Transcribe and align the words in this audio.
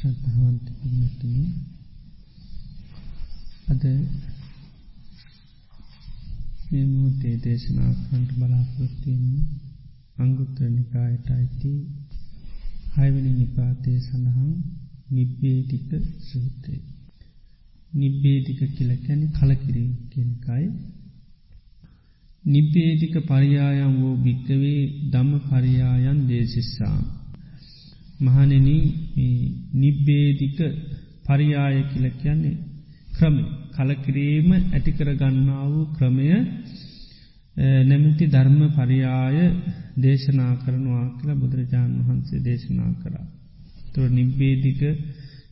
ශ්‍රද්ධාවන්ත 0.00 0.66
පිනතුන 0.76 1.34
අද 3.66 3.82
මෙමෝතේ 6.70 7.34
දේශනා 7.38 7.90
කන්ට 7.98 8.30
බලාපොරොත්තියන්නේ 8.36 9.44
අංගුත්‍ර 10.18 10.62
නිකායට 10.68 11.28
අයිති 11.30 11.72
හයවනි 12.96 13.32
නිපාතය 13.32 13.98
සඳහන් 13.98 14.50
නිබ්බේටික 15.10 15.90
සූත්‍රය. 16.22 16.78
නිබ්බේටික 17.92 18.60
කියලකැන 18.72 19.22
කලකිරීම 19.30 19.94
කෙනකයි. 20.08 20.66
නිබ්බේටික 22.44 23.14
පරියායම් 23.26 23.94
වූ 24.00 24.16
භික්කවේ 24.18 24.82
දම්ම 25.10 25.40
පරියායන් 25.46 26.28
දේශිස්සාම්. 26.28 27.19
මහනෙන 28.20 28.68
නිබ්බේදික 29.74 30.58
පරියාය 31.24 31.76
කියල 31.90 32.06
කියන්නේ 32.14 32.56
ක්‍රම 33.10 33.36
කලකිරීම 33.74 34.48
ඇතිකර 34.52 35.08
ගන්නා 35.14 35.64
වූ 35.66 35.86
ක්‍රමය 35.92 36.26
නැමති 37.82 38.24
ධර්ම 38.26 38.60
පරියාය 38.70 39.38
දේශනා 39.98 40.52
කරනවා 40.56 41.06
කියලා 41.16 41.36
බුදුරජාණන් 41.36 42.00
වහන්සේ 42.00 42.40
දේශනා 42.40 42.92
කරා. 42.94 43.26
තුර 43.92 44.08
නිබ්බේදික 44.10 44.80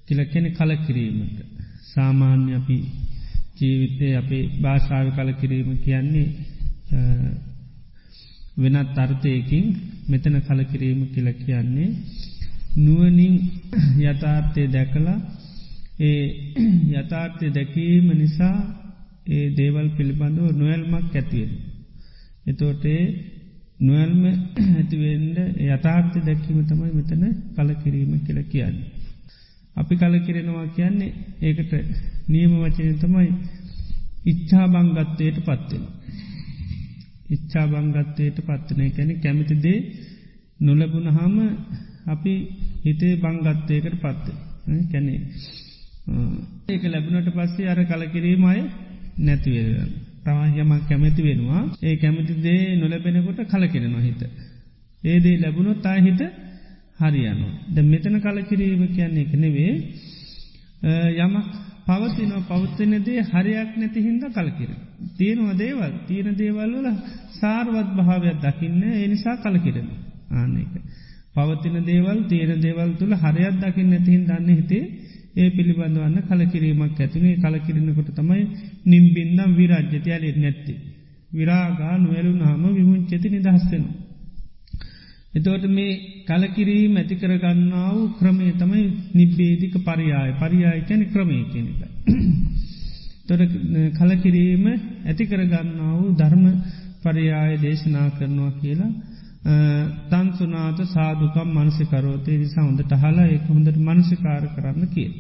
කියල 0.07 0.21
කෙන 0.27 0.47
කලකිරීමට. 0.53 1.39
සාමාන්‍ය 1.89 2.51
අපි 2.55 2.79
ජීවිතය 3.59 4.07
අපේ 4.15 4.45
භාෂාව 4.61 5.07
කලකිරීම 5.11 5.71
කියන්නේ 5.79 6.29
වෙනත් 8.57 8.99
අර්ථයකින් 8.99 9.67
මෙතන 10.09 10.37
කලකිරීම 10.43 11.01
කියල 11.09 11.29
කියන්නේ 11.37 11.91
නුවනින් 12.79 13.35
යථාර්ථය 14.03 14.63
දැකලා 14.69 15.19
ඒ 16.01 16.23
යථාර්ථය 16.95 17.47
දැකීම 17.51 18.07
නිසා 18.15 18.57
ඒ 19.29 19.47
දේවල් 19.51 19.89
පිළිබඳව 19.91 20.47
නොවල්මක් 20.53 21.15
ඇතිවෙන. 21.15 21.53
එතෝටේ 22.47 23.03
නොවල්ම 23.81 24.23
ඇතිවෙන්ඩ 24.75 25.37
යථාර්ථය 25.67 26.19
දැකීම 26.21 26.59
තමයි 26.65 26.93
මෙතන 26.93 27.25
කලකිරීම 27.57 28.13
කියල 28.21 28.41
කියන්නේ. 28.45 28.89
අපි 29.77 29.95
කලකිරෙනවා 29.97 30.67
කියන්නේ 30.69 31.17
ඒකට 31.41 31.73
නියම 32.29 32.53
වචනය 32.57 32.93
තමයි 32.97 33.29
ඉච්ඡා 34.25 34.67
බංගත්තයට 34.69 35.39
පත්වෙන. 35.41 35.85
ඉච්ඡා 37.31 37.67
බංගත්තයට 37.69 38.39
පත්වනය 38.41 38.91
කැනෙ 38.91 39.15
කැමිතිදේ 39.17 39.79
නොලබුණ 40.61 41.09
හාම 41.11 41.37
අපි 42.07 42.35
හිතේ 42.85 43.15
බංගත්තයකට 43.17 43.97
පත්ත 43.97 44.27
කැනේ. 44.87 45.21
ඒක 46.69 46.83
ලැබුණට 46.85 47.31
පස්සේ 47.31 47.69
අර 47.69 47.81
කලකිරීමයි 47.85 48.61
නැතිවෙන. 49.21 49.91
තවහයමක් 50.25 50.83
කැමැති 50.89 51.23
වෙනවා 51.23 51.63
ඒ 51.83 51.97
කැමති 51.97 52.35
දේ 52.41 52.77
නොලැබෙනකොට 52.77 53.41
කලකිරෙනවා 53.47 54.03
හිත. 54.03 54.23
ඒදේ 55.03 55.37
ලැබුණොත් 55.39 55.81
තා 55.83 55.97
හිත 55.99 56.21
හරියනවා. 57.01 57.53
ද 57.69 57.77
මෙතන 57.85 58.21
කලකිරීම 58.21 58.83
කියන්නේ 58.89 59.23
එක 59.23 59.33
නෙවේ 59.37 59.73
යමක් 61.17 61.49
පවතින 61.87 62.33
පවත්වනදේ 62.43 63.21
හරියක් 63.25 63.71
නැති 63.77 64.01
හින්ද 64.01 64.25
කලකිර. 64.31 64.71
තියෙනවා 65.17 65.57
දේවල් 65.57 65.93
තියෙන 66.07 66.37
දේවල් 66.37 66.73
වල 66.77 66.89
සාර්වත් 67.33 67.91
භාවයක් 67.99 68.39
දකින්න 68.41 68.83
එනිසා 68.99 69.37
කලකිරෙන 69.39 69.89
ආනක. 70.33 70.75
පවතින 71.35 71.77
දේවල් 71.85 72.19
තියෙන 72.25 72.61
දේවල් 72.61 72.91
තුළ 72.95 73.15
හරයක් 73.17 73.55
දකින්න 73.61 73.91
නැතිහින් 73.91 74.25
දන්න 74.25 74.51
හිතේ 74.53 74.85
ඒ 75.37 75.49
පිළිබඳවන්න 75.51 76.17
කලකිරීමක් 76.29 76.99
ඇතිනේ 76.99 77.37
කලකිරෙනකොට 77.37 78.11
තමයි 78.13 78.43
නිම්බින්නම් 78.87 79.51
විරාජ්‍යතයාලෙ 79.55 80.31
නැත්ති. 80.37 80.75
විරාගා 81.31 81.95
නොවැලුන් 81.99 82.41
හම 82.43 82.65
විමුංචති 82.75 83.29
නිදහස්වෙනවා. 83.29 83.97
එතවට 85.31 85.65
මේ 85.69 85.93
කලකිරීම 86.27 86.95
ඇතිකර 86.97 87.33
ගන්නාව 87.37 87.97
ක්‍රමය 88.19 88.47
තමයි 88.55 88.85
නිබ්බේදික 89.15 89.75
පරියාය 89.81 90.31
පරියාය 90.35 90.81
කැන 90.83 91.03
ක්‍රමය 91.07 91.39
කෙනෙක. 91.47 91.81
තොර 93.27 93.41
කලකිරීම 93.99 94.65
ඇතිකර 95.07 95.41
ගන්නාව 95.45 96.01
ධර්ම 96.17 96.45
පරියාය 97.03 97.55
දේශනා 97.59 98.09
කරනවා 98.11 98.53
කියලා 98.61 98.93
තන්සුනාත 99.43 100.79
සාධකම් 100.87 101.51
මනසිකරෝතය 101.57 102.39
නිසා 102.39 102.65
හොඳට 102.65 102.93
හලා 102.95 103.27
එක 103.27 103.45
හොඳට 103.49 103.79
මනසිකාර 103.79 104.45
කරන්න 104.55 104.89
කිය. 104.89 105.11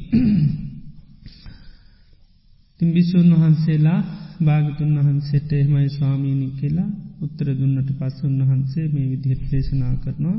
තින් 2.81 2.89
බිස්සුන් 2.93 3.31
වහන්සේලා 3.33 4.01
භාගතුන් 4.41 4.97
වහන්සේට 4.99 5.53
එහමයි 5.53 5.89
ස්වාමීණි 5.91 6.49
කියලා 6.53 6.91
උත්තර 7.21 7.47
දුන්නට 7.53 7.91
පස්ස 7.93 8.25
උන්වහන්සේ 8.25 8.87
මේ 8.89 9.07
විදිහත් 9.07 9.43
දේශනා 9.51 9.95
කරනවා. 9.97 10.39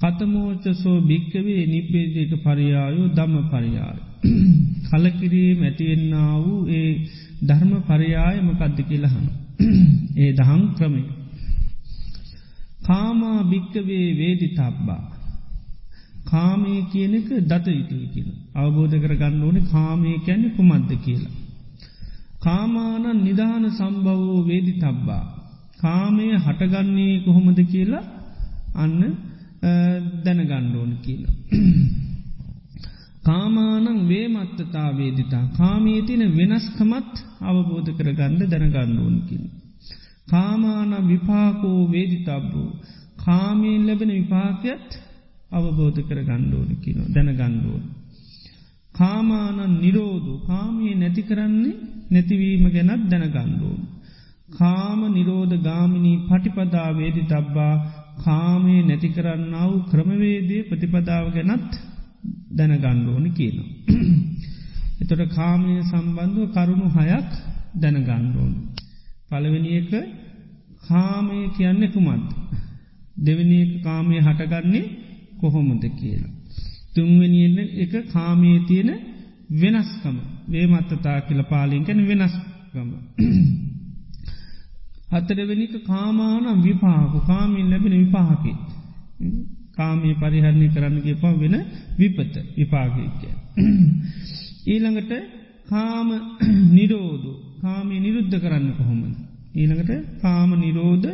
කතමෝච 0.00 0.64
සෝ 0.74 0.98
භික්කවේ 1.02 1.62
නිපේදක 1.66 2.32
පරියායෝ 2.44 3.08
දම්ම 3.10 3.44
පරියාය. 3.48 3.98
කලකිරීම 4.88 5.60
ඇතිවෙන්න 5.62 6.14
වූ 6.42 6.60
ඒ 6.70 6.90
ධර්ම 7.42 7.72
පරියාය 7.82 8.36
මකද්ද 8.40 8.78
කියලහන. 8.88 9.26
ඒ 10.16 10.30
දහම් 10.32 10.62
ක්‍රමේ. 10.74 11.19
කාමා 12.90 13.40
භික්කවේ 13.44 14.06
වේදි 14.18 14.48
තබ්බා. 14.50 15.02
කාමය 16.24 16.72
කියනක 16.92 17.28
දත 17.42 17.66
යුතුයි 17.70 18.06
කියල. 18.06 18.28
අවබෝධ 18.54 18.96
කර 18.98 19.14
ගන්න 19.14 19.42
ඕන 19.42 19.58
කාමය 19.66 20.10
කැන්න 20.26 20.44
කුමද්ද 20.56 20.90
කියලා. 21.04 21.34
කාමානන් 22.40 23.06
නිධාන 23.24 23.66
සම්බවෝ 23.70 24.38
වේදි 24.46 24.72
තබ්බා. 24.74 25.24
කාමය 25.80 26.26
හටගන්නේ 26.36 27.14
කොහොමද 27.24 27.58
කියලා 27.72 28.04
අන්න 28.74 29.00
දැනගණ්ඩෝන 30.24 30.92
කියලා. 31.02 31.34
කාමානං 33.26 33.98
වේමත්තතා 34.08 34.90
වේදිතා 34.96 35.44
කාමී 35.56 36.00
තින 36.02 36.22
වෙනස්කමත් 36.36 37.14
අවබෝධ 37.42 37.90
කර 37.92 38.08
ගණ්ඩ 38.12 38.50
දැනගණ්ඩෝන 38.52 39.16
කියලා. 39.28 39.54
කාමාන 40.30 40.92
විපාකෝ 41.08 41.80
වේදිතබ්බූ 41.92 42.68
කාමීන් 43.18 43.86
ලැබෙන 43.86 44.10
විපාකයත් 44.10 44.88
අවබෝධ 45.50 46.00
කර 46.00 46.20
ගණ්ඩෝන 46.22 46.70
කිනො 46.76 47.02
දැන 47.14 47.30
ගණ්ඩුවන්. 47.34 47.84
කාමානන් 48.94 49.72
නිරෝධු 49.80 50.32
කාමී 50.46 50.94
නැති 50.94 51.22
කරන්නේ 51.22 51.80
නැතිවීම 52.10 52.64
ගැනත් 52.68 53.02
දැන 53.10 53.26
ගණ්ඩුවන්. 53.28 53.80
කාම 54.48 55.00
නිරෝධ 55.08 55.56
ගාමිනී 55.58 56.22
පටිපදා 56.28 56.90
වේදි 56.92 57.22
තබ්බා 57.24 57.74
කාමේ 58.18 58.82
නැති 58.82 59.08
කරන්නාව 59.08 59.72
ක්‍රමවේදය 59.90 60.56
ප්‍රතිපදාව 60.62 61.26
ගැනත් 61.34 61.70
දැන 62.50 62.72
ගණ්ඩෝනි 62.76 63.30
කියනවා. 63.30 63.70
එතොට 65.00 65.22
කාමය 65.30 65.74
සම්බන්ධව 65.82 66.46
කරුණු 66.54 66.88
හයක් 66.98 67.30
දැන 67.74 67.98
ගණ්ඩෝන්. 68.04 68.52
පළවෙනි 69.30 69.70
එක 69.76 69.92
කාමය 70.82 71.38
කියන්න 71.56 71.82
කුමන්ද. 71.88 72.26
දෙවනි 73.16 73.56
එක 73.62 73.72
කාමය 73.82 74.16
හටගන්නේ 74.18 74.84
කොහොමද 75.40 75.84
කියලා. 75.92 76.34
තුන්වනින්න 76.94 77.58
එක 77.76 77.92
කාමයේ 78.08 78.60
තියෙන 78.60 78.90
වෙනස්කම 79.52 80.16
වේමත්තතා 80.48 81.18
කියල 81.20 81.42
පාලින්කැන 81.44 82.00
වෙනස්කම. 82.08 82.90
හතරවෙනික 85.12 85.74
කාමානම් 85.84 86.58
විපාක 86.62 87.12
කාමින් 87.26 87.70
ලැබෙන 87.70 87.94
විපාහකි. 87.94 88.52
කාමී 89.72 90.14
පරිහරණය 90.14 90.68
කරන්නගේ 90.68 91.14
පා 91.14 91.34
වෙන 91.34 91.56
විපත 91.98 92.34
විපාගීකය. 92.56 93.28
ඊළඟට 94.72 95.12
කාම 95.68 96.08
නිරෝධු 96.76 97.32
කාමී 97.60 98.00
නිරුද්ධ 98.00 98.36
කරන්න 98.38 98.72
කොහොමද. 98.72 99.29
ඊළඟට 99.54 99.92
කාම 100.22 100.50
නිරෝධ 100.56 101.08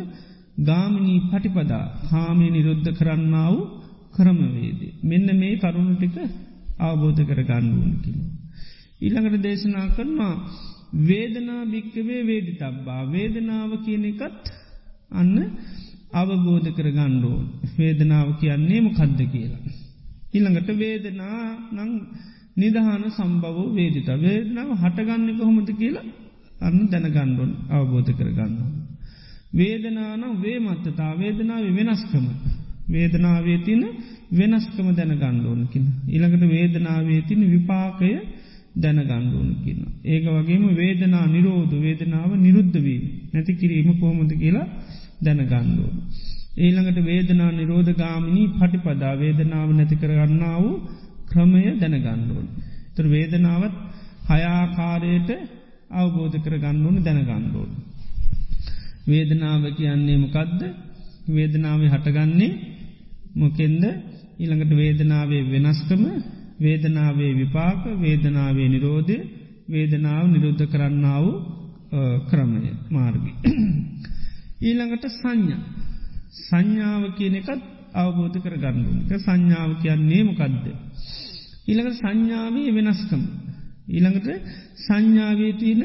ගාමිනී 0.59 1.19
පටිපදා 1.29 1.85
කාමී 2.09 2.51
නිරුද්ධ 2.51 2.89
කරන්නාව 2.91 3.55
ක්‍රමවේදේ. 4.15 4.93
මෙන්න 5.03 5.27
මේ 5.37 5.55
කරුණු 5.55 5.93
ටික 5.95 6.15
අවබෝධ 6.79 7.21
කර 7.21 7.41
ගණ්ඩුවන් 7.43 7.93
කිනු. 8.03 8.23
ඊළඟට 9.01 9.43
දේශනා 9.43 9.87
කරනවා 9.89 10.35
වේදනා 11.03 11.63
භික්කවේ 11.65 12.21
වේදි 12.23 12.53
තබ්බා 12.53 13.01
වේදනාව 13.05 13.71
කියන 13.85 14.05
එකත් 14.05 14.45
අන්න 15.11 15.35
අවබෝධ 16.13 16.69
කර 16.73 16.89
ගණ්ඩෝන් 16.89 17.45
වේදනාව 17.77 18.29
කියන්නේ 18.39 18.81
මොකද්ද 18.81 19.19
කියලා. 19.27 19.63
ඉළඟට 20.33 20.69
වේදනා 20.75 21.41
නං 21.75 21.91
නිදහන 22.55 23.03
සම්බව 23.09 23.57
වේදිත 23.75 24.09
වේදනාව 24.17 24.69
හටගන්න 24.75 25.37
කොහොමද 25.37 25.69
කියලා 25.73 26.07
අන්න 26.59 26.77
දැනගණ්ඩුවන් 26.87 27.51
අවබෝධ 27.69 28.11
කර 28.11 28.29
ගන්නවා. 28.29 28.71
වේදනානම් 29.53 30.33
වේ 30.41 30.59
මත්තතා 30.59 31.11
වේදනාව 31.15 31.65
වෙනස්කම 31.77 32.25
වේදනාවේ 32.87 33.59
තින 33.59 33.81
වෙනස්කම 34.31 34.87
දැන 34.91 35.13
ගණ්ඩෝනකින. 35.13 35.85
ඉළඟට 36.07 36.43
වේදනාවේ 36.49 37.21
තින 37.21 37.41
විපාකය 37.45 38.11
දැන 38.75 38.99
ගණ්ඩෝනකින්න. 39.01 39.81
ඒක 40.03 40.25
වගේම 40.27 40.63
වේදනා 40.75 41.25
නිරෝධ 41.27 41.75
වේදනාව 41.77 42.31
නිරුද්ධවී 42.37 43.01
නැති 43.33 43.53
කිරීම 43.53 43.89
කොහොමද 43.99 44.31
කියලා 44.33 44.67
දැන 45.21 45.39
ගණ්ඩුවන. 45.43 45.95
ඊළඟට 46.57 46.99
වේදනා 47.03 47.51
නිරෝධ 47.51 47.91
ගාමිණී 47.93 48.53
පටිපදා 48.53 49.13
වේදනාව 49.15 49.69
නැති 49.71 49.95
කරගන්නා 49.95 50.57
වූ 50.61 50.75
ක්‍රමය 51.27 51.61
දැන 51.79 51.95
ගණ්ඩුවන්. 51.97 52.47
තර 52.95 53.05
වේදනාවත් 53.07 53.75
හයාකාරයට 54.29 55.29
අවබෝධ 55.91 56.37
කර 56.37 56.55
ගණ්ඩුවන 56.55 57.03
දැන 57.03 57.19
ගණ්ඩුවන්. 57.23 57.71
වේදනාව 59.05 59.63
කියන්නේ 59.73 60.17
මොකදද 60.17 60.61
වේදනාව 61.27 61.81
හටගන්නේ 61.85 62.51
මොකෙන්ද 63.35 63.83
ඊළඟට 64.37 64.71
වේදනාවේ 64.73 65.43
වෙනස්කම 65.45 66.03
වේදනාවේ 66.59 67.31
විපාක 67.33 67.83
වේදනාවේ 67.97 68.67
නිරෝධය 68.67 69.17
වේදනාව 69.67 70.25
නිරුද්ධ 70.27 70.65
කරන්නාව 70.65 71.25
ක්‍රමය 72.27 72.71
මාර්ගි. 72.89 73.31
ඊළඟට 74.67 75.05
සංඥා 75.13 75.61
සංඥාව 76.39 77.03
කියන 77.17 77.35
එකත් 77.35 77.61
අවබෝධ 77.93 78.37
කර 78.37 78.55
ගණ්ඩුවක 78.55 79.11
සංඥාව 79.19 79.71
කියන්නේ 79.81 80.23
මොකක්ද. 80.23 80.65
ඊළඟට 81.67 81.99
සංඥාවේ 81.99 82.69
වෙනස්කම. 82.71 83.21
ඊළඟට 83.87 84.27
සංඥාවේ 84.77 85.53
තියෙන 85.53 85.83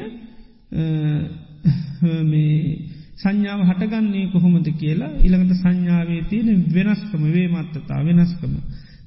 සංඥාව 3.15 3.59
හටගන්නේ 3.63 4.31
කොහොමද 4.31 4.67
කියලා 4.73 5.11
ඉළඟට 5.19 5.53
සංඥාවේ 5.55 6.21
තියෙන 6.23 6.59
වෙනස්කම 6.69 7.23
වේ 7.27 7.47
මත්තතා 7.47 7.99
වෙනස්කම. 8.01 8.53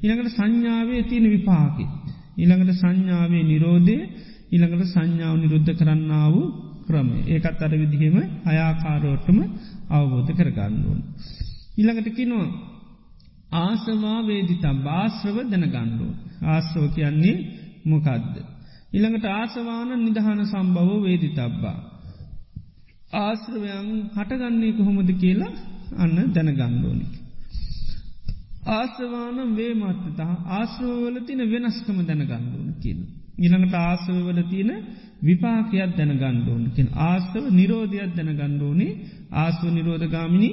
ඉළඟට 0.02 0.30
සංඥාවේ 0.30 1.02
තියෙන 1.02 1.26
විපාකි. 1.30 1.86
ඉළඟට 2.36 2.72
සංඥාවේ 2.74 3.42
නිරෝධය 3.42 3.96
ඉළඟට 4.50 4.86
සංඥාව 4.86 5.34
නිරුද්ධ 5.36 5.72
කරන්නාව 5.74 6.34
ක්‍රම 6.86 7.08
ඒකත් 7.26 7.60
අර 7.62 7.72
විදිහෙම 7.74 8.16
අයාකාරෝටම 8.44 9.38
අවබෝධ 9.88 10.32
කරගන්නුවන්. 10.32 11.00
ඉළඟට 11.76 12.08
කිනවා 12.14 12.48
ආසවා 13.58 14.18
වේදිතම් 14.22 14.76
භාශ්‍රව 14.84 15.36
දැනගණ්ඩුව. 15.44 16.10
ආශ්‍රව 16.44 16.84
කියන්නේ 16.94 17.36
මොකක්ද. 17.84 18.55
ඉළඟට 18.96 19.26
ආසවාන 19.32 19.90
නිදහන 19.98 20.40
සම්භව 20.44 20.90
වේදිතබ්බා. 21.02 21.78
ආශ්‍රවයන් 23.16 23.88
හටගන්නේ 24.14 24.72
කොහොමද 24.72 25.10
කියලා 25.14 25.52
අන්න 25.94 26.16
දැනගණ්ඩෝනික. 26.34 27.14
ආශ්‍රවානම් 28.70 29.50
වේමත්තතා 29.56 30.32
ආශ්‍රවවල 30.50 31.16
තින 31.20 31.40
වෙනස්කම 31.44 31.98
දැනගණ්ඩුවන 32.02 32.70
කියන. 32.82 33.00
ඉළඟට 33.38 33.76
ආශ්‍රවවල 33.80 34.40
තියෙන 34.50 34.70
විපාකයක් 35.22 35.92
දැනගණ්ඩෝන 35.96 36.62
කියෙන 36.70 36.88
ආශ්‍රව 37.02 37.44
නිරෝධයක් 37.50 38.10
දැනගණ්ඩෝනේ 38.16 38.98
ආශ්ව 39.34 39.66
නිරෝධගාමිණි 39.70 40.50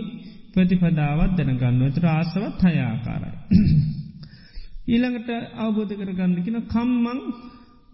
ප්‍රතිපදාවත් 0.54 1.32
දැනගන්න 1.38 1.82
තර 1.92 2.06
ආසවත් 2.10 2.62
හයාකාරයි. 2.64 3.34
ඊළඟට 4.88 5.30
අවබෝධ 5.58 5.94
කරගන්න 5.94 6.34
කියෙන 6.38 6.64
කම්මං 6.66 7.20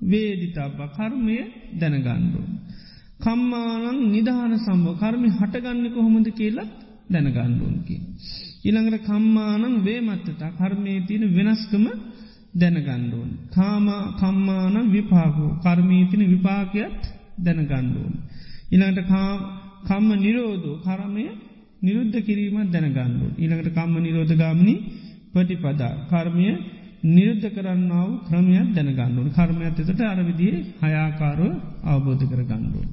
වේදිතාබ 0.02 0.80
කර්මය 0.90 1.38
දැනගණ්ඩුව. 1.74 2.46
කම්මානං 3.20 4.00
නිධාන 4.12 4.54
සම්බෝ 4.58 4.96
කර්මි 4.96 5.30
හටගන්න 5.30 5.86
කොහොමද 5.94 6.28
කියලත් 6.32 6.72
දැනගණ්ඩුවන්කි. 7.10 7.96
ඊළඟට 8.66 9.06
කම්මානං 9.06 9.76
වේමත්තතා 9.84 10.52
කර්මය 10.52 10.94
තියෙන 11.08 11.24
වෙනස්කම 11.36 11.86
දැනගණ්ඩුවන්. 12.54 13.32
කාම 13.50 13.88
කම්මානං 14.20 14.92
විපාකෝ 14.92 15.52
කර්මීතින 15.64 16.24
විපාකයත් 16.30 17.02
දැනගණ්ඩුවන්. 17.38 18.16
ඉළඟට 18.72 19.10
කම්ම 19.86 20.10
නිරෝධෝ 20.16 20.78
කරමය 20.78 21.26
නිරුද්ධ 21.82 22.18
කිරීමත් 22.22 22.72
දැනගන්නු. 22.72 23.28
ඊළඟට 23.38 23.70
කම්ම 23.74 23.96
නිරෝධගාමනි 23.98 24.76
පටිපදා 25.34 25.94
කර්මය 26.10 26.48
නිරුද්ධ 27.06 27.48
කරන්නාව 27.50 28.10
ක්‍රමයක් 28.28 28.68
දැනගන්නුව 28.76 29.28
කර්මයක් 29.32 29.78
එතට 29.82 30.02
අරවිදිේ 30.04 30.66
හයාකාරෝ 30.82 31.54
අවබෝධ 31.84 32.24
කර 32.26 32.42
ගණ්ඩුව. 32.44 32.86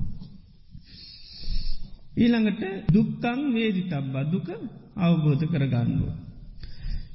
ඊළඟට 2.16 2.62
දුක්කං 2.88 3.40
වේදි 3.52 3.82
තබ්බා 3.84 4.24
දුක 4.26 4.48
අවබෝධ 4.98 5.44
කර 5.44 5.64
ගණ්ඩුව. 5.66 6.12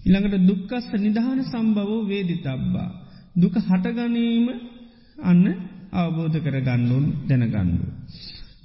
ඉළඟට 0.05 0.45
දුක්කස්ස 0.45 0.91
නිධාන 0.95 1.39
සම්භවෝ 1.43 2.07
වේදි 2.07 2.35
තබ්බා. 2.37 2.89
දුක 3.35 3.55
හටගනීම 3.59 4.47
අන්න 5.21 5.45
අවබෝධ 5.93 6.37
කර 6.37 6.57
ගණ්ඩුවන් 6.59 7.05
දැනගණ්ඩුව. 7.27 7.89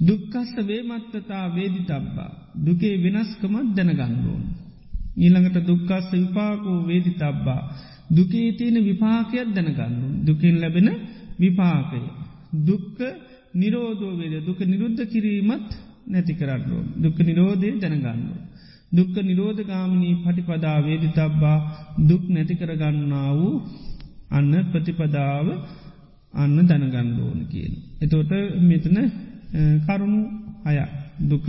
දුක්කස්ස 0.00 0.52
වේමත්තතා 0.60 1.44
වේදි 1.48 1.80
තබ්බා. 1.82 2.30
දුකේ 2.58 2.96
වෙනස්කමත් 2.96 3.68
දැනගණ්ඩුවන්. 3.76 4.42
ඊළඟට 5.16 5.66
දුක්කස්ස 5.66 6.10
විපාකෝ 6.12 6.78
වේදි 6.86 7.12
තබ්බා. 7.12 7.62
දුකේ 8.10 8.52
තියෙන 8.52 8.78
විපාකයක් 8.84 9.48
දැනගන්නු. 9.48 10.08
දුකින් 10.26 10.56
ලැබෙන 10.60 10.88
විපාකය. 11.40 12.00
දුක්ක 12.64 12.98
නිරෝධෝ 13.54 14.12
වේද 14.18 14.34
දුක 14.46 14.60
නිරුද්ධ 14.62 15.02
කිරීමත් 15.04 15.70
නැති 16.06 16.32
කරන්නුව. 16.34 16.84
දුක 16.96 17.18
නිරෝධය 17.20 17.70
දැනගන්නු. 17.80 18.34
දුක්ක 18.92 19.16
නිරෝධ 19.20 19.62
ගාමිණී 19.62 20.16
පටිපදා 20.16 20.78
වේදි 20.80 21.08
තබ්බා 21.08 21.58
දුක් 22.00 22.24
නැති 22.28 22.54
කරගන්නා 22.54 23.30
වූ 23.34 23.54
අන්න 24.30 24.52
ප්‍රතිපදාව 24.72 25.46
අන්න 26.34 26.56
දැනගණ්ඩෝන 26.62 27.40
කියන. 27.50 27.72
එතෝට 28.00 28.32
මෙතන 28.60 28.98
කරුණු 29.86 30.20
අය 30.64 30.78
දුක 31.22 31.46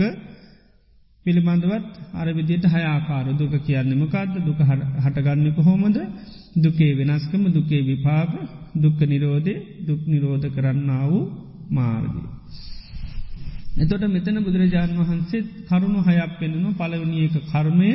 පිළිබඳවත් 1.26 1.86
අර 2.14 2.28
විදියට 2.32 2.64
හයාකාර 2.66 3.26
දුක 3.36 3.54
කියන්න 3.60 3.90
මකක්ද 3.94 4.34
දුක 4.46 4.60
හටගන්න 5.04 5.48
කොහොමද 5.54 5.98
දුකේ 6.58 6.92
වෙනස්කම 6.94 7.42
දුකේ 7.48 7.82
විපාග 7.82 8.30
දුක්ක 8.74 9.00
නිරෝධය 9.02 9.54
දුක් 9.80 10.00
නිරෝධ 10.06 10.46
කරන්නා 10.48 11.04
වූ 11.06 11.24
මාර්ගය. 11.70 12.22
එතොට 13.76 14.04
මෙතන 14.06 14.36
බුදුරජාණන් 14.40 15.00
වහන්සේ 15.00 15.46
කරුණු 15.68 16.00
හයක් 16.02 16.32
පෙනෙනු 16.38 16.68
පලවනියක 16.74 17.34
කර්මය 17.44 17.90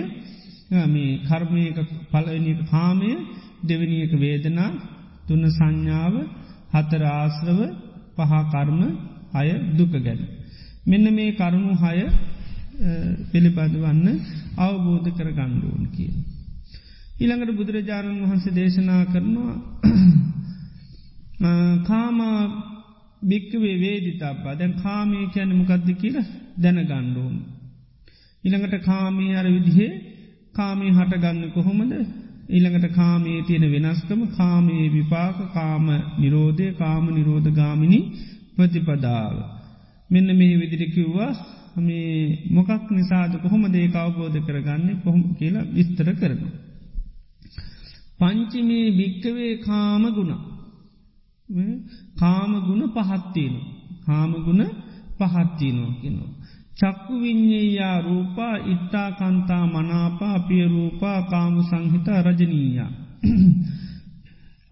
මේ 0.87 1.19
කර්මයක 1.21 1.77
පලවනික 2.11 2.59
කාමය 2.69 3.11
දෙවනියක 3.63 4.13
වේදනා 4.15 4.71
තුන්න 5.27 5.43
සංඥාව 5.49 6.15
හතර 6.73 7.03
ආශ්‍රව 7.11 7.59
පහකර්ම 8.17 8.81
අය 9.33 9.49
දුක 9.77 9.93
ගැන. 9.97 10.19
මෙන්න 10.85 11.05
මේ 11.11 11.31
කරුණු 11.33 11.73
හය 11.75 11.99
පිළිබඳ 13.31 13.75
වන්න 13.77 14.07
අවබෝධ 14.57 15.09
කර 15.09 15.29
ගණ්ඩුවන් 15.29 15.85
කිය. 15.95 16.13
ඊළඟට 17.23 17.51
බුදුරජාණන් 17.53 18.21
වහන්සේ 18.21 18.53
දේශනා 18.53 19.03
කරනවා 19.05 19.55
කාමා 21.87 22.39
භික්කවේ 23.21 23.75
වේදිතබ්බා 23.79 24.55
දැන් 24.55 24.73
කාමී 24.77 25.25
කියැන 25.27 25.53
මොකක්ද 25.55 25.87
කියල 25.95 26.17
දැන 26.57 26.79
ගණ්ඩුවන්. 26.81 27.37
ඉළඟට 28.43 28.75
කාමී 28.81 29.31
අර 29.33 29.47
විදිහේ 29.47 29.91
කාමී 30.55 30.91
හටගන්න 30.91 31.51
කොහොමද 31.51 31.93
ඊළඟට 32.49 32.87
කාමයේ 32.91 33.41
තියෙන 33.43 33.65
වෙනස්කම 33.67 34.21
කාමයේ 34.33 34.87
විපාක 34.89 35.37
කාම 35.53 35.87
නිරෝධය 36.17 36.67
කාම 36.73 37.05
නිරෝධ 37.09 37.49
ගාමිණි 37.51 37.99
ප්‍රතිපදාව. 38.55 39.33
මෙන්න 40.09 40.29
මේ 40.33 40.59
විදිරිකිව්වා 40.59 41.31
මේ 41.79 42.11
මොකක් 42.49 42.91
නිසාද 42.91 43.33
කොහොම 43.37 43.63
දේ 43.71 43.87
අවබෝධ 43.95 44.37
කරගන්නේ 44.41 45.01
කොහොම 45.03 45.23
කියලා 45.35 45.69
විස්තර 45.71 46.09
කරන. 46.15 46.43
පංචිමේ 48.23 48.87
භික්කවේ 48.91 49.53
කාම 49.57 50.03
ගුණ 50.15 50.33
කාම 52.19 52.51
ගුණ 52.65 52.83
පහත්තියන 52.89 53.55
කාමගුණ 54.05 54.61
පහත්තියනෝ 55.19 55.91
කෙනවා. 56.01 56.31
චක්කු 56.77 57.13
විඤ්ඥේයා 57.21 57.97
රූපා 58.01 58.55
ඉත්තා 58.65 59.09
කන්තා 59.11 59.65
මනාපා 59.67 60.37
පිය 60.39 60.65
රූපා 60.67 61.19
කාම 61.23 61.55
සංහිතා 61.61 62.21
රජනීයා. 62.21 62.91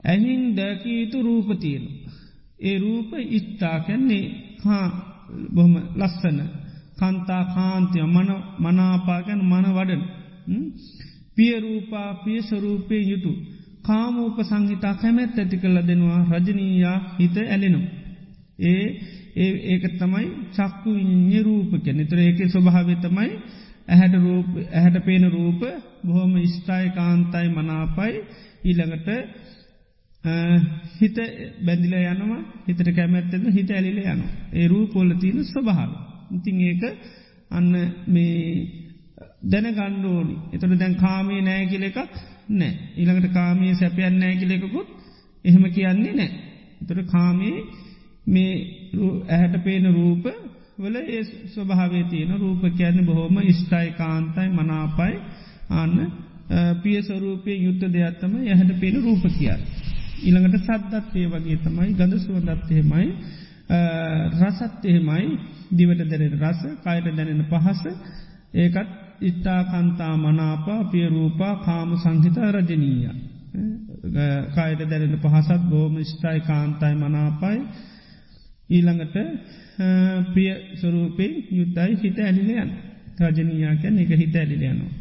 ඇහින් 0.04 0.44
දැකීතු 0.56 1.18
රූපතියන. 1.22 1.84
ඒ 2.60 2.78
රූප 2.80 3.12
ඉත්තා 3.30 3.78
කැන්නේ 3.80 4.26
හා 4.66 4.88
බොහොම 5.56 5.76
ලස්සන 5.96 6.40
කන්තා 7.00 7.44
කාන්තිය 7.46 8.06
මන 8.06 8.30
මනාපාගැන 8.60 9.42
මන 9.46 9.66
වඩන 9.76 10.04
පියරූපා 11.38 12.10
පියස්වරූපය 12.24 12.98
යුතු 13.04 13.32
කාමූප 13.82 14.38
සංහිතා 14.42 14.94
කැමැත් 14.96 15.38
ඇති 15.38 15.58
කල්ල 15.58 15.78
දෙනවා 15.88 16.22
රජනීයා 16.32 16.98
හිත 17.20 17.36
ඇලෙනු. 17.46 17.82
ඒ 18.62 18.86
ඒ 19.36 19.52
ඒක 19.66 19.84
තමයි 19.94 20.28
චක්කු 20.54 20.90
විඤ්ඥ 20.94 21.40
රූප 21.44 21.72
කැන 21.86 22.02
තර 22.08 22.20
ඒක 22.20 22.40
ස්වභාව 22.48 22.90
තමයි 22.98 23.32
ඇහැට 23.88 24.16
රූප 24.18 24.50
ඇහැට 24.70 25.06
පේන 25.06 25.26
රූප 25.32 25.62
බොහොම 26.04 26.34
ස්ථායි 26.48 26.90
කාන්තයි 26.90 27.48
මනාපයි 27.50 28.14
ඊළඟට 28.64 29.10
හිත 31.00 31.18
බැඳිල 31.66 31.96
යනවා 32.04 32.42
හිතට 32.68 32.90
කැමැත්තෙද 32.92 33.44
හිත 33.50 33.70
ඇලිල 33.72 34.00
යනු. 34.06 34.26
ඒ 34.54 34.68
රූපොල්ල 34.68 35.12
තියෙන 35.16 35.44
ස්වභාව. 35.46 35.92
ඉතිං 36.32 36.58
ඒක 36.62 36.84
අන්න 37.52 37.72
මේ 38.08 38.81
දැන 39.44 39.68
ගණ්ඩෝනි 39.74 40.36
එතට 40.54 40.80
දැන් 40.80 40.96
කාමී 40.96 41.42
නෑ 41.42 41.66
කියල 41.66 41.84
එකක් 41.84 42.00
නෑ. 42.52 42.74
ඉළඟට 42.96 43.34
කාමී 43.34 43.76
සැපයන් 43.76 44.20
නෑ 44.20 44.36
කියලෙකුත් 44.36 44.88
එහෙම 45.46 45.64
කියන්නේ 45.72 46.14
නෑ. 46.14 46.32
එතට 46.82 47.12
කාමී 47.12 47.58
මේ 48.26 48.54
ඇහැට 49.30 49.64
පේන 49.64 49.86
රූප 49.94 50.26
වල 50.80 50.96
ඒ 50.96 51.24
ස්වභාවේ 51.48 52.04
තියෙන 52.04 52.34
රූප 52.38 52.64
කියන්න 52.78 53.06
බොහොම 53.06 53.38
ස්ථයි 53.52 53.92
කාන්තයි 53.92 54.50
මනාපයි. 54.50 55.14
අන්න 55.72 55.96
පිය 56.84 57.02
ස්වරූපය 57.02 57.52
යුද්ධ 57.58 57.86
දෙයක්ත්තම 57.90 58.34
යහට 58.44 58.80
පේන 58.80 59.04
රූප 59.04 59.24
කියන්න. 59.32 59.62
ඉළඟට 60.24 60.58
සද්දත්වය 60.62 61.28
වගේ 61.28 61.58
තමයි 61.58 61.94
ගඳ 61.94 62.20
සුවදත්තහෙමයි 62.20 63.08
රසත් 64.40 64.86
එහෙමයි. 64.86 65.40
දිවට 65.72 66.04
දැනෙන 66.06 66.36
රස 66.40 66.62
කයට 66.80 67.16
දැනෙන 67.16 67.46
පහස. 67.46 67.82
ඒකත් 68.56 68.90
ඉත්තාකන්තා 69.22 70.16
මනාපා 70.18 70.84
පියරූපා 70.84 71.56
කාම 71.58 71.90
සංහිත 71.98 72.38
රජනීය. 72.50 73.10
කායට 74.56 74.82
දැනෙන 74.82 75.20
පහසත් 75.20 75.64
බෝම 75.70 75.96
ස්ථයි 76.04 76.40
කාන්තයි 76.42 76.96
මනාපයි 76.96 77.60
ඊළඟට 78.70 79.16
ප්‍රිය 80.34 80.52
ස්වරූපෙන් 80.80 81.34
යුද්ධයි 81.52 81.94
හිත 82.04 82.18
ඇලිලයන් 82.20 82.72
රජනීයාකැන් 83.22 84.00
එක 84.00 84.12
හිත 84.16 84.36
ඇලිලයනවා. 84.36 84.92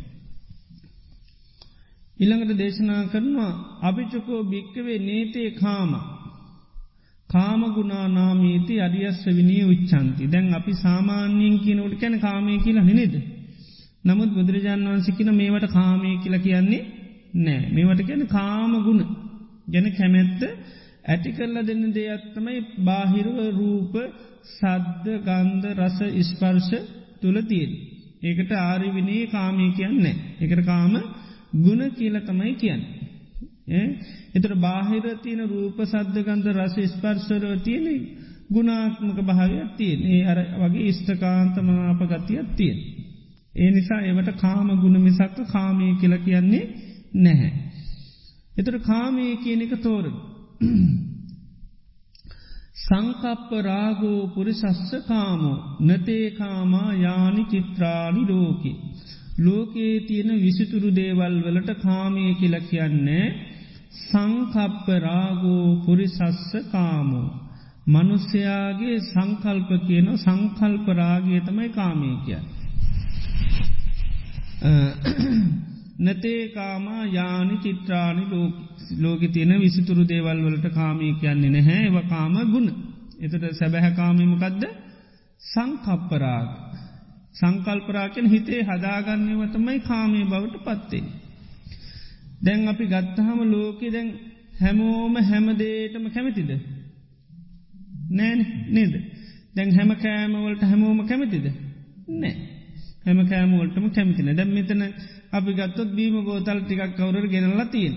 ඉළඟට 2.18 2.58
දේශනා 2.58 3.02
කරනවා 3.06 3.52
අභිචකෝ 3.82 4.40
භික්කවේ 4.44 4.98
නේතේ 5.00 5.50
කාම 5.56 5.92
කාමගුණා 7.30 8.06
නාමීති 8.10 8.80
අරියස්ස 8.80 9.26
විනිය 9.28 9.64
උච්චන්ති 9.64 10.24
දැන් 10.26 10.54
අපි 10.54 10.72
සාමාන්‍යයෙන් 10.76 11.56
කියනවට 11.58 12.00
කැන 12.00 12.16
කාමය 12.20 12.58
කියලා 12.58 12.84
හෙනෙද. 12.84 13.14
නමුත් 14.04 14.30
බුදුරජාණන් 14.30 14.88
වන්සිකින 14.88 15.30
මේවට 15.34 15.72
කාමය 15.72 16.10
කියලා 16.18 16.40
කියන්නේ 16.40 16.82
නෑ 17.36 17.60
මේවට 17.72 18.02
ගැන 18.04 18.22
කාමගුණ 18.28 19.02
ගැන 19.68 19.86
කැමැත්ත 19.92 20.40
ඇති 21.04 21.30
කරලා 21.32 21.64
දෙන්න 21.64 21.84
දෙයක්ත්තමයි 21.90 22.58
බාහිරුව 22.80 23.38
රූප 23.54 23.94
සද්ධ 24.48 25.08
ගන්ධ 25.24 25.66
රස 25.78 25.98
ඉස්පර්ශ 26.14 26.72
තුළ 27.20 27.38
තියෙන්. 27.42 27.72
ඒකට 28.22 28.52
ආරිවිනී 28.60 29.22
කාමී 29.28 29.70
කියන්නේ. 29.72 30.16
එකට 30.40 30.60
කාම 30.64 30.94
ගුණ 31.56 31.82
කියල 31.92 32.16
තමයි 32.22 32.54
කියන්න. 32.56 32.82
එතර 34.34 34.52
බාහිර 34.56 35.04
තියන 35.18 35.40
රූප 35.46 35.78
සද්ධගන්ධ 35.84 36.48
රස 36.54 36.76
ස්පර්ශරව 36.88 37.52
තියෙන 37.62 37.86
ගුණාත්මක 38.50 39.18
භාවයක් 39.22 39.70
තියෙන් 39.76 40.00
ඒ 40.06 40.22
අර 40.26 40.38
වගේ 40.60 40.88
ඉෂ්ඨකාන්තමනාප 40.88 42.00
ගතියක් 42.04 42.48
තියෙන්. 42.56 42.78
ඒ 43.54 43.70
නිසා 43.70 44.00
ඒවට 44.00 44.30
කාම 44.36 44.68
ගුණ 44.80 44.96
මිසක්ක 45.00 45.38
කාමී 45.48 45.92
කියල 45.94 46.14
කියන්නේ 46.18 46.64
නැහැ. 47.16 47.52
එතර 48.52 48.76
කාමී 48.80 49.32
කියන 49.36 49.62
එක 49.62 49.74
තෝරන. 49.82 50.16
සංකප්ප 52.80 53.50
රාගෝ 53.62 54.20
පුරිසස්ස 54.26 54.90
කාමෝ 55.08 55.56
නතේකාමා 55.80 56.90
යානි 56.96 57.42
චිත්‍රාණි 57.44 58.22
ලෝකි. 58.28 58.72
ලෝකයේ 59.38 59.96
තියෙන 60.00 60.30
විසිතුරු 60.40 60.90
දේවල් 60.94 61.36
වලට 61.44 61.70
කාමය 61.82 62.24
කියල 62.34 62.56
කියන්නේ 62.62 63.26
සංකප්ප 64.00 64.86
රාගෝ 65.00 65.66
පුරිසස්ස 65.84 66.50
කාමෝ. 66.72 67.28
මනුස්්‍යයාගේ 67.86 68.96
සංකල්ප 69.02 69.70
කියන 69.86 70.08
සංකල්ප 70.16 70.86
රාගය 70.94 71.40
තමයි 71.40 71.68
කාමය 71.70 72.10
කිය. 74.62 75.40
නතේකාමා 75.98 77.04
යානි 77.08 77.56
චිත්‍රාණි 77.56 78.24
ලෝකි. 78.26 78.62
ලෝක 78.98 79.22
තියෙන 79.32 79.60
විසිතුරු 79.60 80.04
දේවල් 80.08 80.38
වලට 80.42 80.74
කාමී 80.74 81.12
කියන්නේ 81.14 81.50
නැහැ 81.50 81.80
ඒව 81.84 81.96
කාම 82.08 82.34
ගුණ. 82.52 82.68
එතට 83.20 83.44
සැබැහැකාමීමකදද 83.52 84.64
සංකප්පරාග. 85.42 86.48
සංකල්පරාකෙන් 87.34 88.26
හිතේ 88.26 88.60
හදාගන්නව 88.62 89.42
තමයි 89.52 89.78
කාමී 89.80 90.24
බවට 90.24 90.64
පත්තේ. 90.66 91.04
දැන් 92.44 92.68
අපි 92.68 92.84
ගත්තහම 92.86 93.40
ලෝකෙ 93.46 93.88
දැන් 93.90 94.08
හැමෝම 94.60 95.14
හැමදේටම 95.22 96.04
කැමතිද. 96.10 96.50
නෑන 98.10 98.40
නේද. 98.68 98.94
දැන් 99.56 99.70
හැම 99.74 99.90
කෑමවලට 99.96 100.62
හැමෝම 100.62 101.06
කැමතිද. 101.06 101.46
නෑ. 102.14 102.59
හැම 103.04 103.20
කෑමවලටම 103.26 103.86
කැමතින 103.90 104.30
දැම් 104.32 104.50
මෙතන 104.50 104.82
අපි 105.30 105.50
ගත්තොත් 105.52 105.90
බීම 105.94 106.16
බෝතල් 106.24 106.60
ටිකක් 106.62 106.96
කවුර 106.96 107.26
ගෙනල්ලා 107.28 107.66
තියෙන්. 107.66 107.94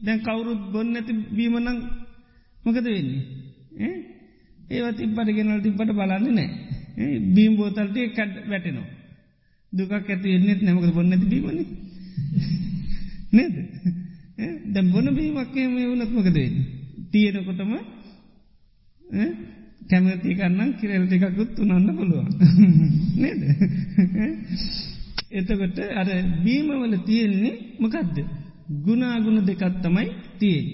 දැන් 0.00 0.20
කවුරුත් 0.20 0.62
බොන්න 0.72 0.96
ඇති 0.96 1.12
බීමනං 1.30 1.68
මොකද 2.58 2.84
වෙන්නේ. 2.86 3.22
ඒවත් 4.70 4.98
ඉබට 5.00 5.28
ගෙනල් 5.30 5.60
තිබට 5.60 5.90
බලන්න 5.90 6.26
නෑ. 6.30 6.48
බීම් 7.34 7.52
බෝතල්ට 7.56 7.96
කඩ් 8.08 8.34
වැටනවා. 8.48 8.88
දුකක් 9.72 9.92
ඇති 9.94 10.28
එන්නෙත් 10.30 10.60
නැමක 10.62 10.94
බොන්න 10.94 11.12
ඇති 11.12 11.26
බීමන. 11.26 11.58
නේද? 13.32 13.54
දැම් 14.66 14.86
බොන 14.92 15.08
බීමක්කේ 15.14 15.66
මේ 15.68 15.88
වනත්මකද 15.88 16.36
වෙන්නේ. 16.36 16.64
තියෙනකොටම 17.10 17.72
කැමති 19.92 20.36
කරන්න 20.36 20.70
කිරෙල් 20.78 21.04
ටිකකුත් 21.06 21.52
උනන්න 21.60 21.88
පුළුවන් 21.96 22.30
නේද 23.22 23.42
එතකොට 25.32 25.78
අර 25.94 26.08
බීමවල 26.40 26.94
තියෙන්නේ 27.02 27.54
මොකක්ද 27.78 28.16
ගුණාගුණ 28.80 29.38
දෙකත්තමයි 29.42 30.08
තියෙන්. 30.38 30.66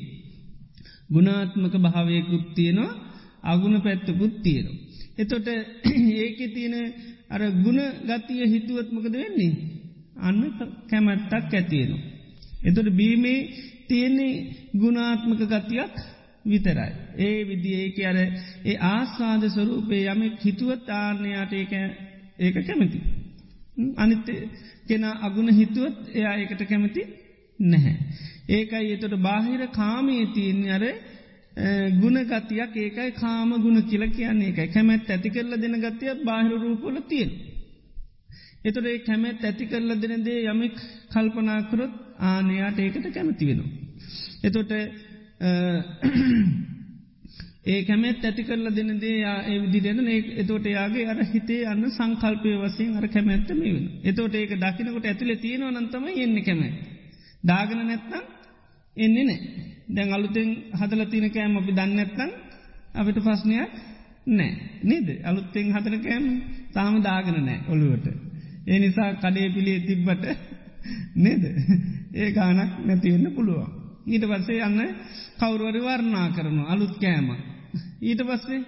ගුණාත්මක 1.11 1.75
භාවයකුත් 1.77 2.47
තියෙනවා 2.55 2.99
අගුණ 3.43 3.77
පැත්තකුත් 3.81 4.35
තියෙනවා. 4.43 4.79
එතොට 5.19 5.49
ඒක 6.23 6.39
තියෙන 6.55 6.77
අර 7.29 7.43
ගුණ 7.57 7.81
ගතිය 8.03 8.43
හිතුවත්මකද 8.47 9.15
වෙන්නේ. 9.15 9.55
අන්න 10.19 10.41
කැමැත්තක් 10.91 11.53
ඇතියෙනවා. 11.53 12.03
එතොට 12.63 12.89
බීමේ 12.91 13.41
තියෙන්නේ 13.89 14.35
ගුණාත්මක 14.75 15.41
ගතියක් 15.45 15.95
විතරයි. 16.49 16.93
ඒ 17.19 17.39
විදි 17.45 17.71
ඒක 17.77 17.99
අර 18.05 18.19
ඒ 18.65 18.77
ආස්වාද 18.87 19.43
ස්වරූපේ 19.49 20.03
යමෙක් 20.07 20.35
හිතුවත් 20.41 20.89
ආර්ණයාට 20.93 21.53
ඒක 21.55 21.73
ඒක 22.39 22.57
කැමති. 22.67 23.01
අනිත 23.97 24.27
කෙන 24.87 25.05
අගුණ 25.21 25.51
හිතුවත් 25.51 25.99
එයා 26.15 26.35
ඒකට 26.37 26.63
කැමති 26.65 27.03
නැහැ. 27.59 27.97
ඒකයි 28.49 28.93
එතොට 28.93 29.15
බාහිර 29.21 29.63
කාමයේ 29.71 30.27
තියෙන් 30.29 30.61
අර 30.71 30.85
ගුණගතියක් 31.95 32.77
ඒකයි 32.77 33.11
කාම 33.15 33.51
ගුණ 33.59 33.83
කියල 33.85 34.05
කියන්නේ 34.11 34.51
එකයි 34.51 34.69
කැමැත් 34.69 35.11
ඇති 35.11 35.31
කරල 35.31 35.53
දෙන 35.57 35.77
ගතිය 35.77 36.13
බාහිර 36.25 36.55
රූපොල 36.59 36.97
තියෙන්. 37.05 37.31
එතොට 38.65 38.87
ඒ 38.87 38.99
කැමැත් 39.01 39.43
ඇති 39.43 39.67
කරල 39.67 39.91
දෙන 39.97 40.25
දේ 40.25 40.41
යමෙක් 40.45 40.77
කල්පනාකරොත් 41.13 41.93
ආනයාට 42.23 42.79
ඒකට 42.79 43.07
කැමති 43.13 43.45
වෙනවා. 43.47 43.71
එතොට 44.45 44.73
ඒ 47.67 47.81
කැමෙත් 47.85 48.25
ඇති 48.25 48.43
කරල 48.43 48.67
දෙන 48.71 48.91
දේ 48.99 49.19
ඒ 49.45 49.59
විදිරෙන 49.65 50.09
එතෝට 50.37 50.67
යාගේ 50.69 51.07
අර 51.07 51.19
හිතේ 51.27 51.63
අන්න 51.65 51.85
සංකල්පය 51.91 52.51
වසයෙන් 52.57 52.97
අර 52.97 53.07
කැමැත්තම 53.09 53.59
වෙන. 53.67 53.85
එතෝට 54.03 54.35
ඒක 54.35 54.53
දකිනකොට 54.57 55.07
ඇතුළ 55.07 55.33
තියෙනව 55.37 55.71
නන්තම 55.73 56.05
එන්න 56.17 56.37
කැමැත්. 56.43 56.77
දාගන 57.45 57.81
නැත්නම් 57.81 58.25
එන්නේ 58.97 59.25
නෑ. 59.25 59.39
දැන් 59.89 60.11
අලුතෙන් 60.13 60.49
හදල 60.73 61.03
තින 61.07 61.27
කෑම 61.31 61.57
අපි 61.57 61.73
දන්නඇත්තන් 61.73 62.31
අපිට 62.95 63.19
පස්්නයක් 63.21 63.73
නෑ 64.29 64.53
නේද 64.83 65.09
අලුත්තෙන් 65.25 65.73
හතර 65.73 65.95
කෑම් 66.01 66.27
තාම 66.73 66.95
දාගන 67.03 67.39
නෑ 67.41 67.59
ඔළුවට. 67.69 68.07
ඒ 68.67 68.79
නිසා 68.79 69.11
කඩේ 69.17 69.49
පිළිය 69.51 69.79
තිබ්බට 69.81 70.25
නේද 71.17 71.43
ඒ 72.15 72.29
ගානක් 72.33 72.73
නැතිවෙන්න 72.85 73.35
පුළුවන්. 73.35 73.78
ඊට 74.09 74.25
පස්සේ 74.25 74.61
යන්න 74.63 74.81
කවුරුවරි 75.39 75.81
වර්ණා 75.81 76.27
කරනු 76.31 76.63
අලුත් 76.67 76.95
කෑම. 76.99 77.29
ඊට 78.01 78.23
පස්සේ 78.23 78.61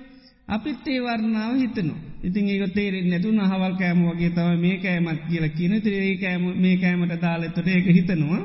අපිත් 0.49 0.87
ඒ 0.87 1.01
වර්ණාව 1.01 1.53
හිතනවා. 1.57 2.01
ඉතින් 2.23 2.49
ඒක 2.49 2.75
තේරෙන් 2.75 3.07
නැතුන 3.11 3.41
හවල් 3.43 3.75
කෑම 3.77 4.01
වගේ 4.07 4.31
තව 4.31 4.49
මේ 4.57 4.77
කෑමත් 4.79 5.21
කියල 5.29 5.47
කියන 5.51 5.75
තරේ 5.81 6.17
කෑම 6.17 6.45
මේ 6.57 6.77
කෑමට 6.77 7.15
දාලෙතොට 7.19 7.69
ඒක 7.69 7.87
හිතනවා. 7.89 8.41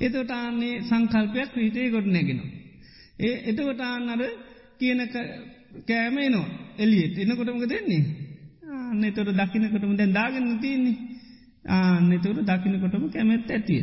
එතොට 0.00 0.30
ආන්නේ 0.32 0.82
සංකල්පයක් 0.82 1.52
හිතේ 1.56 1.90
ගොඩ 1.90 2.08
නැගෙන. 2.08 2.40
ඒ 3.18 3.34
එතකොට 3.46 3.80
ආන්නර 3.82 4.22
කියන 4.78 5.00
කෑම 5.86 6.16
එනවා 6.20 6.48
එලියට 6.78 7.16
එන්නකොටමක 7.18 7.64
දෙන්නේ. 7.68 8.02
අන්න 8.70 9.04
තොට 9.12 9.30
දකිනකොටම 9.32 9.94
දැන් 9.96 10.12
දාගන්න 10.12 10.58
තියන්නේ. 10.58 10.96
ආන්නතුර 11.66 12.36
දකිනකොටම 12.42 13.04
කැමැත් 13.08 13.50
ඇතිය. 13.50 13.82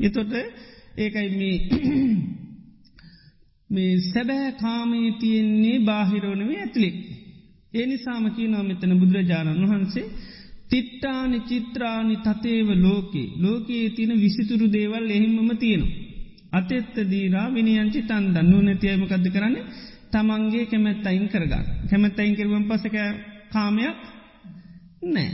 එතොට 0.00 0.32
ඒකයි 0.96 1.28
මේ 1.32 1.56
මේ 3.70 3.92
සැබෑ 4.04 4.52
කාමී 4.54 5.10
තියෙන්නේ 5.14 5.78
බාහිරෝනවේ 5.80 6.60
ඇතුළෙක්. 6.60 6.96
ඒ 7.74 7.86
නිසාම 7.86 8.24
කියනව 8.30 8.62
මෙතන 8.62 8.92
බුදුරජාණන් 8.94 9.64
වහන්සේ 9.64 10.06
තිට්ටානි 10.68 11.38
චිත්‍රානි 11.42 12.16
තතේව 12.18 12.68
ලෝකේ 12.78 13.28
ලෝකයේ 13.36 13.88
තින 13.90 14.10
විසිතුරු 14.16 14.66
දේවල් 14.68 15.10
එහිමම 15.10 15.50
තියෙනවා. 15.56 15.94
අතෙත්ත 16.52 16.96
දීරා 17.04 17.46
විනියංචි 17.50 18.00
තන්ද 18.02 18.36
නුනතියමකද 18.44 19.26
කරන්න 19.28 19.56
තමන්ගේ 20.12 20.66
කැමැත් 20.66 21.06
අයින් 21.06 21.28
කරගන්න. 21.28 21.66
කැමැත් 21.88 22.18
අයින් 22.18 22.36
කරවන් 22.36 22.64
පසක 22.64 22.96
කාමයක් 23.52 23.98
නෑ. 25.06 25.30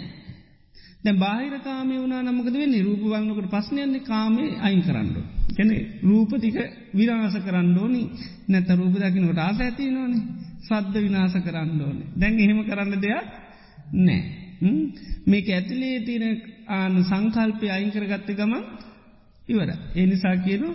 දැ 1.04 1.14
බාහිර 1.16 1.54
කාමය 1.60 1.94
වුණනා 1.96 2.22
නමකද 2.24 2.54
වෙන්නේ 2.54 2.82
රූප 2.82 3.02
වන්නකට 3.04 3.48
පස්්නයන්නේ 3.50 4.02
කාමේ 4.02 4.50
අයින් 4.60 4.82
කරන්න. 4.82 5.08
කැන 5.56 5.70
රූපතික 6.02 6.56
විරාස 6.94 7.34
කරන්න 7.38 7.76
ඕනි 7.78 8.02
නැත 8.48 8.68
රූප 8.72 8.94
දකිනට 8.96 9.38
ආස 9.38 9.60
ඇති 9.60 9.90
නොනේ 9.90 10.22
සද්ධ 10.62 10.96
විනාස 10.98 11.34
කරන්න 11.38 11.80
ඕනේ 11.80 12.08
දැන් 12.16 12.38
එහෙම 12.38 12.60
කරන්න 12.64 13.00
දෙයක් 13.00 13.26
නෑ. 13.98 14.20
මේක 15.26 15.46
ඇතිලේ 15.48 16.00
තියෙන 16.00 16.42
ආන 16.68 16.94
සංකල්පය 17.04 17.66
අයිංකරගත්ත 17.68 18.28
ගමන් 18.32 18.62
ඉවර. 19.48 19.70
එනිසා 19.94 20.36
කියනු 20.38 20.68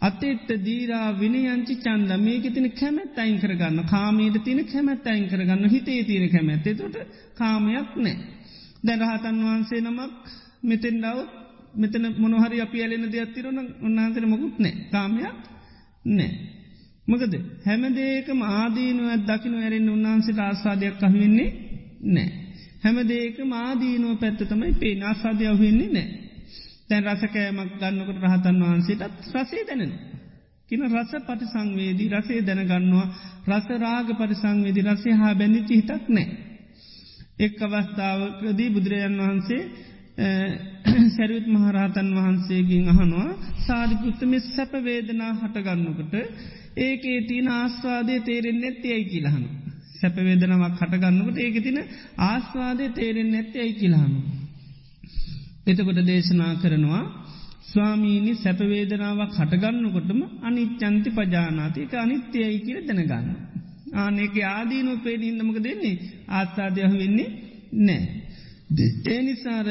අතෙත්ත 0.00 0.48
දීරා 0.60 1.08
විනයංචි 1.14 1.74
චන්ද 1.76 2.10
මේක 2.18 2.44
තින 2.54 2.66
කැමැත් 2.72 3.18
අයින් 3.18 3.38
කරගන්න 3.38 3.84
කාමයට 3.86 4.36
තින 4.44 4.60
කැමැත් 4.64 5.06
අයින් 5.06 5.28
කරගන්න 5.28 5.68
හිතේ 5.68 6.04
තියෙන 6.04 6.30
කැමැත්තේ 6.30 6.74
තොට 6.74 6.96
කාමයක් 7.34 7.90
නෑ. 7.96 8.16
දැරහතන් 8.82 9.38
වහන්සේ 9.40 9.80
නමක් 9.80 10.12
මෙතෙන් 10.62 10.96
ඩව් 10.98 11.18
මෙතන 11.74 12.04
මොනහරි 12.16 12.60
අපි 12.60 12.78
ඇලෙන 12.78 13.04
දෙයක්ත්තිරන 13.08 13.58
උන්හන්සර 13.80 14.24
මොකුත් 14.26 14.56
නෑ 14.58 14.74
කාමයක් 14.90 15.36
නෑ. 16.10 16.30
මකද 17.08 17.34
හැමදේකම 17.64 18.40
ආදීනුවත් 18.50 19.22
දකින 19.26 19.54
ඇරෙන් 19.56 19.88
උන්හන්සට 19.88 20.38
ආසාධයක් 20.40 20.96
කහවෙන්නේ 20.98 21.50
නෑ. 22.06 22.28
හැමදේක 22.80 23.38
මාදීනුව 23.46 24.12
පැත්ත 24.16 24.40
තමයි 24.42 24.72
පේ 24.74 24.94
නාසාධයව 24.96 25.58
වෙන්නේ 25.58 25.90
නෑ. 25.90 26.08
තැන් 26.88 27.04
රසකෑමක් 27.06 27.72
ගන්නකට 27.74 28.22
රහතන් 28.22 28.62
වහන්සේටත් 28.62 29.34
රසේ 29.34 29.64
දැනෙන. 29.64 29.92
කින 30.70 30.82
රස 30.88 31.12
පටි 31.20 31.46
සංවේදී 31.46 32.08
රසේ 32.10 32.40
දැනගන්නවා 32.42 33.06
රස 33.48 33.66
රාග 33.78 34.08
පරිසංවේදී 34.16 34.84
රසේ 34.84 35.14
හා 35.14 35.34
බැඳිචි 35.34 35.74
හිතක් 35.76 36.04
නෑ. 36.08 36.28
එක් 37.38 37.56
අවස්ථාවකදී 37.60 38.70
බුදුරජන් 38.70 39.16
වහන්සේ 39.20 39.62
සැරුත් 41.16 41.46
මහරහතන් 41.48 42.08
වහන්සේගෙන් 42.16 42.88
අහනවා 42.88 43.28
සාධිපුත්තම 43.60 44.32
සැපවේදනා 44.46 45.32
හටගන්නකට 45.34 46.14
ඒකේ 46.78 47.18
තින 47.22 47.48
ආස්වාදය 47.50 48.16
තේරෙන් 48.20 48.58
නැත්ති 48.60 48.92
ඇයි 48.92 49.06
කියලහනු. 49.06 49.48
සැපවේදනාවක් 49.92 50.76
හටගන්නකට 50.78 51.38
ඒක 51.38 51.56
තින 51.62 51.78
ආස්වාදය 52.24 52.88
තේරෙන් 52.90 53.30
නැත්ති 53.32 53.58
ඇයි 53.58 53.74
කියලානු. 53.74 54.20
එතකොට 55.66 56.00
දේශනා 56.04 56.52
කරනවා 56.56 57.02
ස්වාමීනි 57.64 58.32
සැපවේදනාවක් 58.36 59.34
හටගන්නකොටම 59.38 60.20
අනිච්චන්ති 60.42 61.10
පජානාති 61.12 61.78
එක 61.80 61.94
අනිත්‍යයයි 61.96 62.58
කියල 62.60 62.78
දැනගන්න. 62.88 63.28
ආනෙක 63.94 64.36
ආදීනු 64.48 64.92
පේඩීන්නමක 64.98 65.58
දෙන්නේ 65.60 65.96
ආත්සාධයහ 66.30 66.92
වෙන්නේ 66.92 67.28
නෑ. 67.80 68.02
ඒනිසාර 69.06 69.68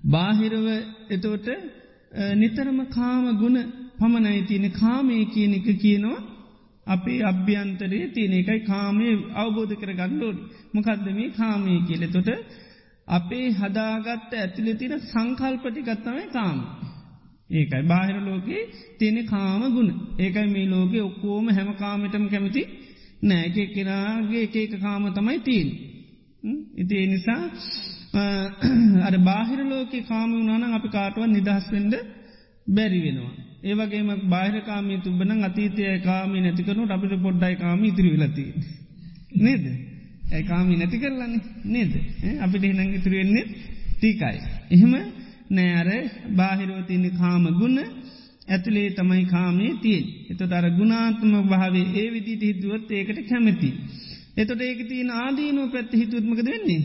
බාහිරව 0.00 0.66
එතෝට 1.10 1.46
නිතරම 2.34 2.80
කාම 2.88 3.24
ගුණ 3.38 3.58
පමණයි 3.98 4.42
තියෙන 4.42 4.66
කාමය 4.72 5.24
කියන 5.26 5.54
එක 5.54 5.68
කියනවා 5.78 6.18
අපේ 6.86 7.20
අභ්‍යන්තරයේ 7.22 8.08
තියෙන 8.08 8.32
එකයි 8.32 8.60
කාමය 8.62 9.06
අවබෝධ 9.34 9.74
කර 9.74 9.92
ගණ්ඩෝඩ 9.92 10.38
මොකක්ද 10.74 11.06
මේ 11.10 11.30
කාමය 11.30 11.72
කියල? 11.86 12.02
තොට 12.08 12.28
අපේ 13.08 13.46
හදාගත්ත 13.50 14.32
ඇතිලි 14.34 14.74
තින 14.74 14.94
සංකල්පටිකත්තමයි 15.02 16.26
කාම. 16.32 16.58
ඒකයි 17.50 17.82
බාහිර 17.82 18.18
ලෝකයේ 18.20 18.70
තියෙන 18.98 19.18
කාම 19.26 19.62
ගුණ. 19.74 19.90
ඒකයි 20.18 20.48
මේ 20.48 20.66
ලෝකෙ 20.66 20.98
ඔක්කෝම 21.02 21.46
හැම 21.48 21.70
කාමටම 21.74 22.24
කැමති 22.28 22.62
නෑ. 23.22 23.44
එක 23.48 23.70
කෙනගේ 23.74 24.42
එක 24.42 24.56
එක 24.56 24.74
කාම 24.80 25.02
තමයි 25.12 25.38
තිීන්. 25.40 25.68
ඉති 26.74 27.06
නිසා 27.06 27.42
අර 29.06 29.14
බාහිර 29.20 29.60
ලෝක 29.64 29.92
කාම 30.08 30.30
වනාන 30.32 30.74
අපි 30.74 30.88
කාටුව 30.88 31.26
නිදහස්වෙන්ඩ 31.26 31.94
බැරි 32.66 33.00
වෙනවා. 33.00 33.32
ඒවගේම 33.62 34.10
බාහිරකාමී 34.28 34.98
තුබන 34.98 35.30
අතීතය 35.42 35.82
කාමි 36.00 36.40
නැතිකනු 36.40 36.82
අපිට 36.86 37.14
පොඩ්ඩයි 37.18 37.54
කාම 37.56 37.80
ඉතිරි 37.84 38.10
වෙලති. 38.14 38.44
නේද. 39.36 39.64
ඇකාමි 40.30 40.76
නැති 40.76 40.98
කරලන්නේ 40.98 41.40
නේද. 41.66 41.92
අපිට 42.40 42.62
හිනං 42.62 42.94
ඉතුරුවෙන්නේ 42.94 43.44
ටීකයි. 43.92 44.38
එහෙම 44.70 44.92
නෑර 45.50 45.88
බාහිරෝතින්න 46.36 47.06
කාම 47.12 47.44
ගුණ 47.58 47.78
ඇතුළේ 48.48 48.88
තමයි 48.90 49.24
කාමේ 49.26 49.72
තියෙන්. 49.82 50.06
එතොට 50.30 50.52
අර 50.52 50.66
ගුණාත්ම 50.70 51.32
භාවේ 51.44 51.86
ඒ 51.94 52.08
විදිට 52.10 52.42
හිදුවත් 52.42 52.90
ඒකට 52.90 53.20
කැමති. 53.28 53.70
එතොට 54.36 54.60
ඒක 54.60 54.80
තියන 54.88 55.10
ආදීනුව 55.16 55.70
පැත්ත 55.70 55.92
හිතුත්මක 55.92 56.40
දෙන්නේ. 56.42 56.82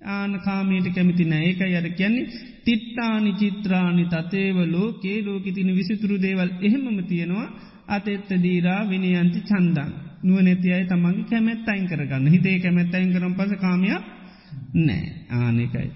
ආන 0.00 0.32
කාමයට 0.40 0.86
කැමති 0.94 1.24
නෑ 1.24 1.44
ඒක 1.44 1.60
අර 1.74 1.88
කියන්නේ 1.90 2.26
තිට්ටානි 2.64 3.32
චිත්‍රානි 3.32 4.04
තතේව 4.06 4.58
ලෝකේ 4.66 5.18
ලෝකෙ 5.22 5.50
තින 5.52 5.70
විසිතුරු 5.74 6.16
දේවල් 6.20 6.50
එහෙමම 6.60 6.98
තියෙනවා 7.04 7.48
අතෙත්ත 7.88 8.30
දීරා 8.42 8.80
විනියන්ති 8.84 9.40
චන්දන්. 9.40 9.90
නුවනැති 10.22 10.72
අයි 10.72 10.86
තමන්ගේ 10.86 11.28
කැමැත් 11.30 11.68
අයින් 11.68 11.86
කරගන්න 11.88 12.26
හිතේ 12.26 12.58
කැමැත් 12.58 12.94
අයින් 12.94 13.12
කරම් 13.12 13.34
පස 13.34 13.52
කාමයක් 13.60 14.04
නෑ 14.76 15.04
ආනෙකයි. 15.32 15.90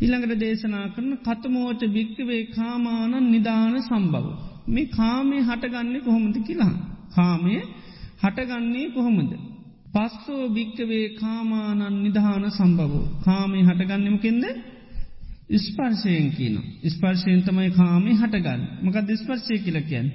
ඉළඟට 0.00 0.40
දේශනා 0.40 0.86
කරන 0.88 1.12
කතමෝච 1.18 1.82
භික්කවේ 1.88 2.42
කාමානන් 2.48 3.30
නිධාන 3.30 3.76
සම්බව. 3.82 4.26
මේ 4.66 4.90
කාමේ 4.90 5.40
හටගන්නේ 5.40 6.00
කොහොමද 6.00 6.36
කියලා. 6.46 6.74
කාමය 7.14 7.56
හටගන්නේ 8.22 8.86
කොහොමද. 8.90 9.32
පස්සෝ 9.94 10.44
භික්කවේ 10.48 11.06
කාමානන් 11.14 11.96
නිධාන 12.02 12.44
සම්බවෝ. 12.50 13.06
කාමේ 13.24 13.62
හටගන්නමකින්ද 13.62 14.44
ස්පර්ශයෙන් 15.58 16.28
කියන. 16.32 16.56
ස්පර්ශයෙන් 16.88 17.42
තමයි 17.42 17.70
කාමේ 17.70 18.14
හටගන්න 18.14 18.62
මකක් 18.82 19.08
ස්පර්ශය 19.16 19.58
කියලකයන්. 19.58 20.06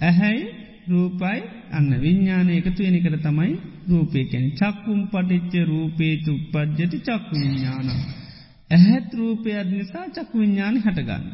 ඇහැයි 0.00 0.44
රූපයි 0.88 1.40
අන්න 1.70 1.90
විඤ්ඥානය 2.00 2.52
එකතු 2.56 2.82
වෙනකට 2.84 3.18
තමයි 3.22 3.52
රූපය 3.88 4.20
කැන 4.24 4.46
චක්කුම් 4.52 5.00
පටිච්ච 5.08 5.54
රූපේතු 5.66 6.32
උපද්ජති 6.34 6.98
චක්කු 7.00 7.34
විඤ්ඥාන. 7.34 7.88
ඇහැත් 8.70 9.08
රූපයත් 9.14 9.68
නිසා 9.70 10.06
චක්කු 10.08 10.34
විඤ්ඥානි 10.38 10.80
හටගන්න. 10.80 11.24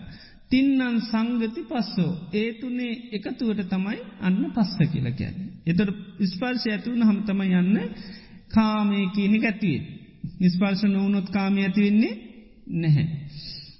තින්නන් 0.54 1.00
සංගති 1.02 1.62
පස්සෝ 1.64 2.12
ඒතුනේ 2.34 2.92
එකතුවට 3.12 3.62
තමයි 3.68 3.98
අන්න 4.20 4.42
පස්ස 4.52 4.92
කියල 4.92 5.08
කියැන. 5.12 5.36
එතට 5.66 5.80
ස්පර්ශය 6.28 6.68
ඇතුවන 6.70 7.02
හම 7.02 7.18
තමයි 7.24 7.56
යන්න 7.56 7.78
කාමය 8.50 9.00
කියනෙ 9.10 9.38
ඇතිවේ. 9.42 9.82
නිස්පර්ශ 10.40 10.84
නොවනොත් 10.86 11.28
කාමය 11.30 11.60
ඇතිවෙන්නේ 11.62 12.14
නැහැ. 12.74 13.06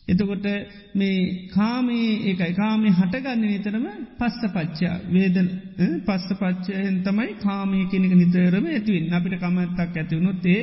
එතකොට 0.07 0.47
මේ 0.95 1.49
කාමේ 1.49 2.09
ඒකයි 2.23 2.55
කාමේ 2.55 2.93
හටගන්න 2.93 3.45
නිතරම 3.45 3.87
පස්ස 4.19 4.43
පච්චා 4.53 4.97
වේදන 5.11 5.49
පස්ස 6.07 6.41
පච්චයෙන් 6.41 6.99
තමයි 7.03 7.37
කාමය 7.41 7.85
කෙනෙක 7.87 8.15
නිතරම 8.15 8.67
ඇතිවෙන් 8.69 9.15
අපිට 9.15 9.39
කමත්තක් 9.39 9.97
ඇතිවුණොත් 9.97 10.47
ඒ 10.49 10.63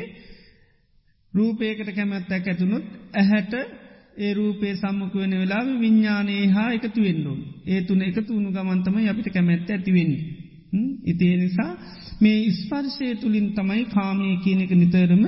රූපයකට 1.33 1.89
කැමැත්තක් 1.91 2.47
ඇතුනුත් 2.47 2.85
ඇහැට 3.13 3.53
ඒ 4.17 4.33
රූපේ 4.33 4.75
සම්මක 4.75 5.13
වෙන 5.15 5.31
වෙලා 5.31 5.63
විඤ්ඥානයේ 5.79 6.47
හා 6.47 6.69
එකතු 6.71 7.01
වෙන්නුම් 7.01 7.39
ඒ 7.65 7.81
තුන 7.81 8.01
එකතු 8.01 8.33
වුණු 8.33 8.51
ගමන්තම 8.51 8.95
අපිට 9.05 9.33
කැමැත්ත 9.33 9.69
ඇතිවෙන්නේ. 9.69 10.23
ඉතිේ 11.03 11.37
නිසා 11.37 11.71
මේ 12.21 12.51
ස්පර්ශය 12.51 13.15
තුළින් 13.15 13.47
තමයි 13.53 13.85
කාමය 13.85 14.37
කියනෙක 14.37 14.71
නිතරම 14.71 15.23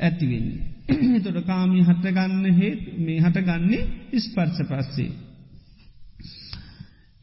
ඇතිවෙන්නේ. 0.00 0.60
තොට 1.24 1.46
කාමී 1.46 1.82
හටගන්න 1.82 2.46
හේත් 2.52 2.80
මේ 2.98 3.18
හටගන්නේ 3.20 3.82
ස්පර්ශ 4.20 4.62
පස්සේ. 4.62 5.10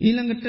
ඊළඟට 0.02 0.46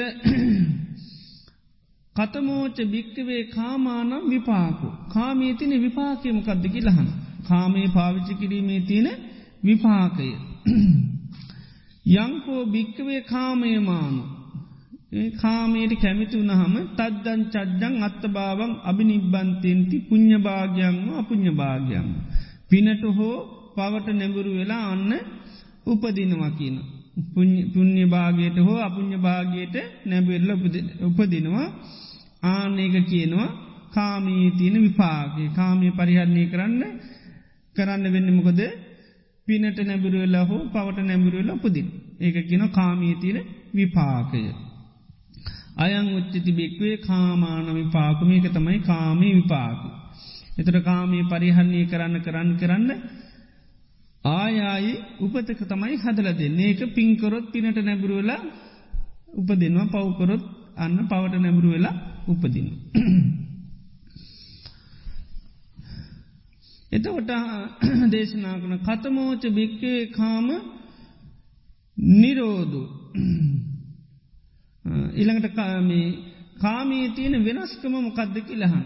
කතමෝච 2.15 2.77
භික්කවේ 2.87 3.43
කාමානම් 3.47 4.29
විපාකු. 4.29 4.87
කාමී 5.13 5.53
තින 5.53 5.73
විපාකයමකක්දකි 5.81 6.81
ලහන්. 6.81 7.09
කාමේ 7.49 7.87
පාවිච්චි 7.87 8.33
කිරීමේ 8.35 8.81
තියෙන 8.81 9.30
විපාකය. 9.63 10.29
යංකෝ 12.05 12.61
භික්කවේ 12.65 13.21
කාමයමානු. 13.23 14.23
කාමයට 15.41 15.93
කැමිති 15.95 16.35
වුණහම 16.37 16.75
තද්දන් 16.97 17.41
චද්ජං 17.49 17.95
අත්ත 18.03 18.23
භාවන් 18.27 18.73
අභි 18.83 19.03
නිබ්බන්තෙන්ති 19.03 19.97
පුං්ඥභාගයන්ම 20.01 20.97
අපුං්ඥභාගයන්. 21.15 22.07
පිනට 22.69 23.03
හෝ 23.09 23.37
පවට 23.75 24.07
නැඹුරු 24.11 24.51
වෙලා 24.53 24.83
අන්න 24.87 25.11
උපදිනවා 25.85 26.51
කියන. 26.51 26.77
පුුණ්්‍ය 27.73 28.03
භාගයට 28.05 28.57
හෝ 28.57 28.79
අපුං්ඥ 28.79 29.17
භාගයට 29.17 29.75
නැබෙල්ල 30.05 30.49
උපදිනවා 31.07 31.67
ආනක 32.43 32.95
කියනවා 33.09 33.49
කාමී 33.93 34.45
තියන 34.51 34.75
විපාගේ 34.81 35.49
කාමය 35.49 35.87
පරිහරණය 35.91 36.43
කරන්න 36.45 36.83
කරන්න 37.75 38.05
වෙන්නමකොද 38.05 38.61
පිනට 39.51 39.79
නැබුරුවෙල්ලා 39.81 40.45
හෝ 40.45 40.61
පවට 40.67 40.99
නැබුරුවෙල්ලා 41.03 41.57
උපදින්. 41.57 41.87
ඒක 42.19 42.37
කියන 42.45 42.63
කාමී 42.69 43.15
තියන 43.15 43.39
විපාකය. 43.75 44.43
අයං 45.77 46.07
උච්චති 46.11 46.51
බෙක්වේ 46.51 46.95
කාමාන 46.99 47.67
විපාකමේක 47.73 48.45
තමයි 48.49 48.79
කාමී 48.81 49.33
විපාකු. 49.35 49.89
එතට 50.57 50.77
කාමී 50.83 51.23
පරිහරණය 51.25 51.81
කරන්න 51.85 52.15
කරන්න 52.21 52.49
කරන්න 52.57 52.89
ආයායි 54.23 54.93
උපතක 55.19 55.61
තමයි 55.65 55.95
හදල 55.97 56.29
දෙන්නේ 56.33 56.67
ඒක 56.67 56.81
පින්කොරොත් 56.95 57.45
පිනට 57.51 57.77
නැබුරුවෙලා 57.81 58.41
උපදිනවා 59.33 59.87
පව්කොරොත් 59.87 60.43
අන්න 60.77 60.97
පවට 61.07 61.35
නැබුරු 61.37 61.69
වෙලා 61.69 61.95
එතකොට 66.91 67.31
දේශනා 68.13 68.55
කන 68.59 68.73
කතමෝච 68.81 69.43
භික්කේ 69.51 69.99
කාම 70.11 70.47
නිරෝධු 72.15 72.81
ඉළඟට 75.21 75.55
කාමී 75.55 76.09
කාමී 76.57 77.05
තියෙන 77.09 77.35
වෙනස්කම 77.45 77.93
මොකද්ද 77.99 78.35
කියලහන්. 78.41 78.83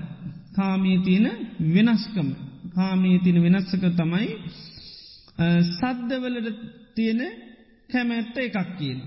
කාමී 0.54 0.98
තියෙන 1.00 1.28
වෙනස්කම 1.76 2.30
කාමී 2.76 3.18
තියෙන 3.20 3.39
වෙනස්සක 3.46 3.84
තමයි 3.94 4.30
සද්ධවලට 5.70 6.60
තියෙන 6.96 7.22
කැමැත්ත 7.89 8.38
එකක් 8.39 8.58
කියන. 8.78 9.00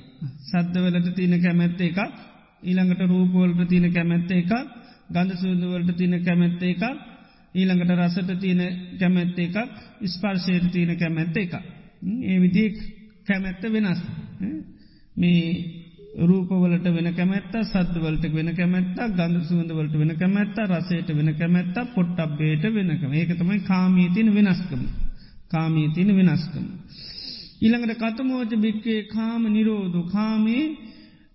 සද්ධවලට 0.43 1.09
තියෙන 1.15 1.35
කැමැත්ත 1.43 1.81
එකක් 1.81 1.99
ඊළඟට 2.63 3.03
රූපෝල්ට 3.07 3.61
තියෙන 3.69 3.87
කැමැත්ත 3.93 4.31
එකක් 4.33 4.53
ගඳ 5.11 5.31
සූදුවලට 5.37 5.97
තියෙන 5.97 6.25
කැමැත්ත 6.25 6.63
එකක් 6.65 6.85
ඊළඟට 7.59 7.93
රසට 7.95 8.41
තියෙන 8.41 8.63
කැමැත්ත 8.99 9.39
එකක් 9.39 9.57
ස්පර්ශයට 10.09 10.71
තියෙන 10.73 10.97
කැමැත්ත 10.97 11.37
එකක්. 11.37 11.55
ඒ 12.23 12.39
විදි 12.39 12.65
කැමැත්ත 13.27 13.63
වෙනස්. 13.69 14.01
මේ 15.17 15.45
රූපවලට 16.21 16.87
වෙන 16.89 17.09
කැමැත්ත 17.15 17.55
සද්වලට 17.65 18.25
වෙන 18.31 18.51
කැමැත්ත 18.55 18.97
ගඳ 19.11 19.45
සුවඳවලට 19.45 19.95
වෙන 19.95 20.15
කැමැත්ත 20.17 20.59
රසයට 20.65 21.09
වෙන 21.11 21.35
කැමැත්ත 21.35 21.77
පොට්ටබ්බේට 21.95 22.65
වෙනකම 22.71 23.13
ඒක 23.13 23.31
තමයි 23.35 23.61
කාමීතින 23.63 24.35
වෙනස්කම. 24.35 24.83
කාමීතින 25.49 26.11
වෙනස්කම. 26.17 26.65
ඊළඟට 27.61 27.99
කතමෝච 27.99 28.53
භික්කේ 28.57 29.01
කාම 29.07 29.43
නිරෝධු 29.49 30.01
කාමේ 30.07 30.65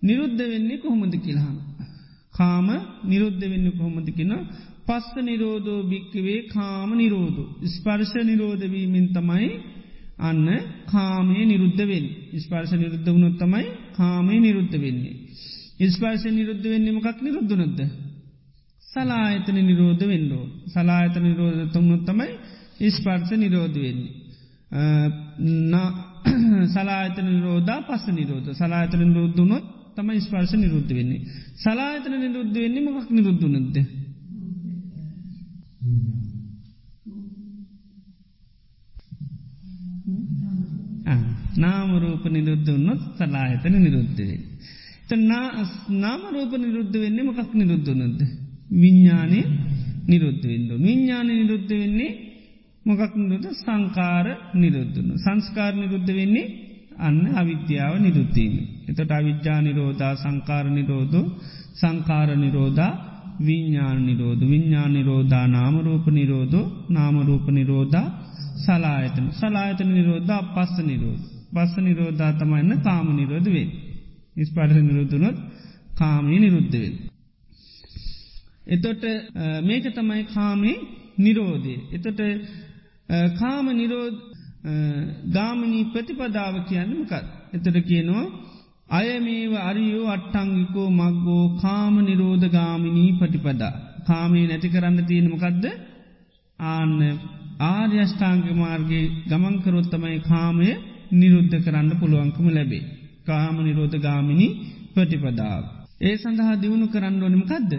නිරුද්ධ 0.01 0.43
වෙන්නේ 0.43 0.77
කොහොමද 0.77 1.15
කියලාහම. 1.15 1.57
කාම 2.33 2.67
නිරුද්ධ 3.03 3.43
වෙන්න 3.43 3.67
කොහොමද 3.71 4.07
කියෙන 4.09 4.33
පස්ස 4.85 5.15
නිරෝධෝ 5.21 5.81
භික්කවේ 5.83 6.39
කාම 6.47 6.89
නිරෝධු. 6.93 7.43
ස්පර්ශ 7.67 8.15
නිරෝධවීමෙන් 8.21 9.07
තමයි 9.13 9.49
අන්න 10.19 10.47
කාමය 10.85 11.39
නිරුද්ධවෙන් 11.45 12.05
ස්පර්ශ 12.37 12.73
නිරුද්ධ 12.73 13.07
වුණොත් 13.07 13.35
තමයි 13.37 13.65
කාමය 13.97 14.35
නිරුද්ධ 14.39 14.75
වෙන්නේ. 14.75 15.15
ඉස්පර්ශ 15.79 16.25
නිරුද්ධ 16.29 16.65
වෙන්නේ 16.65 16.93
මොකක් 16.93 17.19
නිරුද්ධනොද්ද. 17.21 17.79
සලායතන 18.83 19.57
නිරෝධ 19.61 20.03
වෙන්ඩෝ. 20.03 20.45
සලායතන 20.67 21.23
නිරෝධ 21.23 21.61
තුමුණොත් 21.73 22.03
තමයි 22.05 22.29
ඉස්පර්ශ 22.79 23.31
නිරෝධ 23.35 23.77
වෙන්නේ. 23.77 24.11
සලායතන 26.67 27.27
නිරෝධා 27.27 27.79
පස්ස 27.81 28.05
නිරෝධ 28.09 28.49
සලායතන 28.53 29.01
නිරුද්ධනොත් 29.05 29.65
තම 29.95 30.09
ස්පර්ශ 30.19 30.55
නිරුද්ධ 30.55 30.91
වෙන්නේ. 30.91 31.21
සලායතන 31.55 32.13
නිරුද්ධ 32.19 32.55
වෙන්නේ 32.55 32.85
මොකක් 32.87 33.09
නිරුද්ධනොද්ද. 33.09 33.77
නාමරූප 41.55 42.23
නිරුද්ධ 42.27 42.69
වන්නොත් 42.69 43.01
සලායතන 43.17 43.75
නිරුද්ධවේ. 43.81 44.39
නාමරූප 45.95 46.51
නිරුද්ධ 46.57 46.95
වෙන්නේ 46.97 47.23
මොකක් 47.23 47.51
නිරුද්ධනොද. 47.53 48.19
විඤ්ඥානය 48.71 49.41
නිරුද්ධ 50.07 50.45
වෙන්ඩ. 50.45 50.69
විඤ්ඥාන 50.81 51.27
නිරුද්ධ 51.27 51.73
වෙන්නේ 51.73 52.11
මොකක් 52.85 53.13
නිරුද්ධ 53.15 53.49
සංකාර 53.63 54.27
නිරුද්ධන. 54.55 55.07
සංස්කාර 55.17 55.73
නිරුද්ධ 55.75 56.11
වෙන්නේ 56.11 56.51
අන්න 56.97 57.21
අවිද්‍යාව 57.35 57.93
නිරුද්ධීම. 57.99 58.53
එතට 58.89 59.11
අවිද්‍යා 59.11 59.59
නිරෝධා 59.61 60.13
සංකාර 60.15 60.65
නිරෝධ 60.69 61.17
සංකාර 61.75 62.29
නිරෝධා 62.37 63.12
විඤ්ඥාන 63.39 63.99
නිරෝධ 64.05 64.43
විඤ්ඥාන 64.43 64.91
නිරෝධා 64.93 65.45
නාමරූප 65.47 66.05
නිරෝධ 66.09 66.57
නාමරූප 66.89 67.45
නිරෝධා 67.49 68.07
සලායතන 68.57 69.27
සලායතන 69.31 69.89
නිරෝධා 69.93 70.41
පස්ස 70.55 70.77
නිරෝධ. 70.81 71.23
පස්ස 71.53 71.75
නිරෝධා 71.79 72.31
තමයින්න 72.33 72.81
කාම 72.81 73.07
නිරෝධ 73.15 73.49
වේ. 73.51 73.67
ඉස්පාට 74.37 74.71
නිරුද්ධනොත් 74.81 75.37
කාමී 75.93 76.39
නිරුද්ධවෙන්. 76.39 76.93
එතොට 78.67 79.03
මේක 79.63 79.85
තමයි 79.95 80.23
කාමේ 80.33 80.77
නිරෝධය. 81.17 81.75
එතොට 81.91 82.21
කාම 83.39 83.65
නිරෝධ 83.73 84.19
ගාමනී 85.31 85.83
ප්‍රතිපදාව 85.85 86.55
කියන්නමකත්. 86.67 87.13
එතට 87.53 87.77
කියනවා 87.87 88.25
අයමේව 88.93 89.53
අරියෝ 89.61 90.07
අට්ටංගිකෝ 90.07 90.89
මක්ගෝ 90.91 91.45
කාම 91.61 91.95
නිරෝධ 91.99 92.47
ගාමිනී 92.49 93.11
පටිපදා. 93.13 93.73
කාමේ 94.07 94.45
නැති 94.47 94.67
කරන්න 94.69 94.99
තියෙනමකක්ද 95.05 95.65
ආන්න 96.59 96.99
ආර්යෂ්ඨාංග 97.63 98.45
මාර්ගගේ 98.53 99.05
ගමන්කරොත්තමයි 99.29 100.19
කාමය 100.21 100.69
නිරුද්ධ 101.11 101.57
කරන්න 101.65 101.91
පුළුවන්කම 101.99 102.47
ලැබේ. 102.49 102.83
කාම 103.25 103.55
නිරෝධ 103.59 103.97
ගාමිනි 103.97 104.47
ප්‍රටිපදාව. 104.93 105.63
ඒ 106.01 106.15
සඳහා 106.17 106.55
දියුණු 106.55 106.87
කරන්න 106.87 107.23
ඕනමකදද. 107.23 107.71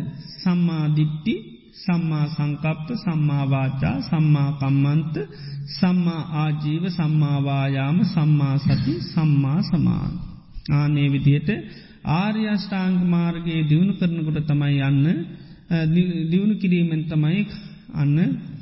සම්මා 0.43 0.87
දිට්ටි 0.97 1.35
සම්මා 1.77 2.27
සංකප්ප 2.29 2.89
සම්මාවාචා 2.97 3.97
සම්මා 4.03 4.51
කම්මන්ත 4.53 5.17
සම්මා 5.71 6.23
ආජීව 6.35 6.85
සම්මාවායාම 6.91 7.99
සම්මා 8.07 8.55
සති 8.59 8.95
සම්මා 9.05 9.59
සමාන්. 9.63 10.15
ආනේ 10.73 11.09
විදියට 11.09 11.49
ආර්යෂ්ඨාංග 12.15 12.99
මාර්ගයේ 13.07 13.63
දියුණු 13.63 13.95
කරනකොට 13.95 14.47
තමයි 14.47 14.81
යන්න 14.83 15.07
දියුණු 16.31 16.55
කිරීමෙන් 16.57 17.03
තමයි 17.05 17.41
අන්න 17.95 18.17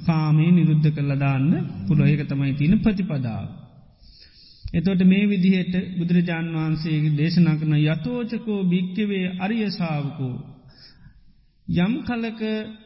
කාමේ 0.04 0.50
නිරුද්ධ 0.50 0.88
කරලදාන්න 0.90 1.50
පුළොඒක 1.86 2.22
තමයි 2.28 2.52
තියෙන 2.54 2.78
ප්‍රතිපදාව. 2.78 3.44
එතොට 4.72 5.02
මේ 5.04 5.26
විදිහට 5.26 5.74
බුදුරජාන් 5.98 6.46
වහන්සේගේ 6.50 7.16
දේශනා 7.16 7.56
කරන 7.56 7.74
යතෝචකෝ 7.78 8.60
භික්කවේ 8.64 9.26
අරියසාාවකෝ. 9.38 10.34
යම් 11.68 11.94
කලක 12.02 12.42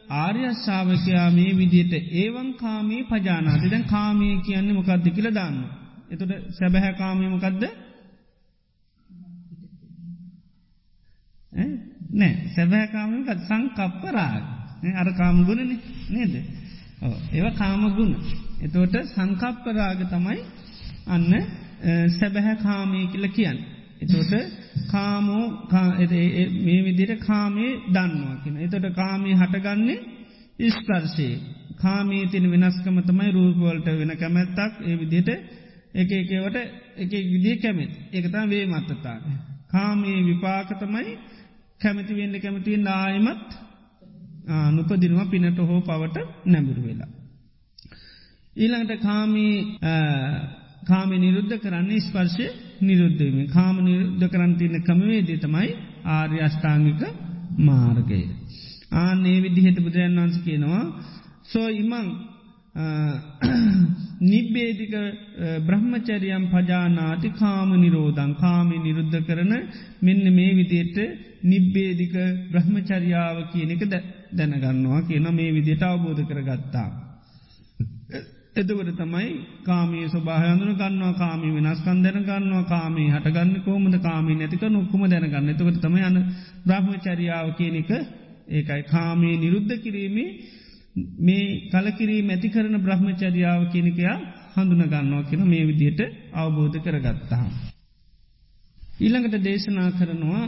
ආර්යශ්ාවකයා 0.09 1.27
මේ 1.31 1.51
විදියට 1.53 1.93
ඒවන් 1.93 2.49
කාමී 2.53 3.03
පජානාති 3.03 3.69
දැන් 3.69 3.85
කාමය 3.85 4.27
කියන්න 4.41 4.69
මොකක්ද 4.73 5.05
කියල 5.09 5.29
දාන්න. 5.31 5.57
එතොට 6.11 6.31
සැබැහැ 6.51 6.93
කාමය 6.93 7.29
මොකක්ද 7.29 7.63
නෑ 11.57 12.33
සැබෑ 12.55 12.87
කාමයකත් 12.87 13.39
සංකප්පරාග 13.43 14.43
අර 14.95 15.09
කාමගුණන 15.13 15.71
නේද. 16.09 16.33
ඒව 17.31 17.47
කාමගුණ. 17.55 18.13
එතෝට 18.61 18.95
සංකප්පරාග 19.07 19.99
තමයි 20.07 20.39
අන්න 21.07 21.33
සැබැහැ 22.11 22.55
කාමය 22.57 23.07
කියල 23.07 23.27
කියන්න. 23.29 23.59
එතොට 24.01 24.31
කාමෝ 24.87 25.45
මේ 26.61 26.79
විදිර 26.83 27.11
කාමේ 27.19 27.71
දන්නවා 27.87 28.35
කියෙන. 28.37 28.57
එතොට 28.57 28.87
කාමී 28.95 29.35
හටගන්නේ 29.35 29.99
ඉස්පර්ශයේ. 30.59 31.37
කාමී 31.77 32.27
තින 32.27 32.45
වෙනස්කම 32.51 32.97
තමයි 33.01 33.31
රූපවලට 33.31 33.87
වෙන 33.95 34.13
කැමැත්තක් 34.15 34.73
ඒ 34.81 34.95
විදිට 34.95 35.29
එක 35.93 36.11
එකවට 36.13 36.57
එක 36.97 37.11
විදිිය 37.25 37.57
කැමෙත් 37.57 37.91
එකතා 38.13 38.45
වේ 38.45 38.65
මත්තතාව. 38.67 39.21
කාමී 39.67 40.19
විපාකතමයි 40.25 41.17
කැමති 41.81 42.13
වෙන්න 42.13 42.35
කැමතියෙන් 42.41 42.83
නායමත් 42.83 43.49
නුපදිනවා 44.71 45.25
පිනට 45.25 45.59
හෝ 45.59 45.81
පවට 45.81 46.17
නැබුරු 46.45 46.81
වෙලා. 46.83 47.11
ඊළඟට 48.55 49.01
කාමී 49.01 49.55
කාම 50.87 51.09
නිරුද්ධ 51.15 51.55
කරන්නේ 51.57 51.99
ස්පර්ශය 51.99 52.47
නිරුද්ධවීම 52.81 53.47
කාම 53.49 53.75
නිරුද්ධ 53.81 54.25
කරන්තින්න 54.27 54.77
කමවේදේ 54.81 55.37
තමයි 55.37 55.69
ආර්ය 56.07 56.37
අෂ්ඨාංගික 56.39 57.01
මාර්ගය. 57.59 58.21
ආනේ 58.93 59.37
විදිහට 59.41 59.79
බුදුරන් 59.81 60.17
වන්ස 60.17 60.37
කියනවා 60.45 60.83
සෝ 61.43 61.67
ඉමං 61.73 62.07
නිබ්බේදික 64.21 64.93
බ්‍රහ්මචරියම් 65.61 66.43
පජානාති 66.49 67.29
කාම 67.33 67.69
නිරෝධන් 67.75 68.31
කාමි 68.35 68.77
නිරුද්ධ 68.79 69.17
කරන 69.21 69.53
මෙන්න 69.99 70.25
මේ 70.31 70.51
විදියට 70.53 70.97
නිබ්බේදික 71.43 72.15
බ්‍රහ්මචරියාව 72.51 73.37
කියන 73.51 73.71
එක 73.71 73.83
දැනගන්නවා 74.31 75.01
කියන 75.03 75.27
මේ 75.31 75.51
විදියට 75.51 75.83
අවබෝධ 75.83 76.23
කරගත්තා. 76.23 76.89
එතකට 78.55 78.91
තමයි 78.93 79.29
කාමී 79.63 80.05
ස්වභායන්දුන 80.07 80.73
ගන්නවා 80.75 81.13
කාමී 81.13 81.51
වෙනස්කන් 81.55 81.97
දැන 82.03 82.21
ගන්නවා 82.23 82.63
කාමී 82.65 83.09
හටගන්න 83.09 83.63
කෝමද 83.63 83.95
කාමී 83.99 84.35
නැතික 84.35 84.63
නොක්කුම 84.67 85.01
දැනගන්න. 85.05 85.49
එතකට 85.49 85.81
තමයි 85.81 86.01
යන 86.03 86.17
බ්‍රහ්මචරියාව 86.63 87.47
කියන 87.57 87.75
එක 87.75 87.91
ඒකයි. 88.49 88.81
කාමී 88.85 89.35
නිරුද්ධ 89.37 89.75
කිරීමේ 89.77 90.29
මේ 91.19 91.45
කලකිරී 91.71 92.21
මැති 92.21 92.49
කරන 92.49 92.77
බ්‍රහ්මචරියාව 92.79 93.61
කියනකයා 93.71 94.17
හඳුන 94.55 94.83
ගන්නවා 94.85 95.23
කියෙන 95.23 95.43
මේ 95.45 95.63
විදියට 95.65 96.01
අවබෝධ 96.33 96.77
කරගත්තා. 96.79 97.45
ඊළඟට 98.99 99.35
දේශනා 99.43 99.89
කරනවා 99.91 100.43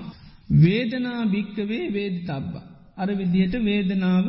වේදනා 0.59 1.21
භික්කවේ 1.25 1.83
වේද 1.93 2.15
තබ්බ. 2.25 2.53
අර 2.97 3.09
විදියට 3.17 3.55
වේදනාව 3.63 4.27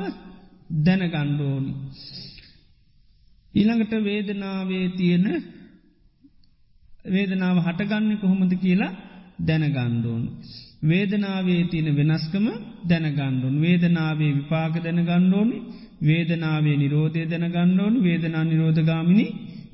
දැනගණ්ඩෝනි. 0.85 1.73
ඊළඟට 3.55 3.95
වේදනාවේ 4.05 4.87
තියෙන 4.91 5.27
වේදනාව 7.07 7.57
හටගන්න 7.59 8.21
කොහොමද 8.21 8.53
කියලා 8.57 8.97
දැනගණ්ඩෝන්. 9.41 10.25
වේදනාවේ 10.83 11.63
තියෙන 11.65 11.97
වෙනස්කම 11.97 12.47
දැනගණ්ඩුන් 12.89 13.57
වේදනාවේ 13.61 14.33
විපාක 14.35 14.75
දැනගණ්ඩෝනි 14.79 15.59
වේදනාවේ 16.01 16.77
නිරෝධය 16.77 17.23
දැනගණ්ඩෝන් 17.25 17.95
වේදනා 18.03 18.45
නිරෝධගාමිනි 18.45 19.27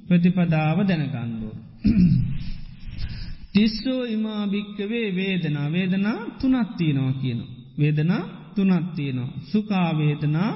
ප්‍රතිපදාව 0.09 0.79
දැනගණ්ඩෝන්. 0.89 1.59
තිස්සෝ 3.55 4.03
ඉමා 4.07 4.43
භික්කවේ 4.47 5.09
වේදනා 5.15 5.69
වේදනා 5.73 6.19
තුනත්තියනවා 6.41 7.13
කියන. 7.13 7.41
වේදනා 7.79 8.23
තුනත්තියනවා. 8.55 9.31
සුකාවේදනා 9.43 10.53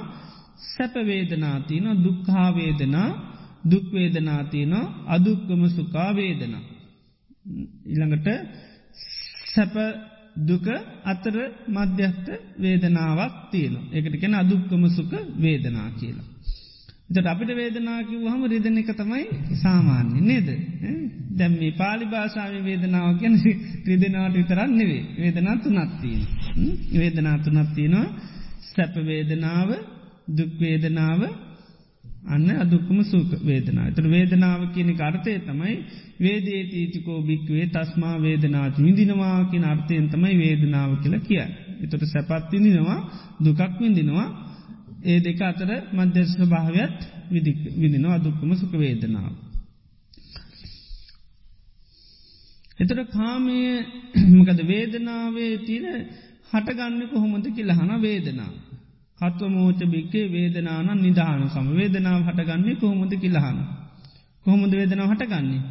සැපවේදනාතියන 0.67 1.87
දුක්හාවේදනා 2.03 3.09
දුක්වේදනාතියන 3.71 4.73
අදුක්කම 5.07 5.61
සුකාවේදනා. 5.69 6.63
ඉළඟට 7.85 8.27
සැප 9.47 9.75
දුක 10.35 10.65
අතර 11.03 11.35
මධ්‍යස්ත 11.69 12.27
වේදනාවක් 12.57 13.33
තියෙන. 13.51 13.75
එකට 13.91 14.19
කෙන 14.19 14.33
අදුක්කම 14.33 14.83
සුක 14.89 15.11
වේදනා 15.37 15.89
කියලා. 15.91 16.27
එතට 17.09 17.27
අපිට 17.27 17.51
වේදනාකිව 17.53 18.21
හම 18.23 18.43
රිදන 18.45 18.77
එක 18.77 18.91
තමයි 18.93 19.23
සාමාන්‍ය 19.57 20.19
නේද. 20.21 20.49
දැම් 21.31 21.53
මේ 21.53 21.73
පාලි 21.73 22.05
භාෂාව 22.05 22.53
වේදනාව 22.61 23.19
ගැන 23.19 23.35
රිදනාවට 23.89 24.35
විතරන්න 24.35 24.71
නෙවේ 24.77 25.03
වේදනා 25.17 25.55
තුනත්තිීන. 25.57 26.23
වේදනා 26.93 27.37
තුනත්තියනවා 27.39 28.07
සැපවේදනාව 28.69 29.69
දුක්වේදනාව 30.29 31.21
අන්න 32.23 32.49
අදුක්කම 32.55 32.97
සූක 33.03 33.31
වේදනා. 33.41 33.87
එතට 33.87 34.07
වේදනාව 34.07 34.61
කියන 34.73 34.89
අර්ථය 35.01 35.33
තමයි 35.41 35.75
වේදේ 36.19 36.61
තීතිකෝ 36.65 37.19
භික්වේ 37.21 37.65
තස්මා 37.67 38.15
වේදනාච 38.17 38.75
විඳිනවා 38.77 39.37
කියෙන 39.45 39.65
අර්ථයෙන් 39.65 40.07
තමයි 40.09 40.35
වේදනාව 40.37 40.91
කියල 41.01 41.15
කිය. 41.21 41.41
එතොට 41.81 42.03
සැපත් 42.05 42.51
විඳිනවා 42.51 42.99
දුකක් 43.39 43.73
විඳිනවා 43.79 44.27
ඒ 45.03 45.19
දෙක 45.19 45.39
අතර 45.41 45.69
මධ්‍යස්ව 45.93 46.41
භාවයත් 46.45 46.97
විදිනවා 47.75 48.13
අදුක්කම 48.13 48.51
සුක 48.55 48.73
වේදනාව. 48.75 49.33
එතට 52.79 53.01
කාමය 53.09 53.57
මකද 54.29 54.59
වේදනාවේ 54.65 55.53
තියන 55.59 55.87
හටගන්න 56.51 57.01
කොහොමද 57.09 57.45
කියලහන 57.49 57.91
වේදනාව. 57.99 58.53
හත්වමෝච 59.21 59.79
භික්කේ 59.87 60.25
වේදනාන 60.29 60.89
නිධාන 60.97 61.41
සම 61.47 61.67
වේදනාව 61.73 62.21
හටගන්නේ 62.27 62.75
කොහොමද 62.75 63.13
කිලහන. 63.15 63.57
කොහොමද 64.45 64.73
වේදනාව 64.73 65.09
හටගන්නේ. 65.11 65.61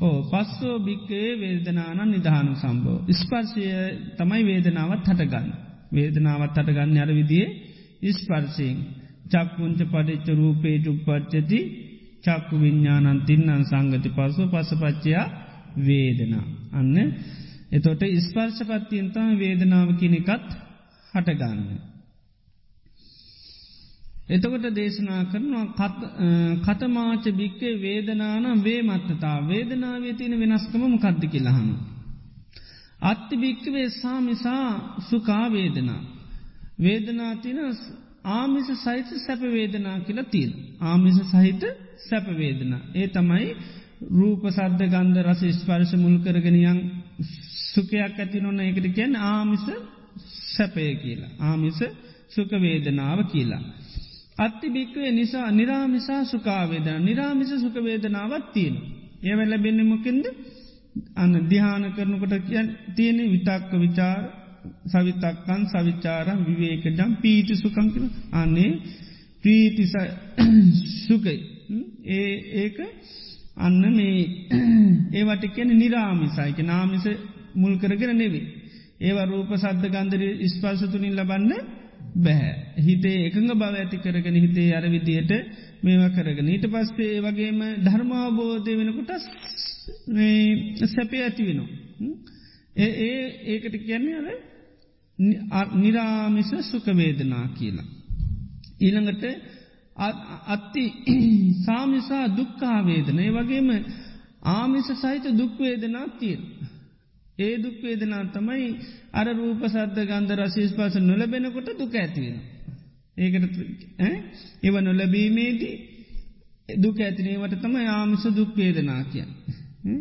ඕ 0.00 0.18
පස්සෝ 0.24 0.76
භික්කේ 0.80 1.28
වේදනාන 1.36 2.00
නිධානු 2.06 2.52
සම්බෝ. 2.54 2.98
ස්පර්ශය 3.12 3.64
තමයි 4.18 4.42
වේදනාවත් 4.44 5.04
හටගන්න. 5.08 5.48
වේදනාවත් 5.92 6.56
හටගන්න 6.56 6.98
අර 6.98 7.10
විදිේ 7.12 7.48
ස්පර්ශයෙන් 8.12 8.76
චක්කුංච 9.26 9.80
පඩිච්ච 9.86 10.26
රූපේ 10.32 10.76
චුප්පච්චති 10.78 11.60
චක්කු 12.24 12.54
විඤ්ඥානන් 12.56 13.20
තින්නන් 13.22 13.62
සංගති 13.64 14.08
පස්සු 14.10 14.42
පසපච්චයා 14.46 15.26
වේදනා. 15.78 16.46
අන්න 16.72 16.96
එතොට 17.70 18.02
ස්පර්ශපත්තියන්තම 18.22 19.28
වේදනාව 19.36 19.88
කෙනෙකත් 19.96 20.48
හටගන්න. 21.14 21.60
එතකොට 24.28 24.66
දේශනා 24.72 25.22
කරනවා 25.24 25.88
කතමාච 26.64 27.24
භික්කේ 27.32 27.74
වේදනානම් 27.82 28.58
වේ 28.64 28.80
මත්තතා 28.82 29.36
වේදනාවේ 29.48 30.12
තියෙන 30.12 30.40
වෙනස්කම 30.40 30.82
මොකද්ද 30.86 31.22
කියලහම. 31.26 31.68
අත්ති 33.02 33.34
භික්කවේ 33.36 33.88
සාමිසා 33.92 34.68
සුකා 35.00 35.46
වේදනා. 35.52 36.02
වේදනා 36.80 37.32
තින 37.36 37.58
ආමිස 38.30 38.68
සහිත 38.76 39.08
සැපවේදනා 39.18 39.98
කියල 40.00 40.20
තියෙන. 40.24 40.52
ආමිස 40.82 41.18
සහිත 41.24 41.62
සැපවේදනා. 42.08 42.82
ඒ 42.94 43.08
තමයි 43.08 43.48
රූප 44.10 44.42
සද්ධ 44.48 44.84
ගන්ධ 44.86 45.20
රස 45.22 45.42
ස්පර්ශ 45.54 45.94
මුල් 45.96 46.16
කරගෙනියන් 46.18 46.78
සුකයක් 47.72 47.96
ඇති 48.16 48.38
නොන්න 48.40 48.60
එකට 48.60 48.86
කියන්න 48.94 49.16
ආමිස 49.26 49.64
සැපය 50.48 50.88
කියලා. 50.96 51.32
ආමිස 51.40 51.78
සුකවේදනාව 52.28 53.18
කියලා. 53.32 53.62
අත්ති 54.38 54.66
භික්වේ 54.70 55.10
නිසා 55.12 55.48
නිරාමිසා 55.52 56.22
සුකාවේදන 56.26 57.04
නිරාමිස 57.04 57.50
සුකවේදනාවත් 57.56 58.46
තියෙන. 58.52 58.76
ඒවැල්ල 59.22 59.54
බෙන්නෙමකින්ද 59.58 60.24
අන්න 61.14 61.34
දිහාන 61.46 61.84
කරනකොට 61.92 62.34
කියන් 62.42 62.68
තියෙන 62.96 63.18
විතක්ක 63.26 63.72
විචාර 63.76 64.20
සවිතක්කන් 64.86 65.62
සවිචාරම් 65.66 66.40
විවේකජම් 66.46 67.10
පීති 67.16 67.54
සුකංකින 67.56 68.06
අන්නේ 68.32 68.70
ප්‍රීති 69.44 69.84
සුකයි 71.00 71.36
ඒ 72.10 72.32
ඒක 72.56 72.78
අන්න 73.58 73.82
මේ 73.90 74.18
ඒවට 75.18 75.44
කියන 75.50 75.70
නිරාමිසයික 75.74 76.58
නාමිස 76.64 77.06
මුල් 77.54 77.74
කරගෙන 77.78 78.14
නෙවේ 78.16 78.46
ඒව 79.00 79.18
රූප 79.26 79.50
සද්ධ 79.54 79.86
ගන්දර 79.88 80.22
ස්පර්සතුනින් 80.48 81.14
ලබන්න 81.14 81.52
බැහැ. 82.16 82.54
හිතේ 82.78 83.18
එකඟ 83.26 83.52
බව 83.52 83.62
ඇති 83.74 83.96
කරගෙන 83.96 84.36
හිතේ 84.36 84.70
අර 84.74 84.84
විදියට 84.86 85.32
මේවා 85.82 86.10
කරගෙන. 86.10 86.48
ඊට 86.48 86.66
පස්සේ 86.66 87.20
වගේම 87.20 87.60
ධර්මාබෝධය 87.84 88.72
වෙනකොට 88.76 89.10
සැපේ 90.88 91.22
ඇති 91.22 91.42
වෙනවා. 91.42 91.68
ඒ 92.76 92.90
ඒ 93.04 93.22
ඒකට 93.46 93.76
කියන්නේ 93.80 94.36
අර 95.50 95.68
නිරාමිස 95.74 96.50
සුකවේදනා 96.70 97.46
කියලා. 97.48 97.86
ඊළඟට 98.80 99.24
අත්ති 100.46 100.84
සාමිසා 101.66 102.24
දුක්කාවේදන 102.36 103.18
ඒ 103.18 103.30
වගේම 103.30 103.68
ආමිස 104.42 104.88
සහිත 104.94 105.24
දුක්වේදනා 105.38 106.08
තියෙන. 106.18 106.42
ඒ 107.38 107.54
දුක්වේදනා 107.58 108.24
තමයි 108.28 108.68
අර 109.12 109.26
රූප 109.32 109.62
සද්ධ 109.64 110.00
ගන්ධ 110.04 110.34
රශේෂ 110.38 110.72
පස 110.72 110.94
නොලබෙනකොට 111.00 111.68
දුක 111.74 111.94
ඇතිවෙන. 111.94 112.38
ඒකට 113.16 113.54
ඒව 114.62 114.76
නොලබීමේදී 114.80 115.76
දුක 116.78 116.98
ඇතිනීමට 116.98 117.54
තම 117.56 117.76
ආමිස 117.88 118.24
දුක්වේදනා 118.32 119.02
කිය. 119.04 119.26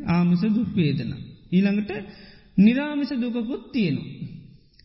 ආමිස 0.07 0.43
දුක්වේදන. 0.51 1.11
ඊළඟට 1.51 1.91
නිරාමිස 2.57 3.11
දුකකුත් 3.15 3.63
තියෙනවා. 3.71 4.09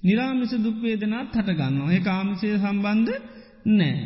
නිරාමිස 0.02 0.52
දුක්වේදනාත් 0.58 1.34
හටගන්නවා 1.34 1.92
ඒ 1.92 2.02
ආමිසය 2.08 2.46
සම්බන්ධ 2.56 3.12
නෑ. 3.70 3.96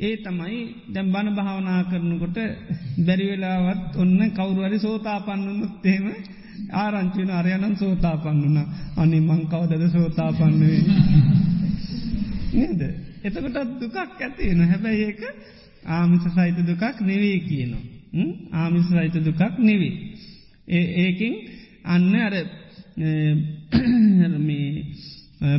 ඒ 0.00 0.16
තමයි 0.18 0.60
දැම් 0.88 1.08
බණ 1.12 1.34
භාවනා 1.34 1.80
කරනකොට 1.84 2.38
බැරිවෙලාවත් 2.98 3.96
ඔන්න 3.96 4.20
කවුරුවරි 4.30 4.78
සෝතා 4.78 5.18
පන්නනුත්තේම 5.20 6.06
ආරංචින 6.70 7.30
අරයනම් 7.30 7.74
සෝතා 7.76 8.16
පන්නුන 8.16 8.58
අනි 8.96 9.20
මංකවදද 9.20 9.84
සෝතා 9.92 10.30
පන්නුවේ 10.32 10.82
නේද? 12.52 12.80
එතකොටත් 13.24 13.80
දුකක් 13.80 13.96
ඇතියෙන 13.96 14.60
හැබැයි 14.68 15.04
ඒක 15.04 15.20
ආමිස 15.86 16.24
සහිත 16.26 16.58
දුකක් 16.66 17.00
නෙවේ 17.00 17.38
කියනවා. 17.40 17.84
ආමිස 18.52 18.86
සහිත 18.88 19.16
දුකක් 19.24 19.58
නෙවේ 19.58 19.94
ඒකින් 20.68 21.34
අන්න 21.84 22.14
අර 22.16 22.34
මේ 24.38 24.84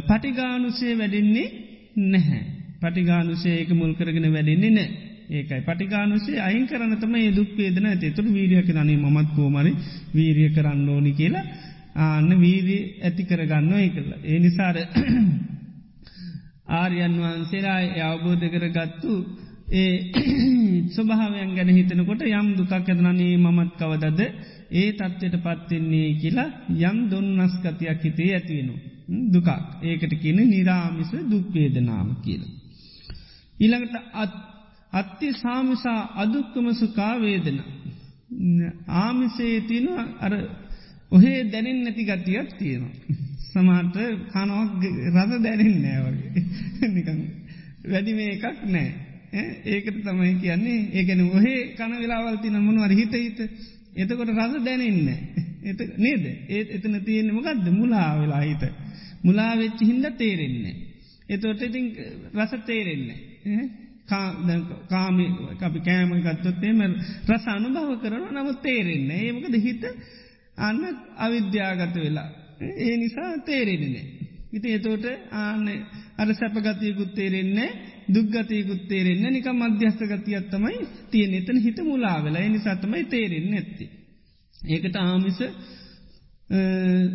පටිගානුසේ 0.08 0.98
වැඩෙන්නේ 0.98 1.48
නැහැ. 1.96 2.44
පටිගානුසේ 2.82 3.56
ඒක 3.60 3.72
මුල් 3.72 3.94
කරගෙන 3.94 4.34
වැඩෙන්නේ 4.34 4.72
නෑ. 4.72 5.13
ඒකයි 5.30 5.62
පටිගානුසේ 5.62 6.40
අයින් 6.40 6.66
කරන 6.68 6.96
තම 6.98 7.16
ඒ 7.16 7.32
දුක් 7.32 7.52
වේදන 7.58 7.86
ඇති 7.86 8.12
තුළ 8.12 8.30
වීරියක 8.30 8.70
නනේ 8.72 8.98
මත් 8.98 9.30
කෝමරි 9.36 9.72
වීරිය 10.14 10.50
කරන්න 10.50 10.90
ඕනි 10.90 11.14
කියලා 11.14 11.46
ආන්න 11.98 12.30
වීරී 12.40 12.84
ඇති 13.02 13.24
කරගන්න 13.24 13.74
ඒ 13.76 13.90
කරලා. 13.90 14.20
ඒ 14.26 14.40
නිසාර 14.40 14.78
ආර්යන් 16.72 17.16
වහන්සේලා 17.18 17.80
අවබෝධ 18.06 18.46
කර 18.50 18.66
ගත්තු 18.70 19.12
ඒ 19.74 19.94
ස්වභාවයන් 20.96 21.54
ගැන 21.56 21.70
හිතනකොට 21.72 22.24
යම් 22.30 22.50
දුකක් 22.56 22.74
ඇතනනේ 22.74 23.38
මමත් 23.38 23.72
කවදද 23.80 24.22
ඒ 24.72 24.90
තත්ත්වයට 24.94 25.38
පත්වෙන්නේ 25.40 26.10
කියලා 26.16 26.50
යම් 26.82 26.98
දුන්නස්කතියක් 27.10 28.02
හිතේ 28.02 28.32
ඇතිවෙනු. 28.34 28.76
දුකක් 29.30 29.50
ඒකට 29.84 30.14
කියන 30.16 30.40
නිරාමිස 30.46 31.12
දුක්වේදනාම 31.26 32.10
කියල. 32.24 32.44
ඊළඟට 33.58 33.96
අත්ති 34.94 35.28
සාමිසා 35.36 36.02
අදුක්කම 36.16 36.68
සුකාවේදන. 36.74 37.60
ආමිසේ 38.98 39.56
තියන 39.62 39.88
අර 40.20 40.34
ඔහේ 41.12 41.40
දැනෙන් 41.46 41.80
නැති 41.84 42.04
ගතියක් 42.06 42.50
තියෙනවා. 42.58 42.96
සමාට 43.46 43.96
කනොක් 44.32 44.84
රස 45.14 45.32
දැනෙන් 45.42 45.76
නෑවගේ 45.82 46.90
නිකං 46.90 47.20
වැඩි 47.86 48.14
මේ 48.14 48.30
එකක් 48.32 48.60
නෑ. 48.68 48.90
ඒකට 49.66 50.00
තමයි 50.04 50.34
කියන්නේ 50.38 50.80
ඒකන 50.94 51.22
ඔහේ 51.30 51.60
කන 51.76 51.94
වෙලාවල්ති 51.98 52.50
නමනු 52.52 52.82
අර 52.82 52.94
හිත 52.94 53.14
හිත 53.16 53.40
එතකොට 53.96 54.32
රස 54.32 54.54
දැනෙන්න. 54.62 55.08
එත 55.64 55.80
නේද 55.98 56.24
ඒත් 56.50 56.70
එතන 56.70 56.98
තියෙන 57.06 57.30
මොකක්ද 57.32 57.70
මුලා 57.72 58.10
වෙලා 58.20 58.44
හිත. 58.44 58.64
මුලා 59.24 59.54
වෙච්චි 59.58 59.86
හින්ද 59.86 60.06
තේරෙන්නේ. 60.18 60.76
එතොට 61.30 61.62
ඉතින් 61.62 61.86
රස 62.34 62.54
තේරෙන්නේ. 62.66 63.20
කාමි 64.06 65.26
අපි 65.62 65.80
කෑම 65.80 66.12
ගත්තොත්තේම 66.20 66.82
රස 67.28 67.46
අනුභව 67.48 67.92
කරන 68.02 68.26
නමුත් 68.32 68.62
තේරෙන්නේ 68.62 69.22
ඒමකද 69.22 69.56
හිත 69.60 69.84
අන්න 70.58 70.82
අවිද්‍යාගත 71.18 71.96
වෙලා. 71.98 72.30
ඒ 72.80 72.98
නිසා 72.98 73.32
තේරෙන්නේ. 73.40 74.06
ඉති 74.54 74.74
එතෝට 74.74 75.06
ආන්න 75.34 75.68
අර 76.18 76.30
සැපගතයකුත් 76.34 77.16
තේරෙන්නේ 77.16 77.70
දුක්ගතයකුත් 78.08 78.88
තේරෙන්නේ 78.88 79.32
නික 79.32 79.48
මධ්‍යස්ත 79.54 80.02
ගතියත්තමයි 80.06 80.78
තියෙන 81.12 81.34
එතන 81.34 81.58
හිත 81.60 81.80
මුලා 81.82 82.20
වෙලා. 82.20 82.50
නිසාතමයි 82.50 83.04
තේරෙන්නේ 83.06 83.60
ඇත්ති. 83.60 83.86
ඒකට 84.68 84.96
ආමිස 84.98 85.40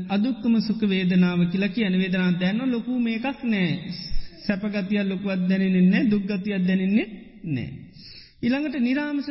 අදුක්කම 0.09 0.55
සුක 0.61 0.81
වේදනාව 0.85 1.41
කියලා 1.51 1.69
කියන 1.69 1.95
වේදනා 1.95 2.33
දැන්න 2.35 2.73
ලොකු 2.73 2.99
මේකක් 3.01 3.45
නෑ 3.45 3.73
සැපගතිය 4.49 5.03
ලොකුවත් 5.05 5.43
දැනෙන්නේ 5.49 6.05
දුක්ගතියක් 6.07 6.63
දැනෙන්නේ 6.63 7.07
නෑ. 7.47 7.69
ඉළඟට 8.41 8.81
නිරාමස 8.81 9.29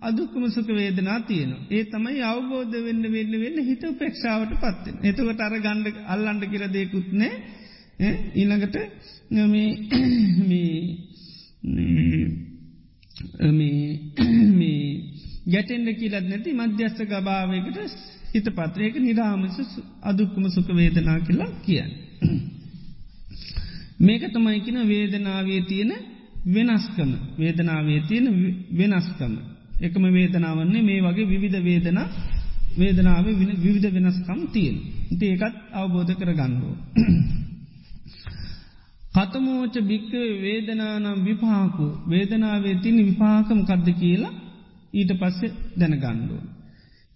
අදුක්කම 0.00 0.44
සුක 0.48 0.68
වේදනා 0.70 1.18
තියනවා. 1.22 1.66
ඒ 1.70 1.84
තමයි 1.86 2.22
අවබෝධ 2.24 2.76
වෙන්න 2.80 3.02
වෙන්න 3.08 3.32
වෙන්න 3.34 3.58
හිත 3.64 3.82
උපේක්ෂාවට 3.84 4.52
පත්වෙන. 4.56 4.96
එතකට 5.02 5.40
අර 5.40 5.54
ගණ්ඩ 5.58 5.96
අල්ලන්ඩ 6.06 6.42
කියර 6.46 6.64
දෙකුත්නේ 6.70 7.32
ඊළඟට 8.34 8.76
මේ 9.30 9.70
ගැටෙන්ඩ 15.46 15.88
කියලත් 15.94 16.26
නැති 16.26 16.50
මධ්‍යස්ථ 16.54 17.02
ගභාවයකට 17.04 17.78
හිත 18.32 18.48
පත්‍රයක 18.50 18.94
නිරාමස 18.98 19.56
අදුක්කම 20.02 20.44
සුක 20.50 20.68
වේදනා 20.72 21.18
කියලා 21.20 21.52
කියන්න. 21.62 21.90
මේක 23.98 24.22
තමයිකින 24.32 24.78
වේදනාවේ 24.88 25.60
තියෙන 25.62 25.92
වෙනස්කම 26.46 27.10
වේදනාවේ 27.38 28.00
තියෙන 28.00 28.26
වෙනස්කම. 28.72 29.32
එකම 29.80 30.04
වේදනාවන්නේ 30.12 30.82
මේ 30.82 31.00
වගේ 31.02 31.28
විවිධ 31.28 31.58
වේදන 31.64 31.98
වේදනාව 32.78 33.26
විවිධ 33.62 33.94
වෙනස්කම් 33.94 34.40
තියෙන්. 34.52 34.76
ඉති 35.10 35.24
ඒකත් 35.26 35.54
අවබෝධ 35.72 36.12
කර 36.14 36.30
ගන්නුව. 36.32 36.74
කතමෝච 39.14 39.74
භික්කවේ 39.82 40.30
වේදනානම් 40.42 41.24
විපාකු 41.24 41.86
වේදනාවේ 42.10 42.76
තින 42.76 42.96
විපාකම 43.00 43.60
කද්ද 43.64 43.88
කියලා 43.98 44.34
ඊට 44.92 45.12
පස්සෙ 45.12 45.46
දැනගණ්ඩුව. 45.78 46.55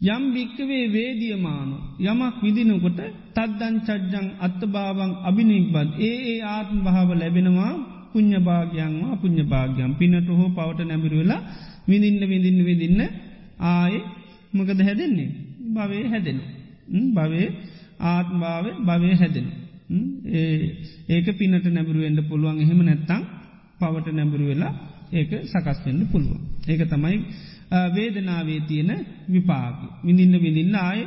යම් 0.01 0.23
භික්කවේ 0.35 0.85
වේදියමානු 0.89 1.77
යමක් 2.03 2.37
විදිනකොට 2.43 3.01
තද්දන් 3.35 3.75
චජ්ජං 3.81 4.27
අත්තභාවන් 4.41 5.13
අභිනික්බත් 5.25 5.89
ඒ 6.01 6.17
ඒ 6.27 6.39
ආත්ම 6.47 6.79
භාව 6.81 7.09
ලැබෙනවා 7.15 7.73
පුං්ඥ 8.13 8.39
භාගයන්වා 8.41 9.15
පුං්ඥ 9.17 9.45
භාගයන්. 9.45 9.91
පිනට 9.95 10.29
හෝ 10.31 10.49
පවට 10.49 10.81
නැබිරුවෙලා 10.83 11.43
විඳින්න 11.87 12.23
විඳින්න 12.23 12.61
විදින්න 12.65 13.01
ආය 13.61 13.95
මොකද 14.53 14.81
හැදෙන්නේ? 14.81 15.31
භවේ 15.69 16.05
හැදෙන 16.09 16.39
භවේ 17.13 17.49
ආත්භාව 18.03 18.65
භවය 18.81 19.11
හැදෙන 19.15 19.47
ඒක 21.09 21.27
පිනට 21.39 21.67
නැබරුවෙන්ට 21.69 22.21
පුළුවන්. 22.29 22.57
එහෙම 22.59 22.81
නැත්තං 22.81 23.23
පවට 23.79 24.09
නැබරු 24.11 24.45
වෙලා 24.47 24.73
ඒක 25.13 25.31
සකස්වෙන්න 25.45 26.01
පුළුවන්. 26.13 26.41
ඒක 26.69 26.83
තමයි 26.89 27.19
වේදනාවේ 27.90 28.61
තියෙන 28.62 28.90
විපාක 29.28 29.78
විඳින්න 30.04 30.35
විඳින්න 30.37 30.76
ආය 30.80 31.00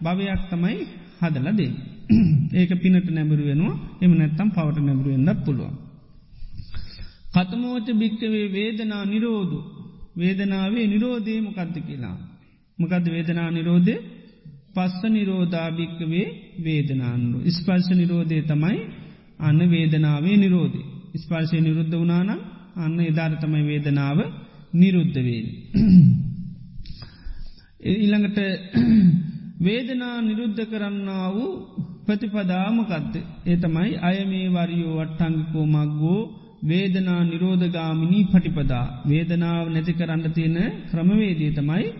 භවයක් 0.00 0.42
තමයි 0.50 0.78
හදල 1.20 1.48
දෙන්න 1.52 1.74
ඒක 2.54 2.70
පිනට 2.82 3.08
නැබරු 3.10 3.42
වෙනවා 3.44 3.76
එම 4.00 4.12
නැත්තම් 4.14 4.48
පවට 4.50 4.78
නැබරුවෙන්ඩත් 4.80 5.44
පුළුවන් 5.44 5.76
කතමෝච 7.32 7.86
භික්කවේ 7.94 8.46
වේදනා 8.50 9.04
නිරෝධු 9.04 9.60
වේදනාවේ 10.16 10.86
නිරෝධය 10.86 11.34
මොකක්ද 11.40 11.76
කියලා. 11.80 12.16
මොකද 12.78 13.06
වේදනා 13.06 13.50
නිරෝධය 13.50 13.94
පස්ස 14.74 15.02
නිරෝධාභික්කවේ 15.08 16.26
වේදනාන්නු. 16.58 17.36
ස්පර්ශ 17.48 17.90
නිරෝධය 17.92 18.38
තමයි 18.42 18.78
අන්න 19.38 19.60
වේදනාවේ 19.70 20.36
නිරෝධය. 20.36 20.82
ස්පර්ශය 21.16 21.58
නිරුද්ධ 21.60 21.94
වනානම් 21.94 22.40
අන්න 22.76 22.98
එධාරතමයි 23.00 23.62
වේදනාව 23.62 24.18
නිරුද්ධවේල්. 24.74 25.46
ඉළඟට 27.94 28.38
වේදනා 29.60 30.20
නිරුද්ධ 30.20 30.64
කරන්න 30.64 31.08
වූ 31.34 31.66
ප්‍රතිපදාමකත්ත 32.06 33.16
ඒ 33.46 33.56
තමයි 33.56 33.98
අය 34.00 34.24
මේ 34.24 34.48
වරියෝ 34.48 34.98
වට්ටංගිකෝ 34.98 35.66
මක්ගෝ 35.66 36.40
වේදනා 36.66 37.24
නිරෝධගාමිනී 37.24 38.24
පටිපදා 38.24 39.02
වේදනාව 39.08 39.68
නැති 39.68 39.92
කරන්න 39.92 40.32
තියෙන 40.32 40.72
ක්‍රමවේදී 40.90 41.52
තමයි 41.52 41.94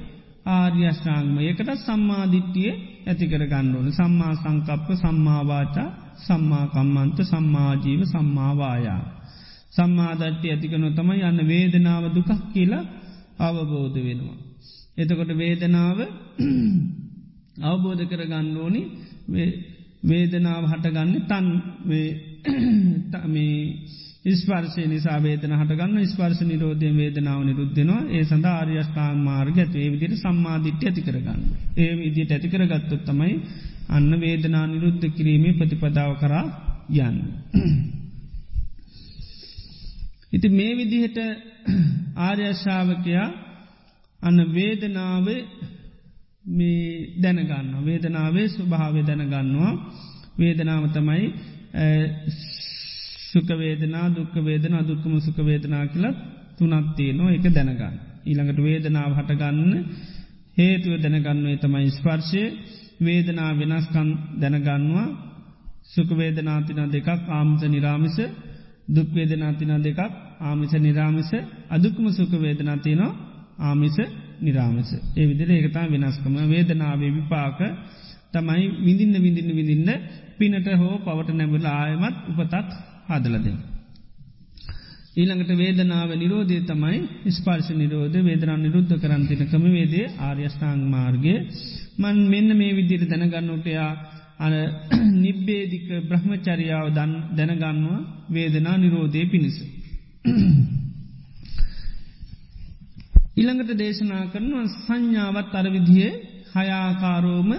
ආර්යෂ්ඨාංම 0.50 1.38
ඒකට 1.40 1.78
සම්මාධිට්ටිය 1.78 2.70
ඇතිකර 3.06 3.46
ගණ්ඩෝන 3.46 3.92
සම්මා 3.92 4.34
සංකප්ප 4.34 4.94
සම්මාවාචා 4.94 6.10
සම්මාකම්මන්ත 6.18 7.24
සම්මාජීව 7.24 8.04
සම්මාවායා. 8.04 9.20
සම්මාධට්ටි 9.70 10.50
ඇතිකනො 10.50 10.90
තමයි 10.90 11.22
යන්න 11.22 11.48
වේදනාව 11.48 12.14
දුකක් 12.14 12.30
කියලා 12.52 12.99
අවබෝධ 13.40 13.98
වෙනවා. 13.98 14.38
එතකොට 14.96 15.32
වේදනාව 15.34 15.98
අවබෝධ 17.70 18.02
කර 18.06 18.22
ගණ්ඩෝනි 18.24 18.82
වේදනාව 20.02 20.62
හටගන්න 20.66 21.14
තන් 21.26 21.46
මේ 23.34 24.34
ස්පර්ශය 24.34 24.82
නිසා 24.86 25.18
වේදන 25.18 25.52
හටගන්න 25.52 26.06
ස්පර්ශ 26.06 26.42
නිරෝධය 26.42 26.90
වේදනාව 26.92 27.40
නිරුද්ධනවා 27.42 28.00
ඒ 28.08 28.22
සඳ 28.22 28.46
ආර්යස්ථාන් 28.48 29.20
මාර්ග 29.20 29.56
ඇත්වේ 29.56 29.88
විදිර 29.90 30.12
සම්මාධිට්‍ය 30.16 30.84
ඇති 30.86 31.02
කරගන්න. 31.02 31.40
ඒ 31.76 31.92
විදිට 31.96 32.32
ඇති 32.32 32.48
කරගත්තොත් 32.48 33.06
තමයි 33.06 33.34
අන්න 33.88 34.10
වේදනා 34.20 34.66
නිරුද්ධ 34.66 35.06
කිරීමේ 35.16 35.56
ප්‍රතිපදාව 35.58 36.12
කරා 36.18 36.44
යන්න. 36.98 37.18
ඉති 40.32 40.48
මේ 40.50 40.72
විදිහට 40.76 41.18
ආර්යශාවකයා 42.26 43.28
අන්න 44.20 44.38
වේදනාව 44.54 45.26
මේ 46.50 46.82
දැනගන්න 47.16 47.72
වේදනාවේ 47.84 48.48
ස්වභාවය 48.48 49.00
දැනගන්නවා. 49.02 49.72
වේදනාව 50.38 50.84
තමයි 50.90 51.24
සුකවේදනා 53.30 54.06
දුක්ක 54.10 54.34
වේදන 54.40 54.74
අදුක්කම 54.74 55.14
සුකවේදනා 55.20 55.84
කියලා 55.86 56.18
තුනත්තිය 56.58 57.10
නො 57.12 57.24
එක 57.28 57.46
දැනගන්න. 57.48 57.96
ඊළඟට 58.26 58.60
වේදනාව 58.60 59.12
හටගන්න 59.14 59.72
හේතුව 60.56 60.94
දැනගන්නුවේ 60.98 61.58
තමයි 61.58 61.90
ස්පර්ශය. 61.90 62.42
වේදනා 63.00 63.50
වෙනස්කන් 63.54 64.08
දැනගන්නවා. 64.40 65.08
සුකවේදනාතින 65.86 66.80
දෙකක් 66.88 67.08
ආම්ස 67.30 67.62
නිරාමිස 67.64 68.18
දුක්වේදනාතින 68.90 69.72
දෙකක් 69.80 70.00
ආමිස 70.40 70.72
නිරාමිස 70.78 71.30
අදුක්කම 71.68 72.06
සුකවේදනාතිනවා 72.10 73.12
ආමිස 73.60 73.96
නිරාමිස. 74.40 74.90
ඒ 75.12 75.26
විදිර 75.26 75.48
ඒකතා 75.50 75.86
වෙනස්කම 75.88 76.36
වේදනාවේ 76.48 77.12
විපාක 77.12 77.58
තමයි 78.32 78.64
විඳින්න 78.78 79.16
විඳින්න 79.16 79.50
විඳින්න 79.52 79.90
පිනට 80.38 80.68
හෝ 80.74 80.94
පවට 80.98 81.30
නැබල 81.32 81.66
ආයමත් 81.72 82.16
උපතත් 82.30 82.54
හදලදෙන්. 83.08 83.58
ඊළඟට 85.12 85.52
වේදනාව 85.54 86.10
නිරෝධය 86.14 86.58
තමයි 86.62 86.98
ස්පර්ශ 87.30 87.70
නිරෝධ 87.72 88.16
වේදනා 88.20 88.56
නිරුද්ධ 88.56 88.94
කරන්තිනකම 88.96 89.64
වේදේ 89.68 90.06
ආර්යෂ්ඨාං 90.20 90.80
මාර්ගය 90.86 91.34
මන් 91.98 92.18
මෙන්න 92.28 92.50
මේ 92.56 92.72
විදිර 92.72 93.02
දැනගන්නටයා 93.04 93.90
අන 94.38 94.54
නිබ්බේදික 95.20 95.86
බ්‍රහ්මචරියාව 96.08 96.86
දැනගන්නවා 97.36 98.00
වේදනා 98.30 98.76
නිරෝධය 98.78 99.22
පිණිස. 99.26 99.56
ඉළඟට 103.36 103.70
දේශනා 103.78 104.24
කරනවා 104.26 104.66
සංඥාවත් 104.76 105.52
අරවිදියේ 105.54 106.10
හයාකාරෝම 106.54 107.50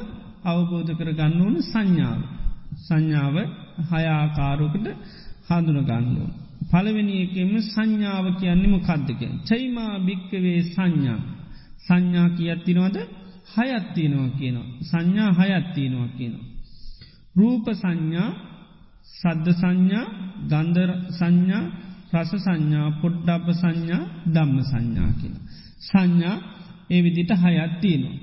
අවබෝධ 0.44 0.92
කර 0.98 1.10
ගන්න 1.14 1.42
ඕන 1.42 1.56
සංඥාව. 1.64 2.22
සංඥාව 2.80 3.36
හයාකාරෝකට 3.92 4.88
හඳුනගන්නෝ. 5.48 6.30
පළවෙනි 6.72 7.16
එකෙම 7.24 7.52
සංඥාව 7.66 8.26
කියන්නෙම 8.40 8.76
කද්දක. 8.80 9.22
චෛමා 9.48 9.94
භික්කවේ 10.00 10.60
සංඥා. 10.66 11.20
සංඥා 11.88 12.30
කියත්තිනවද 12.30 12.98
හයත්තිනවා 13.54 14.30
කියනවා. 14.38 14.68
සංඥා 14.82 15.32
හයත්තිනවා 15.40 16.10
කියනවා. 16.18 16.51
රූප 17.36 17.66
සංඥා 17.74 18.30
සද්ධ 19.14 19.50
සංඥා 19.54 20.06
ගන්ධර 20.50 20.92
සංඥා 21.10 21.64
රස 22.14 22.32
සංඥා 22.38 22.88
පොඩ්ඩප 23.02 23.48
සංඥා 23.54 24.04
ධම්ම 24.26 24.58
සංඥා 24.62 25.12
කියන. 25.20 25.36
සංඥා 25.82 26.38
ඒ 26.90 27.02
විදිට 27.04 27.32
හයත්තියනවා. 27.36 28.18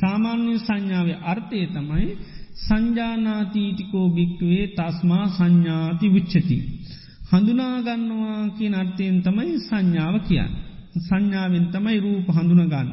සාමාන්‍ය 0.00 0.54
සංඥාවේ 0.58 1.18
අර්ථය 1.22 1.60
තමයි 1.66 2.08
සංජානාතීටිකෝ 2.58 4.06
භික්ටුවේ 4.08 4.66
තස්මා 4.68 5.26
සංඥාති 5.28 6.06
විච්චති. 6.08 6.56
හඳුනාගන්නවා 7.30 8.40
කිය 8.48 8.74
අර්ථයෙන් 8.74 9.18
තමයි 9.22 9.54
සංඥාව 9.60 10.14
කියන්න. 10.28 10.52
සංඥාවෙන් 10.98 11.66
තමයි 11.66 11.98
රූප 12.00 12.26
හඳුනගන්න. 12.28 12.88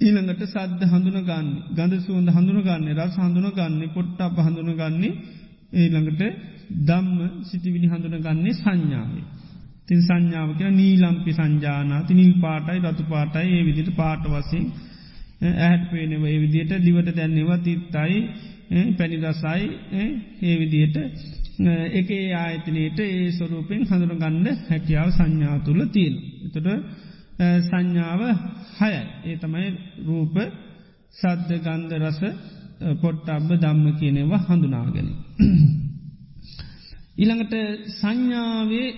ඊළඟට 0.00 0.42
සද්ධ 0.44 0.84
හඳුනගන්න 0.92 1.48
ගඳ 1.72 2.00
සුවඳ 2.00 2.30
හඳුනගන්නේ 2.30 2.96
රස් 2.96 3.16
හඳුනගන්නේ 3.18 3.92
පොට්ටප 3.92 4.38
හඳුනගන්නේ 4.40 5.12
ඊළඟට 5.74 6.22
දම්ම 6.80 7.18
සිටිවිලි 7.42 7.88
හඳුනගන්නේ 7.88 8.54
සංඥාවේ. 8.54 9.26
තින් 9.88 10.00
සංඥාව 10.00 10.50
කියෙන 10.58 10.74
නීලම්පි 10.74 11.32
සංජානාති 11.32 12.14
නිල් 12.14 12.32
පාටයි 12.40 12.80
රතු 12.84 13.04
පාටයි 13.04 13.52
ඒ 13.52 13.62
විදිට 13.62 13.90
පාට 13.94 14.24
වසින් 14.28 14.64
ඇහැට 15.42 15.84
පේනව 15.90 16.24
ඒ 16.24 16.38
විදියට 16.38 16.72
දිවට 16.80 17.12
දැන්නවා 17.12 17.58
තිත්තයි 17.58 18.18
පැණි 18.96 19.16
රසයි 19.24 19.64
ඒ 20.42 20.56
විදියට 20.56 20.96
එක 21.92 22.10
ඒ 22.12 22.28
ආයතනයට 22.34 22.98
ඒ 23.00 23.30
ස්වරූපෙන් 23.30 23.82
හඳුරගන්න 23.84 24.46
හැකියාව 24.68 25.08
සංඥා 25.12 25.56
තුළ 25.60 25.82
තියෙන. 25.88 26.14
එතට 26.46 26.68
සංඥාව 27.62 28.22
හය 28.78 28.92
ඒ 29.24 29.36
තමයි 29.36 29.68
රූප 30.06 30.36
සද්ධ 31.14 31.52
ගන්ධ 31.58 31.94
රස 32.00 32.20
පොට්ටබ්බ 33.00 33.50
දම්ම 33.56 33.86
කියනෙවා 33.98 34.44
හඳුනාගෙන. 34.46 35.08
ඉළඟට 37.16 37.54
සංඥාවේ 37.94 38.88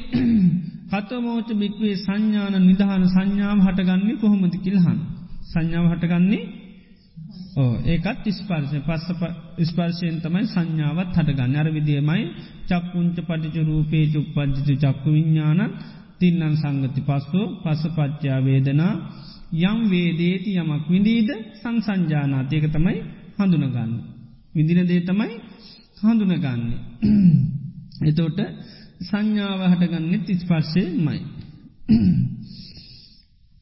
කතමෝච 0.93 1.49
බික්වේ 1.55 1.95
සංඥාන 1.99 2.57
නිධාන 2.63 3.05
සංඥාව 3.09 3.59
හටගන්නේ 3.61 4.21
කොහොමති 4.21 4.59
කිල්හන්. 4.59 4.99
සංඥාව 5.45 5.87
හටගන්නේ 5.91 6.45
ඕ 7.57 7.75
ඒකත් 7.87 8.25
ස්පර්ශය 8.33 8.79
පස්ස 8.81 9.09
ස්පර්ශයෙන් 9.65 10.17
තමයි 10.21 10.47
සංඥාවත් 10.47 11.11
හටගන්න 11.15 11.57
අර 11.57 11.69
විදියමයි 11.71 12.23
චක්කුංච 12.69 13.19
පටිච 13.21 13.57
රූපේ 13.63 14.05
චුප්පජ්ජිත 14.09 14.81
චක්කු 14.83 15.09
විඤ්ඥාන 15.11 15.61
තින්නන් 16.21 16.57
සංගති 16.57 17.01
පස්සු 17.01 17.41
පස 17.62 17.83
පච්චා 17.89 18.39
වේදනා 18.41 18.95
යම් 19.62 19.79
වේදේති 19.91 20.51
යමක් 20.55 20.85
විඳීද 20.89 21.31
සංසංජානාතයක 21.61 22.65
තමයි 22.73 22.99
හඳුනගන්න. 23.39 23.93
විදින 24.55 24.81
දේ 24.85 25.01
තමයි 25.01 25.33
හඳුනගන්නේ. 26.01 26.79
එතෝට 28.09 28.39
සංඥාව 29.01 29.61
හටගන්නේ 29.71 30.25
තිස්පර්ශය 30.27 30.83
මයි. 30.99 31.21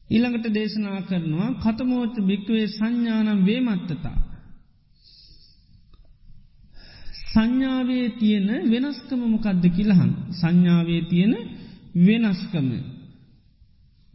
ඊළඟට 0.09 0.45
දේශනා 0.49 0.99
කරනවා 1.01 1.49
කතමෝත 1.55 2.15
භික්තුවේ 2.21 2.67
සංඥානම් 2.69 3.39
වේමත්තතා. 3.45 4.17
සංඥාවේ 7.27 8.07
තියෙන 8.11 8.49
වෙනස්කම 8.71 9.21
මොකද්ද 9.25 9.63
කියලහන් 9.69 10.11
සංඥාවේ 10.31 11.01
තියෙන 11.03 11.33
වෙනස්කම. 11.95 12.69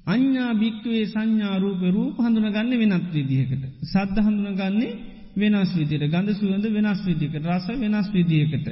අඥා 0.07 0.53
භික්තුවේ 0.55 1.07
සංඥාරූප 1.07 1.83
රූප 1.89 2.17
හඳුනගන්න 2.19 2.73
වෙනත් 2.75 3.07
විදිහකට. 3.13 3.63
සද්ධ 3.85 4.19
හඳුනගන්නේ 4.19 4.91
වෙනස් 5.37 5.71
විදියට 5.77 6.05
ගඳ 6.05 6.29
සුවඳ 6.35 6.67
වෙනස් 6.69 7.01
විදිකට 7.07 7.45
රස 7.45 7.67
වෙනස් 7.77 8.09
විදිහකට. 8.13 8.67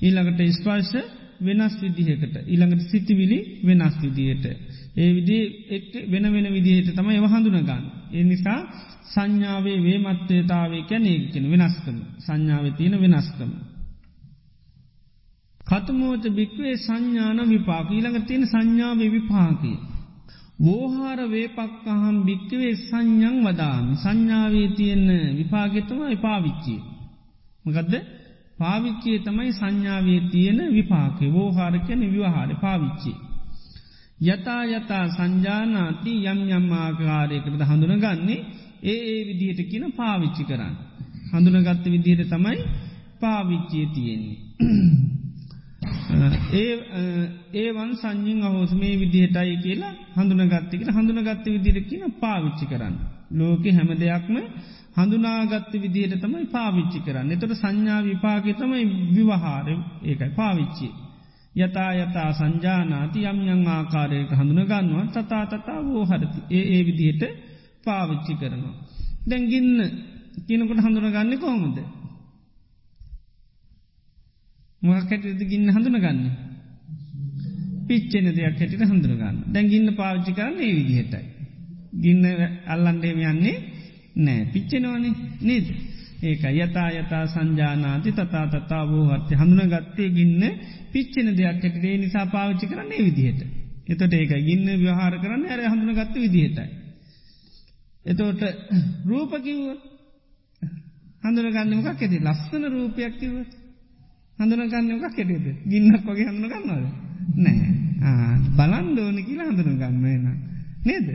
ඊළඟට 0.00 0.40
ස්පර්ශ 0.52 0.96
වෙනස් 1.40 1.74
විදිහකට. 1.80 2.34
ඊළඟට 2.44 2.82
සිතිවිලි 2.90 3.38
වෙනස් 3.64 3.94
විදියට. 4.02 4.44
ඒ 4.94 5.10
විදි 5.12 5.38
එක් 5.68 5.92
වෙන 6.08 6.24
වෙන 6.32 6.46
විදිහයට 6.52 6.94
තම 6.94 7.08
එව 7.10 7.26
හඳුනගන්න. 7.26 7.84
ඒ 8.12 8.24
නිසා 8.24 8.60
සංඥාවේ 9.06 9.78
වේමත්වයතාවේ 9.82 10.82
කැන 10.82 11.06
ඒකෙන 11.06 11.44
වෙනස්කම 11.50 11.96
සංඥාව 12.18 12.66
තියෙන 12.76 12.94
වෙනස්කම. 12.96 13.50
කතමෝත 15.66 16.24
භික්වේ 16.30 16.74
සංඥාන 16.78 17.38
විපාක 17.46 17.88
ඊළඟ 17.90 18.18
තියෙන 18.22 18.44
සංඥාව 18.46 19.00
විපාකි. 19.08 19.72
වෝහාර 20.58 21.20
වේපක්කහම් 21.26 22.16
භික්කවේ 22.24 22.74
සංඥං 22.80 23.36
වදාම 23.44 23.86
සංඥාවේ 23.94 24.68
තියෙන්න 24.70 25.10
විපාගෙතම 25.38 26.00
එපාවිච්චේ. 26.08 26.80
මකදද 27.64 27.94
පාවිච්චේ 28.58 29.18
තමයි 29.18 29.52
සංඥාවේ 29.52 30.20
තියෙන 30.26 30.60
විපාකේ 30.70 31.32
වෝහාර 31.32 31.74
කැන 31.80 32.02
විවහාර 32.06 32.50
පාවිච්චේ. 32.56 33.16
යතා 34.20 34.62
යතා 34.66 35.04
සංජානාති 35.08 36.12
යම් 36.24 36.40
යම් 36.50 36.66
ආකාරයකට 36.74 37.62
හඳුනගන්නේ 37.64 38.40
ඒ 38.82 39.00
ඒ 39.06 39.20
විදිහට 39.28 39.60
කියන 39.70 39.84
පාවිච්චි 39.92 40.42
කරන්න. 40.44 40.74
හඳුනගත්ත 41.32 41.84
විදිහට 41.86 42.30
තමයි 42.30 42.58
පාවිච්චිය 43.20 43.86
තියෙන්නේ. 43.88 44.38
ඒවන් 47.54 47.90
සංඥින් 47.94 48.42
අහෝස 48.42 48.72
මේ 48.74 48.94
විදිහටයි 48.98 49.56
කියලා 49.58 49.92
හඳුනගත්තකට 50.16 50.90
හඳුනගත්ත 50.90 51.46
විදිර 51.46 51.78
කියන 51.82 52.12
පාවිච්චි 52.20 52.66
කරන්න. 52.66 52.94
ලෝක 53.32 53.64
හැම 53.68 53.90
දෙයක්ම 53.94 54.36
හඳුනාගත්ත 54.96 55.72
විදිහට 55.74 56.20
තමයි 56.20 56.46
පාවිච්චි 56.48 57.00
කරන්න. 57.00 57.32
එතට 57.32 57.52
සංඥා 57.54 58.00
විපාග 58.02 58.46
තමයි 58.52 58.84
විවහාර 59.14 59.68
ඒකයි 60.02 60.30
පාවිච්චි. 60.32 60.88
යතා 61.54 61.90
යතා 61.94 62.30
සංජානාති 62.32 63.20
යම් 63.24 63.38
යං 63.44 63.62
ආකාරයක 63.68 64.30
හඳුනගන්නවා 64.30 65.06
තතා 65.14 65.44
තතා 65.46 65.80
වෝ 65.82 66.04
හරති 66.04 66.40
ඒ 66.50 66.64
ඒ 66.70 66.82
විදිහට 66.84 67.22
පාවිච්චි 67.84 68.32
කරනවා. 68.34 68.74
දැන්ගින්න 69.26 69.80
කියනකොට 70.46 70.80
හඳුනගන්න 70.80 71.38
කොහොමද. 71.38 71.78
මොහකැටද 74.82 75.42
ගින්න 75.44 75.70
හඳුනගන්න. 75.70 76.20
පිච්චෙන 77.86 78.28
දෙයක් 78.28 78.44
හැටිට 78.54 78.84
හඳුරගන්න 78.84 79.36
දැන්ගින්න 79.48 79.94
පාවිච්චි 79.94 80.32
කරන්න 80.32 80.60
ඒ 80.60 80.72
විදිහටයි. 80.74 81.24
ගින්න 81.96 82.24
අල්ලන්ඩේම 82.66 83.20
යන්නේ 83.24 83.56
නෑ 84.18 84.46
පිච්චෙනවනේ 84.52 85.12
නේද. 85.42 85.66
ඒක 86.22 86.44
යතා 86.56 86.88
යතා 86.92 87.24
සංජානාති 87.26 88.12
තතා 88.12 88.46
තතා 88.48 88.84
වූහත්ය 88.86 89.34
හඳුනගත්තේ 89.34 90.08
ගින්න 90.10 90.42
පිච්චෙන 90.92 91.28
දෙයක් 91.32 91.46
ඇටේ 91.46 91.96
නිසා 91.98 92.26
පාවිච්චි 92.28 92.66
කරන්නේ 92.66 93.06
විදිහට. 93.06 93.40
එතට 93.86 94.12
ඒක 94.12 94.32
ගින්න 94.42 94.66
ව්‍යහාර 94.78 95.14
කරන්න 95.18 95.46
ඇර 95.46 95.62
හඳුනගත්ත 95.66 96.14
විදිහටයි. 96.16 96.68
එතෝට 98.06 98.42
රූපකිව්ව 99.04 99.62
හඳුනගන්නමක් 101.22 101.86
ඇති 101.88 102.18
ලස්සන 102.20 102.64
රූපයක් 102.68 103.22
කිව 104.38 104.44
හඳුනගන්නමක් 104.44 105.14
කෙටේද 105.14 105.46
ගින්නක් 105.64 106.04
වගේ 106.04 106.26
හඳුනගන්නවද? 106.26 106.84
නෑ. 107.36 107.68
බලන් 108.56 108.86
දෝන 108.96 109.18
කියලා 109.22 109.48
හඳුනගන්න 109.48 110.04
එන 110.06 110.24
නේද? 110.84 111.08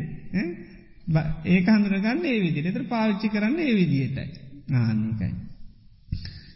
ඒක 1.45 1.67
හඳුනගන්න 1.67 2.25
ඒ 2.25 2.39
විදිට 2.39 2.65
එතර 2.65 2.83
පාවිච්චි 2.85 3.29
කරන්න 3.29 3.59
ඒ 3.59 3.75
විදිහටයි. 3.75 4.27
ආන්නකයි. 4.75 5.31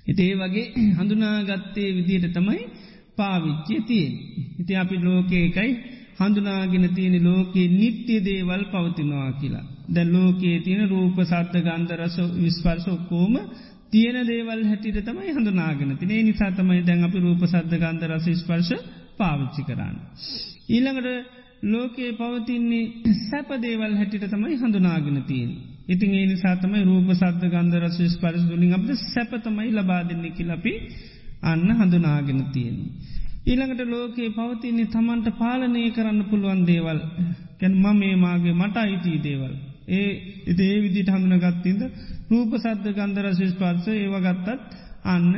ඉතේ 0.06 0.34
වගේ 0.36 0.66
හඳුනාගත්තේ 0.94 1.90
විදියට 1.94 2.34
තමයි 2.34 2.62
පාවිච්චේ 3.16 3.82
තියෙන්. 3.82 4.14
ඉති 4.60 4.76
අපි 4.76 4.98
ලෝකේකයි 5.00 5.72
හඳුනාගෙන 6.18 6.90
තියෙන 6.90 7.24
ලෝකයේ 7.24 7.68
නිත්‍ය 7.70 8.16
දේවල් 8.22 8.64
පවතිනවා 8.66 9.32
කියලා. 9.34 9.66
දැ 9.90 10.06
ලෝකයේ 10.08 10.60
තියෙන 10.60 10.90
රූප 10.90 11.18
සද්ධ 11.22 11.62
ගන්ධරස 11.62 12.18
විස්පර්ශ 12.36 12.88
ඔක්කෝම 12.88 13.36
තියෙන 13.96 14.28
දේවල් 14.28 14.62
හැටිට 14.66 14.98
තමයි 15.04 15.34
හඳුනාගෙන 15.34 15.92
තිනේ 15.98 16.24
නිසා 16.24 16.52
තමයි 16.54 16.82
දැන් 16.84 17.04
අපි 17.04 17.20
රූප 17.20 17.44
සද්ධ 17.46 17.76
ගන්ධරස 17.78 18.26
ස්පර්ශ 18.40 18.72
පාවිච්චි 19.18 19.62
කරන්න. 19.64 19.96
ඊළඟට 20.70 21.08
ලෝකයේ 21.66 22.12
පවතින්නේ 22.14 23.14
සැපදේවල් 23.22 23.94
හැටිට 23.96 24.26
තමයි 24.28 24.58
හඳුනාගෙන 24.58 25.20
තියෙන්. 25.24 25.52
ඉතින් 25.88 26.14
ඒ 26.14 26.26
නිසා 26.26 26.56
තමයි 26.58 26.84
රූප 26.84 27.12
සද්ධ 27.14 27.46
ගන්ධරස 27.50 28.00
ස්පර්ශ 28.10 28.48
දුලින් 28.50 28.74
අපට 28.74 28.92
සැපතමයි 29.06 29.72
ලබාදන්නේ 29.72 30.32
කිලපි 30.32 30.74
අන්න 31.44 31.70
හඳුනාගෙන 31.74 32.42
තියෙන්නේ. 32.50 32.92
ඊළඟට 33.46 33.86
ලෝකයේ 33.88 34.30
පවතින්නේ 34.32 34.92
තමන්ට 34.92 35.38
පාලනය 35.40 35.86
කරන්න 35.92 36.22
පුළුවන් 36.26 36.66
දේවල් 36.66 37.00
කැන 37.60 37.74
මම 37.76 37.98
මේ 37.98 38.16
මාගේ 38.18 38.56
මට 38.56 38.78
අයිතිී 38.78 39.24
දේවල්. 39.24 39.56
ඒ 39.90 40.10
එති 40.46 40.64
ඒ 40.64 40.80
විදිට 40.82 41.10
හඳුන 41.10 41.40
ගත්තින්ද 41.40 41.82
රූප 42.30 42.52
සද්ධ 42.56 42.90
ගන්ධර 42.92 43.28
ශිෂ්පාර්ස 43.34 43.86
ඒවගත්තත් 43.90 44.48
අන්න 45.06 45.32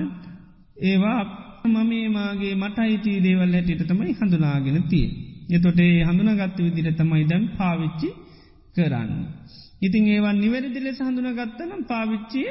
ඒවා 0.84 1.22
මම 1.66 1.92
මාගේ 2.12 2.56
මට 2.56 2.78
අයිතිී 2.80 3.22
දේවල් 3.22 3.54
ඇටිට 3.54 3.84
තමයි 3.88 4.14
හඳුනාගෙන 4.14 4.84
තිය. 4.84 5.08
එතොට 5.50 5.80
ඒ 5.80 6.04
හඳුනගත්ත 6.04 6.58
විදිර 6.60 6.88
තමයි 6.94 7.26
දැම් 7.26 7.44
පාවිච්චි 7.58 8.10
කරන්න. 8.76 9.12
ඉතින් 9.82 10.08
ඒවා 10.08 10.34
නිවැරදි 10.34 10.80
ලෙස 10.80 11.00
හඳුන 11.00 11.30
ගත්තනම් 11.34 11.82
පාවිච්චිය 11.84 12.48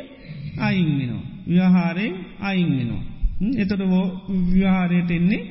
අයිංගෙනවා. 0.58 1.24
ව්‍යහාරයෙන් 1.46 2.14
අයිංගෙනවා. 2.40 3.02
එතොට 3.56 3.82
ව්‍යහාරයට 4.50 5.10
එන්නේ 5.10 5.42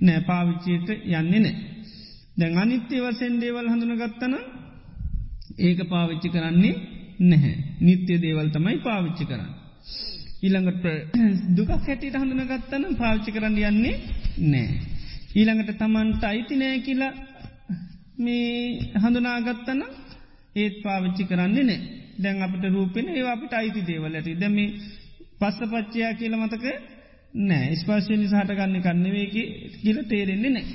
නෑ 0.00 0.20
පාවිච්චයට 0.22 0.88
යන්නේ 0.90 1.40
නෑ. 1.40 1.54
දැන් 2.38 2.58
අනිත්‍ය 2.58 2.96
වසෙන් 3.00 3.34
දේවල් 3.40 3.66
හඳුන 3.68 3.94
ගත්තන 3.96 4.34
ඒක 5.58 5.80
පාවිච්චි 5.88 6.28
කරන්නේ 6.28 6.74
නැහැ. 7.20 7.54
නිත්‍ය 7.80 8.18
දේවල් 8.18 8.48
තමයි 8.50 8.78
පාවිච්චි 8.80 9.24
කරන්න. 9.24 9.50
ඊළඟට 10.42 10.84
දුක 11.56 11.68
හැටියට 11.70 12.16
හඳුන 12.16 12.46
ගත්තන 12.46 12.96
පාවිච්චි 12.96 13.30
කරන්න 13.30 13.58
යන්නේ 13.62 13.94
නෑ. 14.44 14.68
ඊළඟට 15.34 15.76
තමන්ට 15.78 16.24
අයිති 16.24 16.56
නෑ 16.56 16.78
කියලා 16.80 17.12
මේ 18.18 18.78
හඳුනාගත්තන 18.96 19.82
ඒත් 20.56 20.80
පාවිච්චි 20.82 21.24
කරන්නේ 21.24 21.64
නෑ. 21.64 21.80
දැන් 22.18 22.42
අපට 22.42 22.64
රූපෙන 22.66 23.08
ඒ 23.08 23.26
අපිට 23.26 23.52
අයිති 23.52 23.86
දේවල් 23.86 24.14
ඇති 24.14 24.34
දැම 24.36 24.56
පස්ස 25.40 25.58
පච්චයා 25.66 26.12
කියල 26.14 26.36
මතක 26.36 26.64
නෑ 27.42 27.76
ස්පර්ශය 27.76 28.16
නිසා 28.16 28.42
හටගන්න 28.42 28.82
කන්නවේ 28.82 29.26
කියල 29.76 29.98
තේරෙන්නේ 30.08 30.50
නෑ. 30.50 30.66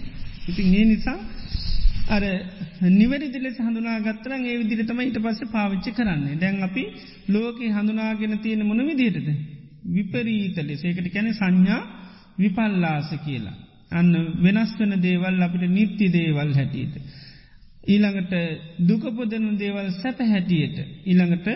ඉතින් 0.48 0.74
ඒ 0.74 0.86
නිසා 0.86 1.20
අර 2.08 2.24
නිවැරදිල 2.92 3.48
හඳුනා 3.60 4.00
ගත්තරන් 4.00 4.44
ඒ 4.46 4.58
විදිරතම 4.62 5.00
ඊට 5.00 5.20
පස්ස 5.20 5.52
පාවිච්චි 5.52 5.92
කරන්නේ. 5.92 6.36
දැන් 6.36 6.64
අපි 6.64 6.84
ලෝක 7.28 7.60
හඳුනාගෙන 7.70 8.34
තියෙන 8.40 8.66
මොන 8.66 8.82
විදිහටද. 8.82 9.30
විපරීතලෙ 9.88 10.76
සේකට 10.76 11.08
කැන 11.14 11.34
සංඥා 11.34 11.82
විපල්ලාස 12.38 13.10
කියලා. 13.26 13.56
අන්න 13.92 14.14
වෙනස් 14.44 14.72
වන 14.80 14.94
දේවල් 15.02 15.42
අපිට 15.44 15.66
නිත්‍ය 15.70 16.08
දේවල් 16.10 16.54
හැටියට. 16.54 16.96
ඊළඟට 17.84 18.34
දුකපොදනු 18.88 19.52
දේවල් 19.58 19.90
සැප 20.02 20.20
හැටියට. 20.26 20.78
ඊළඟට 21.06 21.48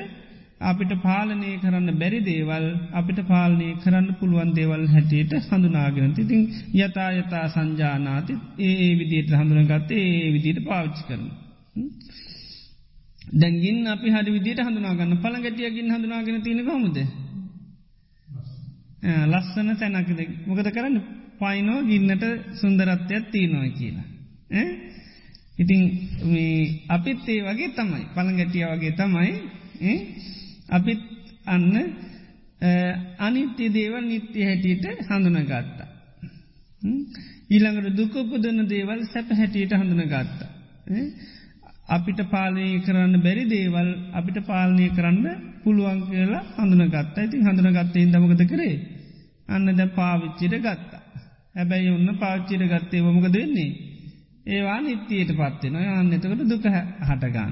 අපිට 0.61 0.91
පාලනය 1.01 1.51
කරන්න 1.59 1.89
බැරි 1.97 2.19
දේවල් 2.21 2.65
අපිට 2.91 3.19
පාලනය 3.27 3.67
කරන්න 3.83 4.07
පුළුවන් 4.19 4.51
දේවල් 4.53 4.83
හැටියට 4.87 5.33
හඳුනාගෙන 5.47 6.13
තිතින් 6.13 6.41
යතා 6.75 7.09
යතා 7.13 7.45
සංජානාති 7.47 8.33
ඒ 8.59 8.91
විදියට 8.95 9.31
හඳුනගත්තේ 9.31 10.03
ඒ 10.15 10.29
විදියට 10.33 10.61
පාවිච්චි 10.65 11.03
කරන. 11.07 11.25
දැගින් 13.33 13.87
අපි 13.87 14.07
හරි 14.09 14.31
විදිට 14.31 14.59
හඳුනාගන්න 14.59 15.17
පළගටියගින් 15.17 15.91
හඳුනාගෙන 15.91 16.41
තියෙන 16.41 16.65
කොමුද. 16.65 16.97
ලස්සන. 19.25 19.69
තැනකද? 19.75 20.19
මොකද 20.47 20.67
කරන්න? 20.69 20.97
පයිනෝ 21.39 21.79
ගින්නට 21.83 22.23
සුන්දරත්වයක් 22.53 23.31
තියෙනවා 23.31 23.69
කියලා. 23.71 24.07
ඉතිං 25.57 25.81
අපිත් 26.89 27.25
ඒ 27.27 27.41
වගේ 27.43 27.71
තමයි. 27.71 28.03
පළගටිය 28.15 28.65
වගේ 28.67 28.93
තමයි 28.93 29.31
අපිත් 30.71 31.01
අන්න 31.45 31.75
අනිත්‍ය 33.19 33.65
දේවල් 33.69 34.03
නිත්‍ය 34.03 34.39
හැටියට 34.41 34.85
හඳුනගත්තා. 35.07 35.87
ඊළඟට 37.49 37.97
දුකපුදන 37.97 38.59
දේවල් 38.67 38.99
සැප 39.05 39.29
හැටියට 39.31 39.73
හඳුනගත්තා. 39.73 40.49
අපිට 41.87 42.19
පාලනය 42.29 42.65
කරන්න 42.79 43.15
බැරි 43.19 43.43
දේවල් 43.47 43.89
අපිට 44.13 44.37
පාලනය 44.45 44.87
කරන්න 44.89 45.25
පුළුවන් 45.63 45.99
කියලා 46.07 46.43
හඳුනගත්තා 46.57 47.23
ඉතින් 47.23 47.41
හඳුනගත්තේ 47.43 48.05
දමකද 48.07 48.43
කරේ. 48.47 48.75
අන්න 49.47 49.67
ද 49.69 49.81
පාවිච්චිට 49.91 50.55
ගත්තා. 50.57 51.01
හැබැයි 51.55 51.89
ඔන්න 51.89 52.09
පාච්චිට 52.17 52.63
ගත්තේ 52.65 53.01
වමක 53.01 53.27
දෙන්නේ. 53.29 53.71
ඒවා 54.45 54.79
නිත්‍යයට 54.81 55.33
පත්වෙන 55.33 55.75
යන්න 55.77 56.13
එතකට 56.13 56.45
දුක 56.45 56.65
හටගන්න. 57.01 57.51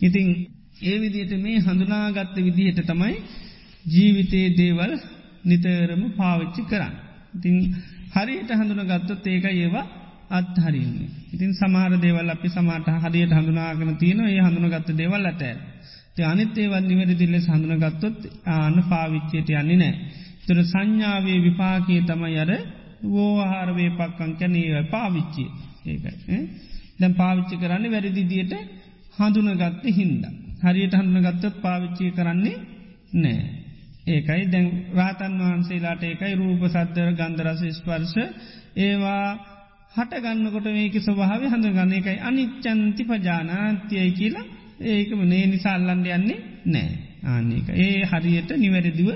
ඉතිං 0.00 0.28
ඒ 0.82 0.96
විදියට 0.98 1.32
මේ 1.38 1.58
හඳුනාගත්ත 1.58 2.36
විදිහට 2.38 2.80
තමයි 2.86 3.14
ජීවිතයේ 3.86 4.50
දේවල් 4.56 4.92
නිතරම 5.44 6.02
පාවිච්චි 6.12 6.62
කරන්න. 6.62 6.94
ඉතින් 7.36 7.56
හරියට 8.10 8.50
හඳුන 8.50 8.82
ගත්තොත් 8.86 9.26
ඒක 9.26 9.44
ඒවා 9.46 9.86
අත්හරින්නේ. 10.30 11.10
ඉතින් 11.32 11.52
සමාර 11.54 11.92
දේවල් 11.98 12.28
අපි 12.28 12.48
සමාට 12.48 12.88
හරියට 13.04 13.32
හඳුනාගෙන 13.32 13.96
තියෙන 13.96 14.20
ඒ 14.22 14.40
හඳුනගත්ත 14.40 14.90
දේවල් 14.96 15.26
ඇත. 15.26 15.42
අනිත් 16.24 16.58
ඒවත් 16.58 16.84
නිවැරදිල්ල 16.84 17.36
හඳුනගත්තොත් 17.46 18.18
ආන 18.48 18.76
පාවිච්චයට 18.90 19.48
යන්නේ 19.52 19.76
නෑ. 19.76 19.94
තුර 20.46 20.58
සංඥාවේ 20.64 21.38
විපාකයේ 21.40 22.02
තමයි 22.02 22.38
අර 22.38 22.50
වෝහාරවේ 23.04 23.90
පක්කං 23.90 24.32
කැනීව 24.36 24.76
පාවිච්චි 24.90 25.44
ඒකයි. 25.86 26.38
දැම් 27.00 27.12
පාවිච්චි 27.14 27.54
කරන්න 27.56 27.84
වැරදිදියට 27.90 28.52
හඳුනගත්ත 29.18 29.84
හින්දා. 29.90 30.34
හරියට 30.60 30.94
හඳුන 30.94 31.22
ගත්තත් 31.22 31.56
පාවිච්චි 31.58 32.12
කරන්නේ 32.12 32.56
නෑ. 33.14 33.40
ඒකයි 34.06 34.44
දැන් 34.46 34.68
රාතන් 34.92 35.34
වහන්සේලාට 35.40 36.02
ඒකයි 36.02 36.34
රූප 36.36 36.62
සද්ධර 36.66 37.10
ගන්දරස 37.14 37.62
ස්පර්ශ 37.74 38.16
ඒවා 38.78 39.26
හට 39.92 40.22
ගන්නකොට 40.22 40.66
මේක 40.70 40.96
ස්වභාව 40.98 41.42
හඳගන්න 41.44 41.92
එකයි 41.92 42.18
අනිච්චන්ති 42.22 43.02
පජානාන්තියයි 43.04 44.10
කියලා 44.12 44.46
ඒකම 44.88 45.20
නේ 45.26 45.44
නිසාල්ලන්ඩ 45.46 46.06
යන්නේ 46.10 46.40
නෑ 46.66 46.90
ආනක 47.26 47.68
ඒ 47.76 48.00
හරියට 48.04 48.50
නිවැරදිව 48.56 49.10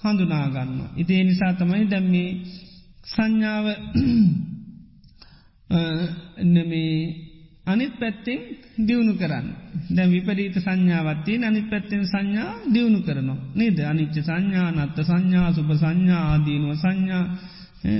හඳුනාගන්න. 0.00 0.72
ඉතිේ 0.96 1.22
නිසා 1.24 1.52
තමයි 1.54 1.84
දැම්මේ 1.86 2.30
සංඥාව 3.06 3.66
නමේ 6.46 6.94
අනිත් 7.68 7.94
පැත්තෙන් 8.00 8.40
දියුණු 8.78 9.14
කරන්න. 9.14 9.46
දැ 9.90 10.08
විපරීත 10.08 10.56
සංඥාවත්තේ 10.56 11.44
අනිත් 11.44 11.66
පැත්තෙන් 11.70 12.02
සංඥා 12.04 12.50
දියුණු 12.72 13.00
කරනවා. 13.02 13.38
නේද 13.54 13.78
අනිච්ච 13.82 14.16
සංඥා 14.20 14.68
නත්ත 14.76 14.98
සංඥා 15.02 15.48
සුප 15.52 15.70
සංඥා 15.74 16.22
ආදීනුව 16.24 16.72
සංඥා 16.74 17.24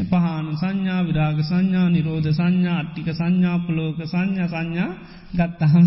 පහන 0.05 0.47
සංඥා 0.57 1.01
විරාග 1.05 1.39
සංඥා 1.43 1.87
නිරෝධ 1.89 2.31
සංඥා 2.31 2.77
අට්ටික 2.79 3.09
සංඥාපලෝක 3.13 3.99
සංඥා 4.05 4.49
සංඥා 4.49 4.91
ගත්තහම 5.33 5.87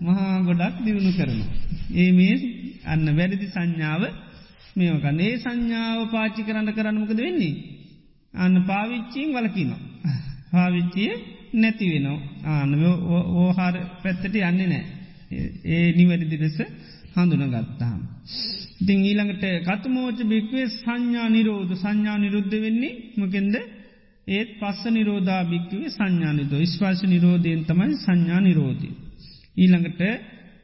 මහා 0.00 0.36
ගොඩක් 0.42 0.76
දියුණු 0.84 1.12
කරන. 1.12 1.40
ඒ 1.94 2.10
මේ 2.12 2.34
අන්න 2.84 3.06
වැරදි 3.16 3.46
සංඥාව 3.46 4.02
මේකන 4.76 5.20
ඒ 5.20 5.34
සංඥාව 5.36 6.00
පාචි 6.10 6.40
කරන්න 6.42 6.70
කරන්නමකද 6.72 7.18
වෙන්නේ. 7.18 7.54
අන්න 8.34 8.54
පාවිච්චීන් 8.64 9.30
වලකිනවා. 9.32 9.82
පාවිච්චිය 10.52 11.12
නැති 11.54 11.86
වෙනවා 11.88 12.18
ආන 12.52 12.70
ඕහාර 13.36 13.74
පැත්තට 14.02 14.34
යන්නේ 14.42 14.68
නෑ 14.68 14.84
ඒ 15.66 15.88
නිවැරදි 15.92 16.36
දෙස 16.36 16.56
හඳුන 17.14 17.44
ගත්තාම්. 17.46 18.00
ඉතිං 18.80 18.98
ඊළඟට 19.02 19.44
කතමෝච 19.66 20.18
භික්වේ 20.24 20.66
සංඥා 20.74 21.28
නිරෝධ 21.28 21.72
සංඥා 21.74 22.18
නිරුද්ධ 22.18 22.56
වෙන්නේ 22.56 22.98
මකෙන්ද 23.16 23.54
ඒත් 24.28 24.50
පස්ස 24.60 24.82
නිරෝධා 24.88 25.42
භික්වේ 25.44 25.88
සංඥානිද 25.88 26.52
ස්වාශ 26.68 27.04
නිරෝධයෙන් 27.04 27.62
තමයි 27.64 27.94
සංඥා 27.96 28.40
නිරෝධී. 28.40 28.94
ඊළඟට 29.56 30.00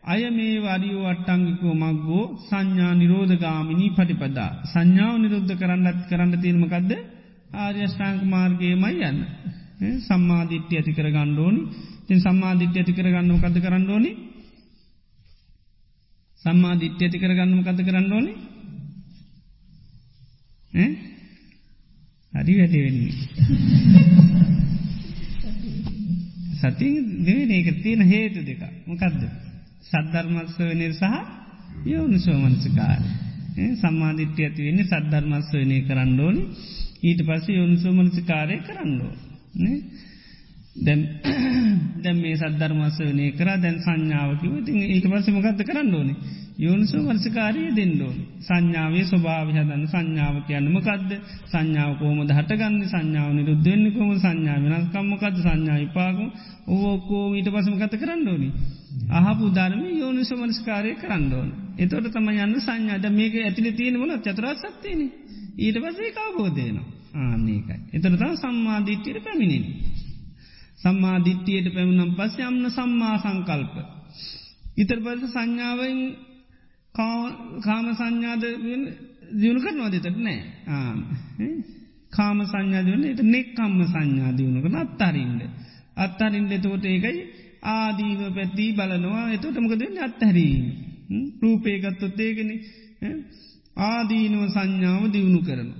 අය 0.04 0.22
මේ 0.30 0.56
වරියෝ 0.60 1.06
අට්ටංගිකෝ 1.06 1.74
මක්ගෝ 1.74 2.24
සංඥා 2.48 2.92
නිරෝධගාමිනී 2.94 3.90
පටිපදා 3.90 4.50
සංඥාව 4.64 5.14
නිරුද්ධ 5.18 5.52
කරන්නත් 5.56 6.00
කරන්න 6.08 6.32
තිීමකක්ද 6.40 6.90
ආර්යෂ්ඨාංක 7.56 8.22
මාර්ගයමයි 8.24 8.94
යන්න. 9.02 9.18
සම්මාධිට්්‍ය 10.00 10.76
ඇති 10.76 10.92
කර 10.92 11.08
ගණ්ඩෝනි 11.10 11.60
තින් 12.06 12.20
සම්මාධිට්්‍ය 12.20 12.78
ඇති 12.78 12.92
කර 12.92 13.08
ගන්නම 13.08 13.38
කද 13.40 13.56
කරන්න 13.60 13.90
ඕනි? 13.90 14.10
සම්මාධිට්්‍ය 16.42 17.04
ඇති 17.04 17.18
කර 17.18 17.32
ගන්නම 17.32 17.62
කද 17.62 17.80
කරන්න 17.82 18.12
ඕනි? 18.12 18.32
හරි 22.32 22.54
වැටවෙන්නේ 22.54 23.12
සති 26.60 26.88
දෙවෙන 27.20 27.50
එක 27.52 27.68
තියෙන 27.82 28.02
හේතු 28.04 28.40
දෙක. 28.42 28.62
මොකක්ද 28.86 29.20
සද්ධර්මස්ස 29.82 30.56
වනේ 30.60 30.92
සහ 30.92 31.04
යෝනිසෝමනසිකාරය 31.86 33.08
සම්මාධිට්්‍ය 33.76 34.40
ඇති 34.42 34.60
වෙන්නේ 34.62 34.86
සද්ධර්මස්ස 34.86 35.52
වනේ 35.54 35.86
කරන්න 35.88 36.18
ඕනි. 36.20 36.42
ඊට 37.02 37.20
පස්ස 37.22 37.46
යෝනිසෝමනසිකාරය 37.50 38.56
කරන්නෝ 38.62 39.33
දැම් 40.76 41.00
මේ 42.16 42.36
සද්ධර්මස්ස 42.36 42.96
වනේ 43.00 43.32
කර 43.32 43.48
දැන් 43.56 43.76
සංඥාවකිව 43.78 44.54
ඉතින් 44.58 44.78
ඒක 44.84 45.04
පස්සමගත්ත 45.06 45.60
කරන්න 45.62 45.94
ඕනේ? 45.94 46.16
යෝනිසෝ 46.56 47.02
වර්සකාරය 47.02 47.62
දෙන්නඩෝන් 47.70 48.16
සංඥාවේ 48.40 49.04
ස්වභාව 49.04 49.48
හදන්න 49.48 49.84
සංඥාව 49.86 50.36
කියන්නමකක්ද 50.48 51.10
සංඥාව 51.46 51.92
කෝමද 51.98 52.30
හටගන්න? 52.30 52.80
සංඥාව 52.84 53.30
නිරුද්ධෙන්න්න 53.32 53.92
කොම 53.92 54.10
සංඥාව 54.16 54.62
වෙනස්කම්මකද 54.66 55.36
සංඥා 55.38 55.78
පාකු 55.90 56.24
ඕකෝ 56.68 57.26
ඊට 57.34 57.48
පසම 57.50 57.76
කත 57.76 57.94
කරන්න 57.96 58.28
ඕනි? 58.28 58.50
අහපු 59.12 59.44
ධර්ම 59.50 59.84
යෝනිසෝ 59.94 60.40
මනස්කාරය 60.40 60.96
කරන්න 60.96 61.30
ඕන. 61.32 61.48
එතොට 61.76 62.10
තම 62.10 62.28
යන්න 62.36 62.58
සංඥාද 62.60 63.06
මේක 63.12 63.38
ඇතිලි 63.38 63.72
තියෙන 63.72 63.96
වන 63.96 64.18
චතරත් 64.18 64.58
සත්තියන 64.64 65.00
ඊට 65.58 65.78
පසේ 65.80 66.12
කාබෝධයනවා 66.12 66.93
ආන්නේකයි 67.16 67.76
එතර 67.92 68.12
තම 68.12 68.34
සම්මාධිට්්‍යයට 68.36 69.24
පැමිණෙන 69.24 69.64
සම්මාධිට්්‍යයට 70.78 71.68
පැමිණම් 71.74 72.14
පස්ස 72.14 72.38
යම්න 72.40 72.66
සම්මා 72.70 73.16
සංකල්ප. 73.18 73.74
ඉතර 74.76 74.98
පස 75.00 75.22
සංඥාවෙන් 75.30 76.00
කාම 77.62 77.86
සංඥාද 77.92 78.44
දියුණු 79.32 79.60
කරනවා 79.60 79.90
දෙතට 79.90 80.18
නෑ. 80.18 80.40
කාම 82.12 82.38
සංඥාදවන 82.44 83.04
එට 83.04 83.22
නෙක්කම්ම 83.26 83.78
සංඥා 83.84 84.32
දියුණු 84.32 84.60
කරන 84.62 84.76
අත්තරින්ට 84.76 85.42
අත්තරින්ට 85.96 86.52
එතකොට 86.52 86.84
ඒකයි 86.86 87.22
ආදීව 87.70 88.20
පැත්තිී 88.30 88.72
බලනවා. 88.72 89.24
එතොටමකද 89.30 89.82
අත්හැරීම 90.00 90.64
රූපේගත්තොත් 91.40 92.20
ඒගෙන 92.20 92.50
ආදීනුව 93.84 94.44
සංඥාව 94.50 95.04
දියුණු 95.10 95.40
කරන 95.42 95.70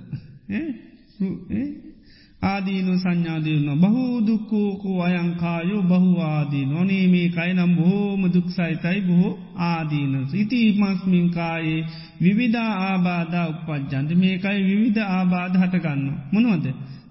ආදීනු 2.41 2.93
සංඥාදයන 2.97 3.67
බහෝදුක්කෝකෝ 3.75 4.97
අයංකායෝ 5.01 5.83
බහුවාදී 5.83 6.65
නොනේ 6.65 7.05
මේ 7.07 7.29
කයිනම් 7.29 7.71
බොහෝම 7.75 8.23
දුක්සයිතයි 8.33 8.99
බොහෝ 9.01 9.33
ආදීනස 9.67 10.33
ඉතිමස්මින්කායේ 10.33 11.87
විවිධා 12.21 12.73
ආබාධ 12.81 13.35
උපපජ්ජන්ත 13.43 14.11
මේකයි 14.15 14.59
විවිධ 14.63 15.01
ආබාධ 15.09 15.55
හටගන්න 15.61 16.03
මොනවද 16.31 16.65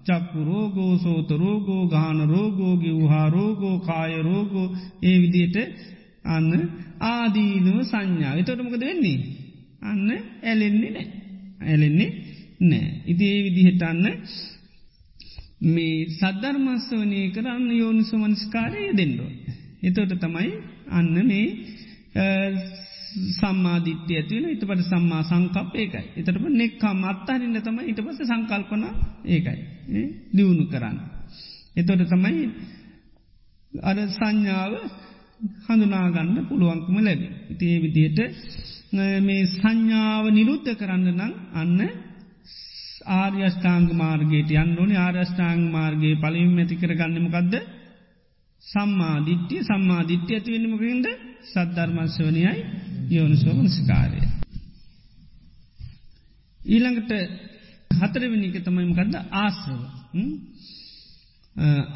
චක්කු 0.04 0.44
රෝගෝ 0.44 0.92
සෝත 0.98 1.30
රෝගෝ 1.36 1.82
ගාන 1.86 2.20
රෝගෝ 2.28 2.74
ගිව්හා 2.76 3.28
රෝගෝ 3.30 3.76
කාය 3.78 4.14
රෝගෝ 4.22 4.68
ඒ 5.02 5.16
විදියට 5.22 5.56
අන්න 6.26 6.50
ආදීනුව 7.06 7.78
සංඥා 7.82 8.34
එතොටමකද 8.34 8.82
වෙන්නේ? 8.82 9.18
අන්න 9.82 10.08
ඇලෙන්නේ 10.42 10.90
නෑ 10.90 11.08
ඇලෙන්නේ 11.62 12.10
නෑ 12.60 12.88
ඉති 13.06 13.24
ඒ 13.26 13.40
විදිහටන්න 13.42 14.06
මේ 15.66 16.06
සද්ධර්මස්ස 16.10 16.86
වනය 16.92 17.20
කරන්න 17.30 17.66
යෝනිසුමනස්කාරය 17.72 18.82
දෙන්නෝ. 18.92 19.30
එතොට 19.82 20.14
තමයි 20.18 20.50
අන්න 20.90 21.14
මේ 21.24 21.46
සම්මාධිත්‍ය 23.32 24.12
ඇතිවෙන 24.12 24.50
ඉට 24.50 24.64
පට 24.64 24.84
සම්මා 24.84 25.22
සංකප් 25.22 25.74
ඒකයි. 25.76 26.06
එතටම 26.16 26.46
නෙක්කම් 26.52 27.02
අත්තාරන්න 27.04 27.58
තමයි 27.60 27.90
ඉට 27.90 28.00
පස 28.00 28.20
සංකල්පන 28.22 28.84
ඒකයි. 29.26 29.58
දියුණු 30.32 30.64
කරන්න. 30.66 30.98
එතොට 31.76 32.06
තමයි 32.06 32.44
අර 33.72 33.98
සංඥාව 34.10 34.72
හඳුනාගන්න 35.64 36.46
පුළුවන්කම 36.48 36.96
ලැබ. 37.00 37.22
ඉතිේ 37.50 37.78
විදියට 37.80 38.20
මේ 39.22 39.46
සංඥාව 39.52 40.24
නිරුද්ධ 40.30 40.70
කරන්න 40.74 41.08
නම් 41.12 41.32
අන්න 41.54 41.78
ආර්යෂ්ඨාංග 43.06 43.88
මාර්ගයට 43.92 44.50
යන්න 44.52 44.78
ඕනි. 44.78 44.96
ආර්යෂ්ඨාංග 44.96 45.62
මාර්ගයේ 45.70 46.16
පලින් 46.16 46.58
ඇති 46.58 46.76
කර 46.76 46.92
ගන්නමකක්ද 46.92 47.54
සම්මාධිට්්‍යය 48.62 49.60
සම්මාධිට්්‍ය 49.62 50.32
ඇතිවෙනමකින්ද 50.34 51.06
සද්ධර්මංශවනයයි 51.44 52.52
යෝනිසෝමනස්කාරය. 53.10 54.20
ඊළඟට 56.60 57.12
හතරවෙනික 57.90 58.56
තමයිමකක්ද 58.60 59.14
ආශ්‍රව. 59.34 59.80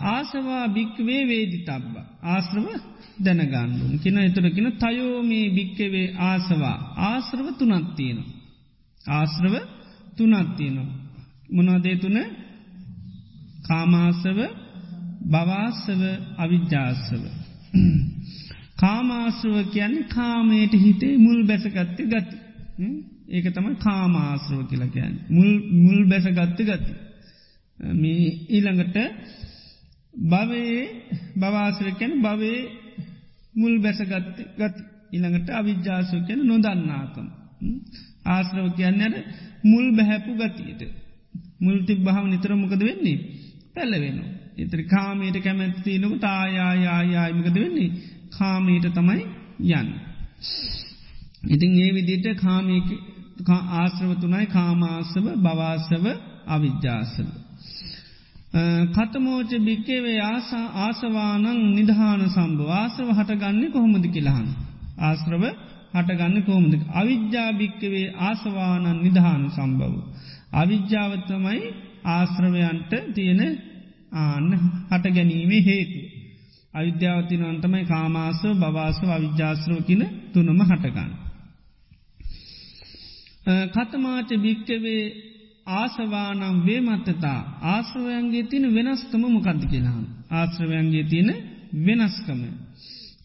ආසවා 0.08 0.64
භික්වේ 0.68 1.22
වේදි 1.26 1.58
තබ්බ 1.60 1.94
ආශ්‍රව 2.24 2.66
දැනගන්නුන් 3.24 3.98
කින 3.98 4.18
එතුරකින 4.18 4.68
තයෝමී 4.74 5.46
භික්කවේ 5.50 6.06
ආසවා 6.22 6.76
ආශ්‍රව 7.06 7.46
තුනත්තියෙන. 7.54 8.20
ආශ්‍රව. 9.06 9.54
තුනක් 9.54 9.66
තියෙනවා. 9.66 9.77
මොනවදේ 11.50 11.96
තුන 11.96 12.16
කාමාසව 13.68 14.38
බවාසව 15.22 16.02
අවිද්‍යාසව. 16.38 17.22
කාමාශ්‍රව 18.76 19.56
කියන්නේ 19.72 20.08
කාමයට 20.08 20.72
හිතේ 20.72 21.14
මුල් 21.18 21.40
බැසගත්ත 21.46 21.98
ගති. 22.04 22.36
ඒක 23.28 23.46
තමයි 23.54 23.74
කාමාශ්‍රව 23.76 24.60
කියලා 24.68 24.88
කියන්න. 24.88 25.14
මුල් 25.82 26.02
බැසගත්ත 26.04 26.60
ගති. 26.60 26.92
මේ 27.94 28.28
ඊළඟට 28.48 28.96
භවයේ 30.14 30.82
බවාසර 31.36 31.88
කැන 31.90 32.12
භවේ 32.22 32.60
මුල් 33.54 33.74
බැසගත්ත 33.78 34.36
ගති. 34.56 34.82
ඉළඟට 35.12 35.48
අවිද්‍යාසව 35.50 36.26
කියන 36.26 36.40
නොදන්නාකම්. 36.46 37.26
ආශ්‍රව 38.28 38.66
කියන්නට 38.72 39.16
මුල් 39.64 39.86
බැහැපු 39.92 40.32
ගතියට. 40.34 40.82
මුල්ටි 41.60 41.92
භාව 41.98 42.24
නිතරමකද 42.26 42.82
වෙන්නේ 42.82 43.18
පැල්ලවෙන. 43.74 44.18
එතර 44.56 44.80
කාමයට 44.84 45.36
කැමැත්ති 45.38 45.98
නොක 45.98 46.14
තායායායායමකද 46.20 47.56
වෙන්නේ 47.56 47.90
කාමයට 48.30 48.86
තමයි 48.94 49.22
යන්න. 49.72 49.88
ඉතින් 51.46 51.72
ඒ 51.76 51.90
විදිට 51.94 52.26
කාමයක 52.36 52.88
ආශ්‍රවතුනයි 53.48 54.46
කාමාසව 54.48 55.26
බවාසව 55.36 56.04
අවිද්‍යාසව. 56.46 57.28
කතමෝච 58.94 59.50
භික්කවේ 59.60 60.20
ආසා 60.22 60.66
ආසවානං 60.78 61.46
නිධාන 61.74 62.22
සම්භව 62.28 62.70
ආශ්‍රව 62.72 63.08
හටගන්නේ 63.10 63.70
කොහොමද 63.70 64.06
කියලාහන්. 64.06 64.48
ආශ්‍රව 65.00 65.44
හටගන්න 65.94 66.42
කෝමද. 66.42 66.72
අවිද්‍යාභික්කවේ 66.92 68.06
ආසවානන් 68.20 68.86
නිධාන 69.02 69.44
සම්බව. 69.50 69.94
අවිද්‍යාවත්තමයි 70.52 71.60
ආශ්‍රවයන්ට 72.06 72.92
තියෙන 73.14 73.42
ආන්න 74.14 74.50
හට 74.90 75.04
ගැනීමේ 75.14 75.62
හේතු. 75.62 76.00
අවිද්‍යාවතින 76.74 77.42
අන්තමයි 77.44 77.84
කාමාස 77.84 78.40
බවාසව 78.56 79.08
අවිද්‍යාශ්‍රව 79.10 79.80
කියන 79.82 80.02
තුනම 80.32 80.60
හටගන්න. 80.62 81.10
කතමාට 83.68 84.30
භික්කවේ 84.36 85.02
ආසවානම් 85.72 86.56
වේ 86.66 86.80
මත්තතා 86.80 87.40
ආශ්‍රවයන්ගේ 87.64 88.42
තින 88.42 88.64
වෙනස්කම 88.74 89.22
මොකක්ද 89.26 89.62
කියලාහන්. 89.66 90.06
ආශ්‍රවයන්ගේ 90.30 91.04
තියෙන 91.04 91.30
වෙනස්කම. 91.78 92.40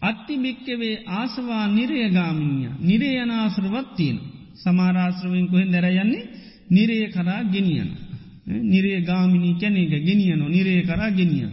අත්ති 0.04 0.34
භික්කවේ 0.38 0.96
ආසවා 1.12 1.66
නිරයගාමිනිය 1.70 2.72
නිරේ 2.82 3.16
යනාසරවත් 3.18 3.90
තියෙන. 3.96 4.20
සමාරාශ්‍රවෙන් 4.56 5.46
කොහෙන් 5.48 5.70
දැරයන්නේ 5.72 6.30
නිරය 6.70 6.98
කරා 7.08 7.42
ගෙනියන. 7.46 7.90
නිරේ 8.66 9.00
ගාමිනී 9.02 9.56
කැනෙක 9.56 9.94
ගෙනියනො 10.02 10.46
නිරේ 10.48 10.82
කරා 10.82 11.12
ගෙනියන. 11.12 11.52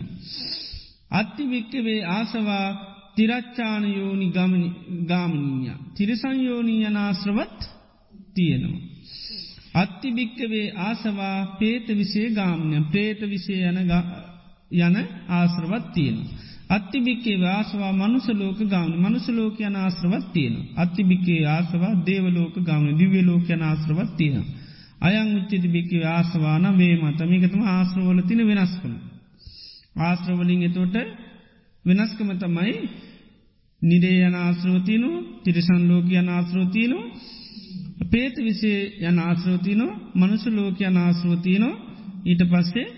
අත්ති 1.10 1.42
භික්කවේ 1.44 2.00
ආසවා 2.08 2.66
තිරච්චානයෝනි 3.16 4.28
ගාමනීය. 5.06 5.74
තිරසංයෝනී 5.96 6.84
යනාශ්‍රවත් 6.84 7.58
තියෙනවා. 8.34 8.90
අත්ති 9.74 10.08
භික්කවේ 10.10 10.66
ආසවා 10.78 11.38
පේත 11.58 11.86
විසේ 11.90 12.28
ගාමනය 12.30 12.76
ප්‍රේත 12.84 13.20
විසේ 13.22 13.62
යන 13.64 13.78
යන 14.78 14.96
ආශ්‍රවත් 15.30 15.86
තියෙනවා. 15.94 16.38
අත්තිබික්කේ 16.70 17.36
ආසවා 17.48 17.92
මනුසලෝක 17.94 18.58
ගාවන 18.64 18.92
මනුසලෝක 18.96 19.56
යන 19.60 19.76
ආශ්‍රවත් 19.76 20.26
තියෙන. 20.32 20.56
අත්තිබික්කේ 20.76 21.42
ආසවා 21.48 21.94
දේවලෝක 22.06 22.54
ගාවන 22.60 22.98
දිව්‍යලෝක 22.98 23.46
යන 23.48 23.62
ආශ්‍රවත් 23.62 24.12
තියෙන. 24.16 24.44
අයං 25.00 25.28
උච්චති 25.36 25.68
බික්කේ 25.68 26.04
ආසවාන 26.08 26.64
වේ 26.78 26.94
මතමිකතම 26.98 27.62
ආශ්‍රවල 27.66 28.20
තින 28.22 28.40
වෙනස්කම. 28.46 28.92
ආශ්‍රවලින් 29.98 30.62
එතෝට 30.62 30.96
වෙනස්කම 31.84 32.30
තමයි 32.34 32.74
නිරේ 33.82 34.20
යන 34.26 34.36
ආශ්‍රවතියනු 34.36 35.10
තිරිසන් 35.42 35.82
ලෝක 35.88 36.06
යන 36.12 36.28
ආශ්‍රෝතියනු 36.28 36.98
පේත 38.10 38.34
විසේ 38.38 38.80
යන 39.00 39.18
ආශ්‍රෝතියනු 39.18 39.86
මනුසු 40.14 40.48
ලෝක 40.50 40.78
යන 40.80 40.96
ආශ්‍රෝතියනු 40.98 41.70
ඊට 42.24 42.42
පස්සේ 42.44 42.88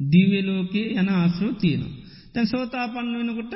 දිව්‍යලෝකයේ 0.00 0.94
යන 1.00 1.08
ආශ්‍රෝතියනවා. 1.10 2.03
තැන් 2.34 2.46
සෝතාපන්න 2.46 3.14
වෙනකොට 3.14 3.54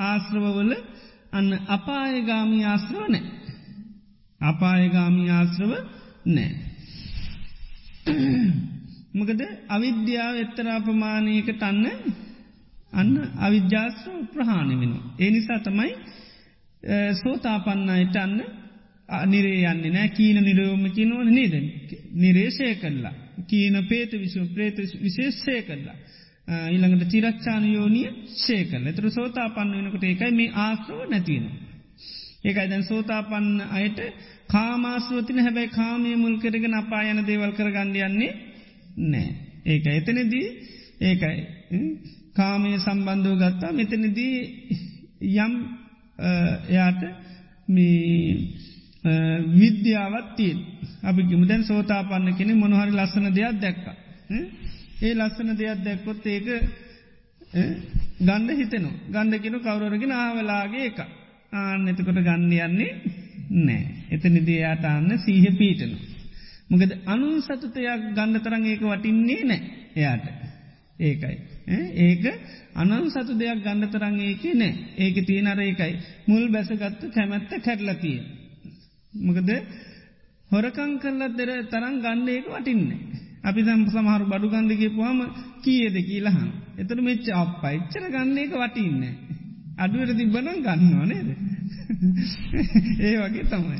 ආශ්‍රවවල 0.00 0.72
අන්න 1.32 1.50
අපායගාමී 1.68 2.64
ආශ්‍රව 2.64 3.04
නෑ. 3.08 3.24
අපායගාමී 4.40 5.30
ආශ්‍රව 5.30 5.72
නෑ. 6.26 6.50
මකද 9.14 9.42
අවිද්‍යාව 9.68 10.34
එත්තරා 10.36 10.78
ප්‍රමාණයකට 10.80 11.62
අන්න 11.62 11.84
අන්න 12.92 13.14
අවිද්‍යාශ්‍රව 13.38 14.18
ප්‍රහාණය 14.32 14.74
වෙනවා. 14.80 15.14
ඒ 15.18 15.30
නිසා 15.30 15.60
තමයි 15.60 15.92
සෝතාපන්නයට 17.22 18.16
අන්න 18.16 18.36
නිරේ 19.26 19.62
යන්නේ 19.64 19.90
නෑ 19.90 20.08
කීන 20.10 20.38
නිරෝම 20.42 20.84
කිනවන 20.90 21.30
නේද 21.30 21.54
නිරේශය 22.16 22.74
කරලා 22.74 23.14
කීන 23.46 23.76
පේත 23.88 24.12
විශම 24.14 24.46
ප්‍රේත 24.54 24.78
විශේෂය 24.98 25.56
කරලා 25.62 25.98
ඊළඟට 26.48 27.10
තිරක්ෂාන 27.10 27.64
යෝනිය 27.66 28.08
ශේකල 28.38 28.86
එතර 28.86 29.06
සෝතාපන්න 29.10 29.72
වෙනකට 29.76 30.04
ඒකයි 30.04 30.32
මේ 30.32 30.54
ආශ්‍රව 30.56 31.00
නැතිවෙන. 31.10 31.46
ඒකයි 32.44 32.68
දැන් 32.68 32.84
සෝතාපන්න 32.84 33.48
අයට 33.70 33.98
කාමාශ්‍රවතින 34.48 35.38
හැබැයි 35.38 35.70
කාමය 35.70 36.14
මුල් 36.16 36.36
කරගෙන 36.38 36.74
අපා 36.74 37.02
යන 37.04 37.22
දේවල් 37.26 37.52
කර 37.52 37.70
ගණ්ඩියන්නේ 37.70 38.32
නෑ. 39.04 39.28
ඒක 39.64 39.86
එතනදී 39.88 40.46
ඒකයි 41.02 41.36
කාමය 42.34 42.78
සම්බන්ධව 42.78 43.34
ගත්තා 43.42 43.72
මෙතනදී 43.72 44.36
යම් 45.36 45.52
එයාට 46.68 47.02
මේ 47.68 48.36
විද්‍යාවත්තියෙන් 49.54 50.58
අපි 51.02 51.22
ගිමුදැන් 51.24 51.64
සෝතාපන්න 51.64 52.34
කෙනෙ 52.34 52.54
මොනහරි 52.54 52.92
ලස්සන 52.92 53.28
දෙයක් 53.32 53.60
දැක්ක. 53.60 53.84
ඒ 54.96 55.14
ලස්සන 55.14 55.50
දෙයක් 55.54 55.84
දැක්කොත් 55.84 56.26
ඒක 56.26 56.46
ගණ්ඩ 58.20 58.50
හිතනු 58.54 58.90
ගණ්ඩකෙනු 59.08 59.58
කවුරගෙන 59.60 60.12
ආවලාගේ 60.14 60.86
එක 60.86 60.98
ආන්න 61.52 61.88
එතකොට 61.88 62.20
ගණ්ඩයන්නේ 62.20 62.92
නෑ. 63.50 63.82
එතනිදයාට 64.10 64.84
අන්න 64.86 65.10
සීහ 65.18 65.46
පීටනු. 65.52 65.96
මොකද 66.70 66.92
අනු 67.06 67.40
සතුතයක් 67.40 68.06
ගන්න 68.14 68.40
තරන් 68.40 68.64
ඒක 68.64 68.82
වටින්නේ 68.82 69.44
නෑ 69.44 69.60
එයාට. 69.94 70.26
ඒකයි. 71.00 71.36
ඒක 71.98 72.24
අනන් 72.74 73.10
සතු 73.10 73.34
දෙයක් 73.34 73.62
ගණඩ 73.62 73.92
තරන් 73.92 74.18
ඒක 74.20 74.44
නෑ 74.54 74.72
ඒක 74.98 75.16
තියනර 75.24 75.60
ඒකයි 75.60 75.92
මුල් 76.26 76.48
බැසගත්තු 76.48 77.10
කැමැත්ත 77.10 77.52
කැටලතිය. 77.60 78.18
මොකද 79.20 79.50
හොරකං 80.50 80.98
කරලත් 80.98 81.36
දෙර 81.36 81.50
තරන් 81.66 82.00
ගණ්ඩ 82.00 82.28
ඒක 82.30 82.50
වටින්නේ. 82.50 83.15
අපි 83.46 83.60
සම් 83.62 83.82
සමහරු 83.88 84.24
බඩු 84.26 84.46
ගන්ඩගේ 84.48 84.90
පුහම 84.90 85.18
කියද 85.62 85.96
කියලහන්. 86.02 86.48
එතර 86.78 86.98
මෙච්ච 87.00 87.26
අප 87.34 87.62
එච්චර 87.66 88.04
ගන්න 88.08 88.38
එක 88.38 88.52
වටින්නේ. 88.54 89.14
අඩුවට 89.76 90.16
තිබ්බනම් 90.16 90.58
ගන්නවා 90.60 91.06
නේද. 91.06 91.28
ඒ 93.00 93.14
වගේ 93.18 93.44
තමයි. 93.46 93.78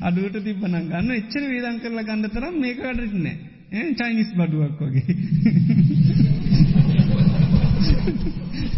අඩුවට 0.00 0.36
තිබ්බනම් 0.44 0.84
ගන්න 0.86 1.10
එච්චර 1.12 1.42
වේදන් 1.46 1.76
කරලා 1.82 2.04
ගන්න 2.04 2.30
තරම් 2.30 2.54
මේක 2.60 2.78
අඩරන්නේ. 2.84 3.36
චයිනිස් 3.94 4.30
බඩුවක් 4.34 4.78
වගේ. 4.80 5.14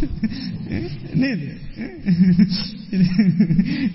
නේද? 1.20 1.42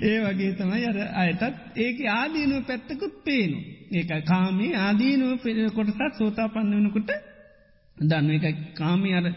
ඒ 0.01 0.17
වගේ 0.25 0.51
තමයි 0.53 0.85
අර 0.85 0.99
අයටත් 1.15 1.77
ඒක 1.77 1.97
ආදීනුව 2.11 2.61
පැත්තකුත් 2.65 3.15
පේනු 3.23 3.59
ඒක 3.91 4.11
කාමේ 4.25 4.71
ආදීනුව 4.77 5.39
පෙර 5.43 5.57
කොටසත් 5.69 6.03
සෝතා 6.17 6.47
පන්නවනකුට 6.47 7.11
දන්න 7.97 8.29
එක 8.41 8.59
කාමී 8.73 9.15
අර 9.15 9.27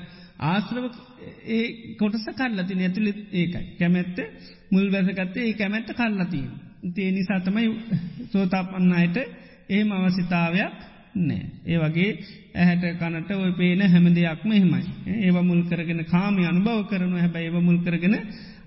ආශ්‍රව 0.42 0.84
ඒ 1.48 1.64
කොටස 1.96 2.26
කල්ලති 2.32 2.74
ඇතුළි 2.78 3.12
ඒකයි. 3.32 3.64
කැමැත්ත 3.78 4.18
මුල් 4.70 4.86
වැසකත්තේ 4.92 5.44
ඒ 5.44 5.54
කැමැත්ත 5.54 5.90
කල්ලතිී 5.92 6.46
තේ 6.90 7.10
නිසා 7.10 7.40
තමයි 7.40 7.68
සෝතා 8.32 8.64
පන්නයට 8.64 9.16
ඒම 9.70 9.92
අවසිතාවයක් 9.92 10.78
නෑ. 11.14 11.44
ඒ 11.64 11.78
වගේ 11.78 12.10
ඇහැට 12.54 12.98
කනට 12.98 13.30
ඔය 13.34 13.52
පේන 13.52 13.82
හැම 13.84 14.06
දෙයක්ම 14.10 14.50
එහෙමයි. 14.50 14.82
ඒව 15.18 15.36
මුල් 15.42 15.62
කරගෙන 15.64 16.04
කාමි 16.06 16.46
අනුභව 16.46 16.88
කරනු 16.88 17.16
හැබැයි 17.16 17.48
ඒව 17.48 17.58
මුල් 17.60 17.78
කරගෙන 17.80 18.14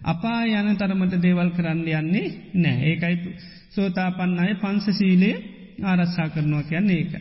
අපා 0.03 0.39
යන 0.45 0.77
තරමට 0.77 1.21
දේවල් 1.21 1.49
කරන්න 1.51 1.85
යන්නේ 1.93 2.27
නෑ. 2.55 2.77
ඒකයි 2.85 3.35
සෝතාපන්න 3.71 4.39
අය 4.39 4.53
පංස 4.55 4.85
සීලේ 4.93 5.35
ආරස්සා 5.83 6.29
කරනවා 6.29 6.63
කියන්නේ 6.63 6.97
ඒක. 6.97 7.13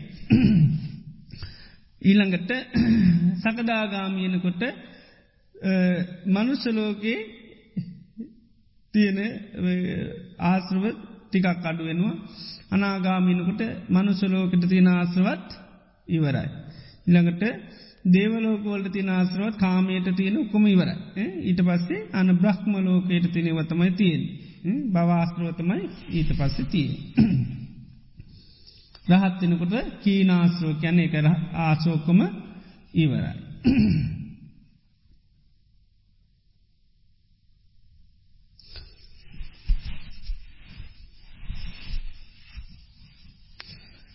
ඊළඟට 2.02 2.50
සකදාගාමියනකොට 3.42 4.62
මනුස්සලෝකයේ 6.26 7.18
තියෙන 8.94 9.18
ආශ්‍රව 10.40 10.84
ටිකක් 11.34 11.66
අඩුවෙනවා 11.66 12.14
අනාගාමිනකොට 12.70 13.62
මනුසලෝකට 13.88 14.64
තියෙන 14.68 14.88
ආශ්‍රවත් 14.88 15.48
ඉවරයි. 16.08 16.48
ඉළඟට 17.06 17.42
දේවලෝකවලට 18.06 18.92
තින 18.92 19.08
ආශ්‍රවත් 19.08 19.56
කාමයට 19.56 20.08
තියෙන 20.12 20.38
උකොම 20.38 20.64
ඉවර. 20.66 20.90
ඊට 21.42 21.60
පස්සේ 21.60 22.06
අන 22.12 22.28
බ්‍රහ්ම 22.36 22.72
ලෝකයට 22.80 23.26
තිනෙවතමයි 23.32 23.90
තියෙන්. 23.92 24.22
බවාස්ත්‍රවතමයි 24.92 25.82
ඊට 26.10 26.30
පස්සේ 26.32 26.66
තිය. 26.66 26.90
රහත්තිනකොට 29.10 29.74
කීනාශ්‍රෝ 30.02 30.74
කැන 30.76 31.00
එක 31.00 31.14
ආසෝකම 31.60 32.20
ඉවරයි. 32.94 33.34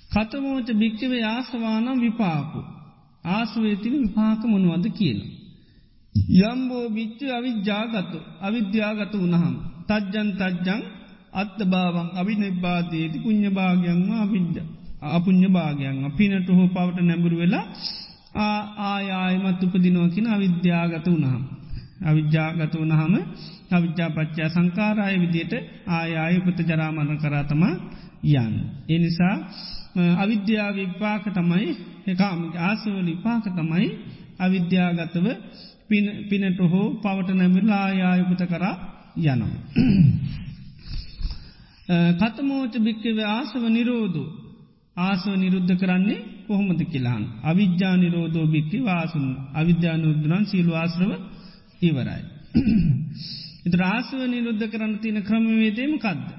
කතමෝච 0.10 0.70
භික්්‍යවේ 0.74 1.24
ආසවානම් 1.26 1.98
විපාකු. 2.02 2.60
ආසුවේතින 3.28 3.96
විපාක 3.96 4.42
මොනුවද 4.44 4.86
කියන. 4.90 5.20
යම්බෝ 6.42 6.86
භිච්ච 6.90 7.20
අවිද්‍යාගතු 7.30 8.18
අවිද්‍යාගත 8.42 9.14
වනහම්. 9.16 9.56
තජ්ජන් 9.88 10.30
තජ්ජං 10.40 10.82
අත්ත 11.34 11.60
භාවන් 11.64 12.08
අභි 12.16 12.36
නිබ්බාදයේති 12.36 13.18
පුුණ්්‍ය 13.20 13.50
භාගයන්ම 13.50 14.10
අවිද්‍ය 14.18 14.62
අපුං්ඥ 15.10 15.48
භාගයන් 15.50 15.98
පිනට 16.12 16.48
හෝ 16.50 16.68
පවට 16.68 17.00
නැඹුරු 17.02 17.38
වෙලා 17.38 17.66
ආයායමත් 18.36 19.62
උපදිනෝකින 19.64 20.26
අවිද්‍යාගත 20.28 21.08
වනහම්. 21.08 21.44
අවිද්‍යාගත 22.02 22.74
වනහම 22.76 23.14
අවිද්‍යාපච්චා 23.72 24.50
සංකාරය 24.50 25.16
විදියට 25.20 25.54
ආයාය 25.90 26.36
උපත 26.40 26.60
ජරාමණ 26.62 27.18
කරාතම 27.18 27.64
යන්. 28.36 28.54
එනිසා 28.88 29.36
අවිද්‍යාව 29.96 30.76
විපාක 30.76 31.24
තමයි 31.34 31.70
එකම 32.08 32.40
ආසවල 32.60 32.98
විපාක 33.06 33.46
තමයි 33.56 33.88
අවිද්‍යාගතව 34.40 35.28
පිනට 36.30 36.60
හෝ 36.64 36.88
පවට 36.96 37.30
නැමිරලා 37.32 37.84
ආයායපත 37.86 38.42
කරා 38.48 38.76
යනවා. 39.18 39.58
කතමෝච 42.20 42.74
භික්කව 42.78 43.18
ආසව 43.28 43.64
නිරෝධු 43.68 44.24
ආසව 44.98 45.32
නිරුද්ධ 45.36 45.74
කරන්නේ 45.76 46.26
කොහොමද 46.48 46.82
කියලාන්. 46.84 47.24
අවිද්‍යා 47.44 47.96
නිරෝධෝ 47.98 48.46
භික්කි 48.48 48.78
වාසුන් 48.82 49.28
අවිද්‍යානුද්‍රන් 49.54 50.46
සීලු 50.46 50.72
ආශ්‍රව 50.74 51.12
ඉවරයි. 51.82 52.24
එත 53.66 53.74
රාසව 53.76 54.20
නිරුද්ධ 54.28 54.66
කරන්න 54.68 54.94
තින 55.00 55.18
ක්‍රමවේදේම 55.22 55.94
කද්ද. 55.98 56.30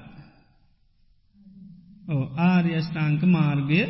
ආර්යෂ්ඨාංක 2.45 3.21
මාර්ගය 3.27 3.81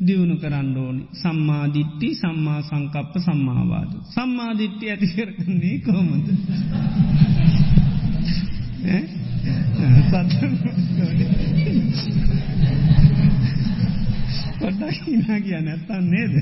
දියුණු 0.00 0.36
කරන්න 0.36 0.76
ඕනි 0.76 1.02
සම්මාධිට්ටි 1.12 2.08
සම්මා 2.14 2.60
සංකප්ප 2.62 3.14
සම්මාවාද. 3.20 3.90
සම්මාධිට්ටි 4.14 4.90
ඇති 4.90 5.06
කරන්නේ 5.08 5.78
කොමද. 5.80 6.26
පොඩ්ඩක් 14.60 14.98
හිනා 15.04 15.40
කිය 15.40 15.60
නැත්තන් 15.60 16.04
නේද. 16.10 16.34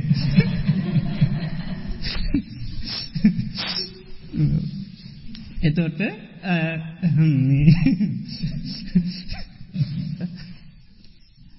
එතොට 5.62 6.00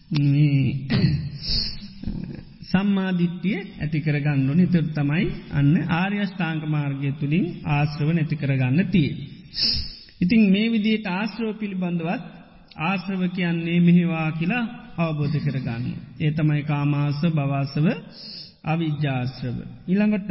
සම්මාධිට්ටිය 2.70 3.78
ඇතිකර 3.78 4.18
ගන්න 4.18 4.58
නිතර 4.58 4.90
තමයි 4.90 5.30
අන්න 5.52 5.86
ආර්යෂ්ඨාංක 5.94 6.68
මාර්ගය 6.68 7.12
තුළින් 7.20 7.62
ආශ්‍රව 7.68 8.12
නැතිකරගන්න 8.12 8.90
තිය. 8.90 9.18
ඉතිං 10.22 10.50
මේ 10.50 10.72
විදියට 10.72 11.06
ආශ්‍රව 11.10 11.54
පිළිබඳවත් 11.54 12.22
ආශ්‍රව 12.82 13.30
කියන්නේ 13.30 13.80
මෙහිවා 13.80 14.32
කියලා 14.32 14.66
අවබෝධ 14.98 15.38
කරගන්න. 15.38 15.94
ඒ 16.20 16.32
තමයි 16.32 16.64
කාමාස 16.64 17.22
බවාසව 17.30 17.86
අවිද්‍යාශ්‍රව. 18.66 19.58
ඉළඟට 19.88 20.30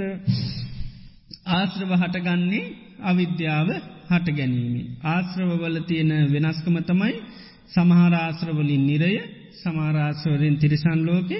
ආශ්‍රව 1.50 1.94
හටගන්නේ 1.94 2.72
අවිද්‍යාව 3.02 3.68
හට 4.10 4.30
ගැනීම. 4.30 4.96
ආශ්‍රවවල 5.04 5.80
තියෙන 5.80 6.32
වෙනස්කම 6.32 6.82
තමයි 6.82 7.22
සමහරාශ්‍රවලින් 7.68 8.86
නිරය 8.86 9.37
සමාරාශ්‍රවලින් 9.60 10.56
තිරිසන් 10.58 11.00
ලෝකෙ 11.02 11.38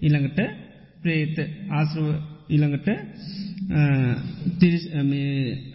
ඉළඟට 0.00 0.38
ප්‍රේත 1.02 1.36
ආශ්‍රව 1.70 2.08
ඉළඟට 2.48 2.88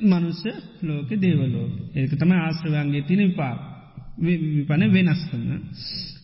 මනුස්ස 0.04 0.42
ලෝක 0.82 1.10
දේවලෝ 1.18 1.68
ඒක 1.94 2.12
තම 2.14 2.32
ආශ්‍රවන්ගේ 2.34 3.04
තින 3.04 3.22
විපා 3.22 3.56
විපන 4.18 4.84
වෙනස්කම. 4.90 5.44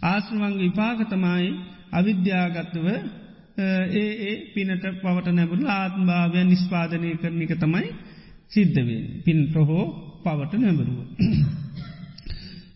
ආශ්‍රවංග 0.03 0.55
විපාක 0.59 0.99
තමයි 1.05 1.47
අවිද්‍යාගත්ව 1.91 2.88
ඒ 3.57 4.11
ඒ 4.22 4.36
පිනට 4.53 4.86
පවට 4.95 5.28
නැබුරු 5.30 5.63
ආත්භාවය 5.70 6.39
නිස්පාදනය 6.45 7.09
කරනික 7.17 7.53
තමයි 7.55 7.88
සිද්ධවෙන් 8.47 9.03
පින් 9.26 9.39
ප්‍රහෝ 9.51 9.86
පවට 10.24 10.53
නැබරුව. 10.55 10.99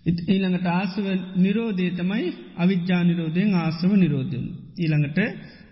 ඊළඟට 0.06 0.68
ආසව 0.70 1.06
නිරෝධය 1.38 1.88
තමයි 1.91 2.26
අවිද්‍යා 2.58 3.04
නිරෝධයෙන් 3.04 3.51
ආසව 3.56 3.91
නිරෝධයන්. 3.95 4.45
ඊළඟට 4.78 5.20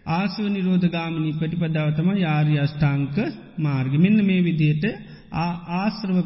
ආසව 0.09 0.45
නිරෝධ 0.47 0.87
ගාමිනී 0.89 1.33
පටිපදාවතම 1.33 2.09
යාරි 2.17 2.55
අෂ්ඨාංක 2.57 3.17
මාර්ග 3.57 3.93
මෙන්න 3.95 4.19
මේ 4.25 4.41
විදියට 4.41 4.85
ආශ්‍රව 5.33 6.17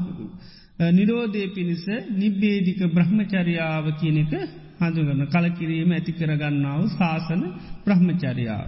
නිරෝධය 0.92 1.44
පිණිස 1.50 1.86
නිබ්බේධික 2.14 2.82
බ්‍රහ්මචරියාව 2.90 3.86
කියන 4.00 4.18
එක 4.18 4.34
හඳුගන්න 4.80 5.28
කලකිරීම 5.28 5.92
ඇති 5.92 6.12
කරගන්නාව 6.14 6.82
ශාසන 6.92 7.42
බ්‍රහ්මචරියාව. 7.86 8.68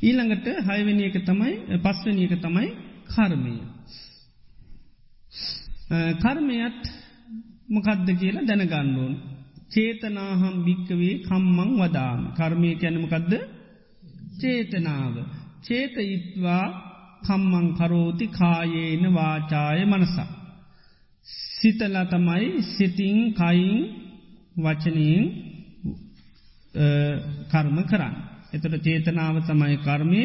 ඊළඟට 0.00 0.46
හයවැනි 0.60 1.04
එක 1.04 1.16
තමයි 1.24 1.52
පස්වනි 1.78 2.24
එක 2.24 2.34
තමයි 2.40 2.68
කර්මය. 3.06 3.54
කර්මයත් 6.20 6.82
මොකද්ද 7.68 8.08
කියලා 8.20 8.46
දැනගන්නඩුවන්. 8.46 9.14
චේතනාහම් 9.70 10.56
භික්කවේ 10.64 11.14
කම්මං 11.20 11.70
වදාම. 11.80 12.20
කර්මය 12.36 12.70
කැනමකදද 12.74 13.32
චේතනාව. 14.40 15.14
චේතයිත්වා 15.62 16.66
කම්මං 17.22 17.66
කරෝති 17.74 18.26
කායේන 18.28 19.04
වාචාය 19.14 19.84
මනසා. 19.84 20.30
සිතල 21.58 21.96
තමයි 22.04 22.62
සිතිං 22.66 23.18
කයින් 23.32 23.78
වචනයෙන් 24.56 25.24
කර්ම 27.50 27.76
කරන්න. 27.82 28.33
එතට 28.54 28.74
චේතනාව 28.82 29.36
තමයි 29.42 29.76
කර්මය 29.78 30.22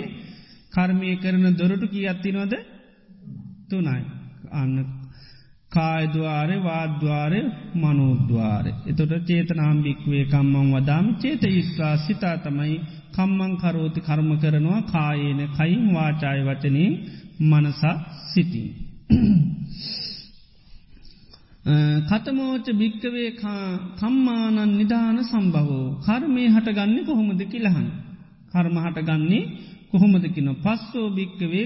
කර්මය 0.72 1.10
කරන 1.16 1.46
දොරටු 1.54 1.86
කිය 1.88 2.08
අත්තිනොද 2.08 2.54
තුනයි. 3.70 4.02
අන්න 4.52 4.74
කායදවාරය 5.72 6.56
වාද්වාරය 6.60 7.42
මනෝද්වාරය. 7.76 8.72
එතොට 8.86 9.14
චේතනාම්භික්වේ 9.28 10.24
කම්මං 10.26 10.68
වදාම 10.74 11.06
චේත 11.22 11.44
ඉස්වා 11.52 11.96
සිතා 12.00 12.36
තමයි 12.38 12.76
කම්මං 13.16 13.54
කරෝති 13.58 14.00
කර්ම 14.02 14.30
කරනවා 14.38 14.82
කායේන 14.88 15.42
කයින් 15.58 15.84
වාචාය 15.94 16.40
වචනී 16.44 16.92
මනසා 17.42 17.96
සිතින්. 18.26 18.70
කතමෝච 22.10 22.68
භික්කවේ 22.74 23.30
කම්මානන් 24.00 24.60
නිධාන 24.72 25.18
සම්බවෝ 25.24 25.88
කර්මය 26.00 26.44
හටගන්නේ 26.48 27.06
කොහොමද 27.06 27.42
කිලහන්. 27.46 27.88
කර්ම 28.52 28.76
හටගන්නේ 28.78 29.44
කොහොමදකින 29.92 30.50
පස්සෝ 30.58 31.08
භික්කවේ 31.10 31.66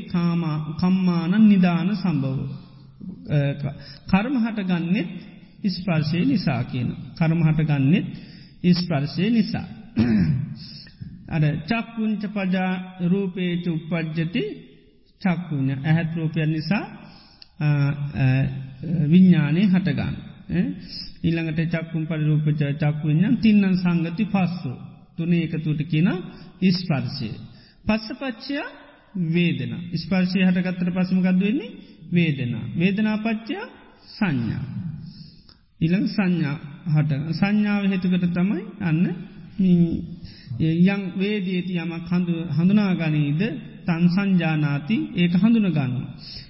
කම්මානන් 0.80 1.44
නිධාන 1.44 1.90
සම්බවෝ. 1.96 2.48
කර්ම 4.08 4.36
හටගන්නෙත් 4.38 5.10
ඉස්පර්ශය 5.64 6.20
නිසා 6.26 6.62
කියන. 6.64 6.90
කර්ම 7.18 7.40
හටගන්නෙත් 7.42 8.08
ඉස්පර්ශය 8.64 9.26
නිසා. 9.30 9.68
අර 11.34 11.44
චක්කුංච 11.64 12.24
පජා 12.28 12.72
රූපේච 13.04 13.66
උපද්ජති 13.68 14.44
චක්කුණ 15.22 15.70
ඇහැත් 15.80 16.10
රූපයන් 16.16 16.52
නිසා 16.52 16.84
විඤ්ඥානය 19.12 19.62
හටගන්න. 19.66 20.16
ඊළඟට 21.24 21.60
චක්කුම් 21.74 22.04
පරිරූපච 22.06 22.62
චක්කුවිඤ්ඥන් 22.74 23.36
තින්නන් 23.38 23.76
සංගති 23.76 24.26
පස්සු 24.28 24.74
තුනේ 25.18 25.44
එකතුට 25.46 25.82
කියන 25.86 26.10
ඉස්පර්ශය. 26.62 27.32
පස්සපච්චය 27.86 28.60
වේදන 29.30 29.74
ස්පර්ශය 29.96 30.40
හටගත්තර 30.42 30.90
පසමකක්ද 30.92 31.40
වෙන්නේ 31.40 31.72
වේදනා. 32.12 32.66
වේදනාපච්චය 32.76 33.58
සංඥා. 34.10 34.64
ඉළඟ 35.80 36.08
සංඥා 36.10 36.56
හට 36.88 37.12
සංඥාව 37.34 37.84
හේතුකට 37.86 38.26
තමයි 38.32 38.64
අන්න 38.82 39.06
යං 40.60 41.04
වේදේති 41.16 41.78
යමක් 41.78 42.10
හඳුනාගනීද 42.54 43.42
තන් 43.86 44.04
සංජානාති 44.10 44.98
ඒක 45.16 45.34
හඳුන 45.36 45.70
ගන්න. 45.70 45.96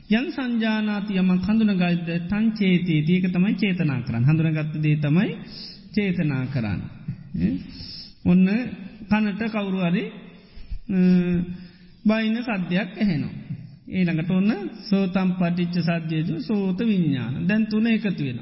යන් 0.10 0.26
සංජානාති 0.32 1.14
යම 1.16 1.32
හඳුන 1.40 1.74
ගයිද 1.76 2.10
තන් 2.28 2.46
චේතේ 2.54 3.00
ඒක 3.10 3.26
තමයි 3.30 3.56
චේතනා 3.56 4.02
කරන්න 4.02 4.26
හඳුනගත්ත 4.26 4.76
දේ 4.78 4.98
තමයි 4.98 5.32
චේතනා 5.92 6.44
කරන්න. 6.48 6.82
ඔන්න 8.26 8.48
කනට 9.10 9.42
කවුරුවරි 9.52 10.04
බයින 12.06 12.36
සද්‍යයක් 12.40 12.92
ඇහෙනවා. 12.96 13.36
ඒළඟට 13.90 14.32
ඔන්න 14.32 14.52
සෝතම් 14.84 15.30
පටිච්ච 15.34 15.78
සද්‍යයජු 16.02 16.36
සෝත 16.42 16.80
විඤ්ඥාන 16.82 17.48
දැන් 17.48 17.64
තුන 17.68 17.88
එකතු 17.88 18.24
වෙන. 18.24 18.40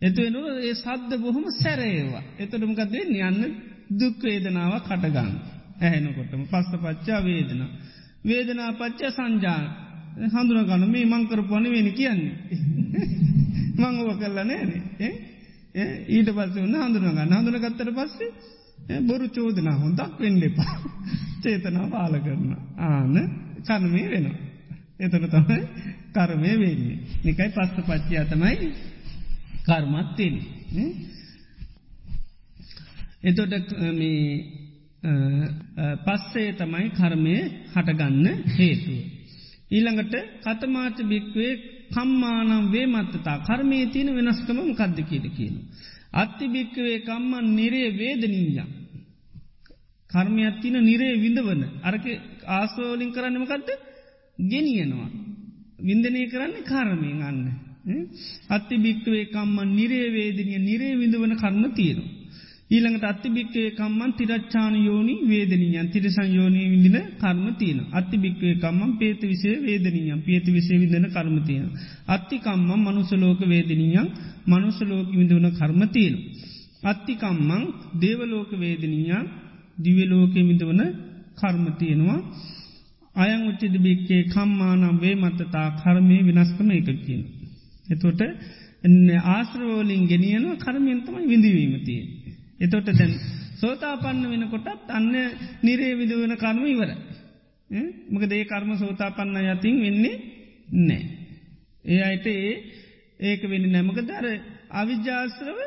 එතුවෙන 0.00 0.36
ඒ 0.60 0.74
සද්ද 0.74 1.12
බොහොම 1.18 1.46
සැරේවා. 1.52 2.24
එතටමකක් 2.38 2.80
දෙන්න 2.88 3.12
යන්න 3.20 3.40
දුක්වේදනාව 3.92 4.74
කටගන්න. 4.80 5.32
ඇහෙනකොටම 5.78 6.42
පස්ස 6.44 6.72
පච්චා 6.76 7.20
වේදන. 7.20 7.62
වේදනා 8.24 8.70
පච්චා 8.72 9.10
සංජාන 9.10 9.64
හඳුනගන්න 10.32 10.84
මේ 10.88 11.06
මංකරපන 11.06 11.64
වෙන 11.66 11.88
කියන්නේ. 11.92 12.34
මංගව 13.76 14.08
කල්ලා 14.16 14.44
නෑනේ 14.44 15.12
ඊට 16.08 16.28
පස්ස 16.30 16.54
වන්න 16.56 16.76
හඳුනගන්න 16.82 17.32
හඳුන 17.32 17.58
ගත්තර 17.58 17.90
පස්සේ 17.92 18.30
බොරු 19.02 19.26
චෝදන 19.28 19.68
හොඳක් 19.74 20.18
වෙන්න 20.18 20.42
එපා. 20.42 20.74
චේතනා 21.42 21.86
පාල 21.88 22.14
කරන. 22.20 22.50
ආන 22.78 23.14
කර්මය 23.64 24.02
වෙනවා. 24.10 24.38
එතන 24.98 25.24
තමයි 25.26 25.58
කර්මය 26.12 26.50
වෙන්නේ. 26.54 26.98
නිකයි 27.24 27.48
පස්ස 27.48 27.76
පච්චයා 27.80 28.24
තමයි 28.24 28.72
කර්මත්තිෙන. 29.64 30.36
එතොට 33.22 33.70
මේ 33.92 34.24
පස්සේ 36.04 36.50
තමයි 36.54 36.86
කර්මය 36.92 37.36
හටගන්න 37.72 38.26
හේතුව. 38.50 38.98
ඊළඟට 39.70 40.14
කතමාච 40.44 40.98
භික්වේ 41.02 41.52
කම්මානම් 41.90 42.70
වේ 42.72 42.86
මත්තතා 42.86 43.38
කර්මය 43.40 43.78
තියෙන 43.86 44.16
වෙනස්කම 44.16 44.58
කද්ද 44.72 44.98
කියල 45.08 45.26
කියන. 45.36 45.56
අත්ති 46.14 46.44
භික්කවේ 46.46 46.98
කම්මන් 47.00 47.46
නිරේ 47.56 47.88
වේදනීයම්. 47.92 48.70
කර්මයක් 50.10 50.56
තින 50.62 50.76
නිරේ 50.82 51.14
විඳවන 51.16 51.62
අරක 51.82 52.04
ආස්වෝලින් 52.48 53.10
කරන්නමකක්ද 53.12 53.68
ගෙනියනවා. 54.38 55.10
වින්දනය 55.80 56.22
කරන්න 56.26 56.54
කර්මයෙන් 56.64 57.22
අන්න. 57.22 57.40
අත්ති 58.48 58.74
භික්කවේ 58.76 59.24
කම්මන් 59.26 59.70
නිරේවේදනය 59.70 60.56
නිරේ 60.60 60.94
විඳවන 60.94 61.32
කර්ම 61.36 61.64
තියෙනවා. 61.72 62.13
ඊළඟට 62.70 63.04
අත්තිභික්කේ 63.04 63.68
කම්මන් 63.72 64.12
තිරච්චාන 64.14 64.74
යෝනි 64.78 65.14
වේදනියන් 65.22 65.88
තිරසං 65.88 66.28
යෝනී 66.30 66.66
විදින 66.72 66.96
කර්ම 67.14 67.44
තියෙන. 67.54 67.80
අත්ති 67.92 68.16
භික්වේ 68.16 68.54
කම්මන් 68.56 68.92
පේත 68.98 69.20
විසේ 69.22 69.56
වේදනියන් 69.60 70.22
පියති 70.22 70.50
විසේ 70.50 70.78
විදන 70.78 71.06
කර්ම 71.08 71.36
තියෙන. 71.42 71.68
අත්ති 72.06 72.36
කම්මන් 72.38 72.80
මනුසලෝක 72.80 73.40
වේදනියන් 73.44 74.08
මනුසලෝක 74.46 75.08
විඳවන 75.10 75.46
කර්ම 75.52 75.80
තියෙන. 75.88 76.16
අත්ති 76.84 77.14
කම්මං 77.16 77.62
දේවලෝක 78.00 78.50
වේදනියන් 78.54 79.24
දිවලෝක 79.78 80.34
විඳවන 80.40 80.80
කර්ම 81.34 81.64
තියෙනවා. 81.74 82.20
අයං 83.16 83.40
උච්චිද 83.44 83.74
භික්කේ 83.78 84.22
කම්මානම් 84.26 84.96
වේ 84.98 85.16
මත්තතා 85.16 85.68
කර්මය 85.76 86.16
විනස්කම 86.22 86.68
එක 86.72 86.88
කියන. 86.98 87.22
එතොට 87.86 88.20
ආශ්‍රවෝලින් 89.26 90.02
ගෙනියන 90.06 90.44
කර්මයන්තමයි 90.56 91.24
විඳවීමතිය. 91.26 92.02
එතොට 92.60 92.86
දැන් 92.88 93.12
සෝතාපන්න 93.56 94.24
වෙන 94.24 94.44
කොටත් 94.50 94.90
අන්න 94.90 95.12
නිරේ 95.62 95.94
විදුවන 95.94 96.36
කර්ම 96.36 96.64
ඉවර. 96.66 96.90
මක 98.10 98.22
දේ 98.26 98.44
කර්ම 98.44 98.70
සෝතාපන්න 98.76 99.36
යතින් 99.46 99.76
වෙන්නේ 99.80 100.16
නෑ. 100.80 101.02
ඒ 101.84 102.02
අයට 102.02 102.26
ඒ 102.28 102.52
ඒක 103.20 103.42
වෙන්න 103.44 103.66
නැමක 103.68 103.98
දර 104.00 104.26
අවිජ්‍යාස්ත්‍රව 104.72 105.58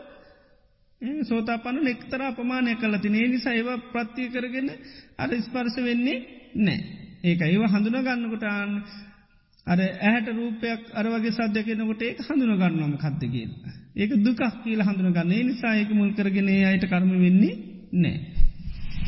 සෝතාපන්න 1.24 1.88
එක්තර 1.88 2.22
අපමානය 2.24 2.76
කල 2.76 2.96
තිනේ 2.98 3.28
නිසා 3.28 3.54
ඒව 3.54 3.70
ප්‍රත්තිය 3.92 4.30
කරගෙන 4.30 4.70
අර 5.18 5.30
ස්පර්ශ 5.40 5.80
වෙන්නේ 5.80 6.18
නෑ. 6.58 6.80
ඒක 7.24 7.42
ඒව 7.44 7.64
හඳුන 7.66 8.00
ගන්නකොටාන් 8.02 8.72
අර 9.68 9.80
ඇහැට 9.80 10.28
රූපයක් 10.32 10.82
අරවගේ 10.94 11.32
සද්‍යකනකොට 11.34 12.02
ඒ 12.02 12.16
හඳුන 12.20 12.54
ගන්නම 12.56 12.96
කත්තකිල්. 12.98 13.52
ඒක 13.98 14.12
දුකක් 14.20 14.42
කියල 14.62 14.82
හඳුන 14.82 15.10
ගන්නේ 15.12 15.44
නිසා 15.44 15.74
ඒක 15.76 15.90
මුල් 15.92 16.12
කරගෙන 16.14 16.50
අයට 16.66 16.86
කරම 16.86 17.12
වෙන්නේ 17.16 17.56
නෑ. 17.94 18.18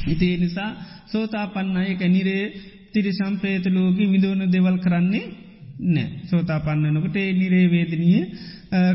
ඉතිේ 0.08 0.38
නිසා 0.38 0.70
සෝතා 1.08 1.46
පන්න 1.48 1.78
එක 1.86 2.02
නිරේ 2.08 2.44
තිරි 2.92 3.12
සම්ප්‍රේත 3.12 3.66
ලෝක 3.68 4.00
විදෝන 4.08 4.42
දෙවල් 4.48 4.78
කරන්නේ 4.78 5.26
නෑ 5.88 6.08
සෝතා 6.26 6.60
පන්නනකට 6.60 7.16
ඒ 7.18 7.30
නිරේවේදනය 7.34 8.10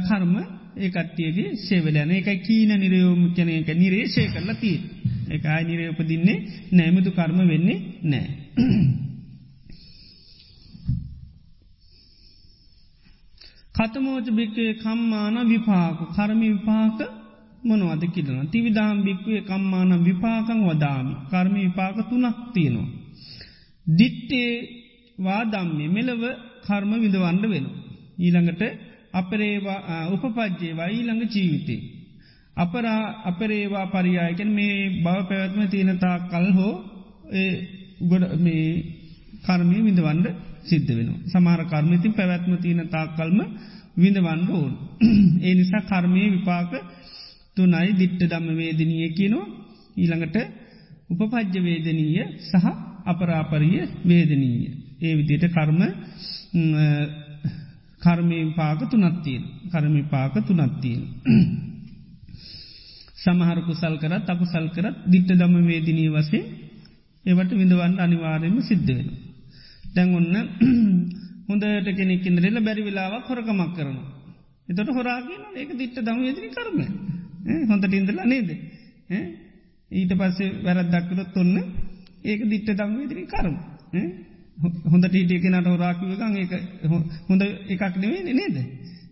කර්ම 0.03 0.35
ඒකට්ටියගේ 0.79 1.57
සේවලයන 1.59 2.11
එක 2.13 2.29
කීන 2.43 2.75
නිරයෝම 2.77 3.23
කන 3.33 3.49
එක 3.53 3.71
නිරේශය 3.75 4.29
කරලා 4.29 4.57
තිී. 4.57 4.79
එක 5.31 5.45
අයි 5.47 5.65
නිරේ 5.65 5.89
උපදින්නේ 5.89 6.39
නෑමුතු 6.73 7.11
කර්ම 7.13 7.39
වෙන්නේ 7.47 7.79
නෑ. 8.05 8.29
කතමෝච 13.75 14.27
භික්කේ 14.31 14.73
කම්මාන 14.77 15.37
විපාක 15.45 15.99
කර්මි 16.11 16.49
විපාක 16.49 16.99
මොනවද 17.63 18.03
කිරන 18.15 18.39
තිවිදාම් 18.47 18.97
භික්වේ 19.03 19.43
කම්මාන 19.43 19.93
විපාකං 20.05 20.61
වදාමි 20.63 21.15
කර්මි 21.31 21.61
විපාක 21.67 21.97
තුනක් 22.09 22.37
තියෙනවා. 22.55 22.89
දිට්ටේ 23.87 24.53
වාදම්න්නේ 25.19 25.89
මෙලව 25.89 26.23
කර්ම 26.65 26.91
විඳවන්න 26.95 27.45
වෙන. 27.45 27.67
ඊළඟට 28.19 28.63
අපරේවා 29.13 30.01
උපපජ්ජේවා 30.15 30.89
ඊළඟ 30.89 31.23
ජීවිතේ. 31.27 31.81
අපරා 32.57 33.03
අපරේවා 33.25 33.87
පරියායකෙන් 33.87 34.51
මේ 34.51 34.77
බව 34.97 35.17
පැවැත්ම 35.29 35.61
තියෙනතා 35.67 36.17
කල් 36.31 36.47
හෝ 36.53 36.75
ගොඩ 38.03 38.25
මේ 38.39 38.67
කර්මය 39.45 39.79
විඳවන්ඩ 39.81 40.27
සිද්ධ 40.65 40.91
වෙන. 40.91 41.09
සමාර 41.27 41.61
කර්මතින් 41.65 42.13
පැවැත්ම 42.13 42.53
තියෙන 42.57 42.89
තාක්කල්ම 42.89 43.39
විඳවන්න 43.95 44.43
ඕන්. 44.51 44.73
ඒ 45.43 45.55
නිසා 45.55 45.83
කර්මය 45.83 46.23
විපාක 46.31 46.73
තුනයි 47.57 47.91
දිට්ට 47.93 48.23
දම්ම 48.25 48.57
වේදනය 48.57 48.97
කියනවා 49.11 49.47
ඊළඟට 49.97 50.37
උපපජ්‍ය 51.13 51.61
වේදනීය 51.61 52.25
සහ 52.43 52.67
අපරාපරිය 53.05 53.79
වේදනීය. 54.05 54.67
ඒ 55.01 55.15
විදියට 55.17 55.47
කර්ම 55.51 55.81
කර්මයෙන් 58.03 58.51
පාක 58.53 58.81
තුනත්තියෙන් 58.87 59.45
කර්මි 59.71 60.03
පාක 60.05 60.35
තුනත්තියෙන්. 60.43 61.03
සමහර 63.17 63.59
කුසල් 63.65 63.95
කරත් 63.97 64.29
අකුසල් 64.29 64.67
කරත් 64.69 64.97
දිට්ට 65.07 65.31
දම 65.33 65.55
වේදිනී 65.65 66.11
වසේ 66.11 66.43
ඒවට 67.25 67.53
විඳවන්න 67.53 67.95
අනිවාරයම 67.99 68.57
සිද්ධ 68.61 68.89
වෙන. 68.89 69.09
දැන් 69.95 70.15
ඔන්න 70.15 70.35
හොඳට 71.49 71.89
කෙනෙක්කින්දරෙල 71.93 72.59
බැරි 72.61 72.83
වෙලාවක් 72.83 73.27
හොරකමක් 73.27 73.75
කරන. 73.77 73.97
එතට 74.69 74.91
හොරාගෙන 74.91 75.43
ඒක 75.55 75.71
දිට්ට 75.75 76.01
දම 76.01 76.21
වේදිනි 76.21 76.51
කරම 76.51 76.79
හොඳට 77.65 77.93
ඉඳලා 77.93 78.27
නේද. 78.27 78.51
ඊට 79.91 80.13
පස්සේ 80.15 80.53
වැරත් 80.63 80.91
දක්කරොත් 80.91 81.37
ඔන්න 81.37 81.57
ඒක 82.25 82.41
දිට්ට 82.47 82.73
දම් 82.73 82.95
වේදිනි 82.97 83.27
කරම. 83.27 83.57
හොඳට 84.87 85.13
හිටිය 85.13 85.41
කෙනට 85.41 85.67
හොරාකිවකං 85.67 86.37
ඒ 86.39 86.93
හොඳ 87.29 87.43
එකක් 87.43 87.97
නෙවේ 87.99 88.23
නේද. 88.33 88.57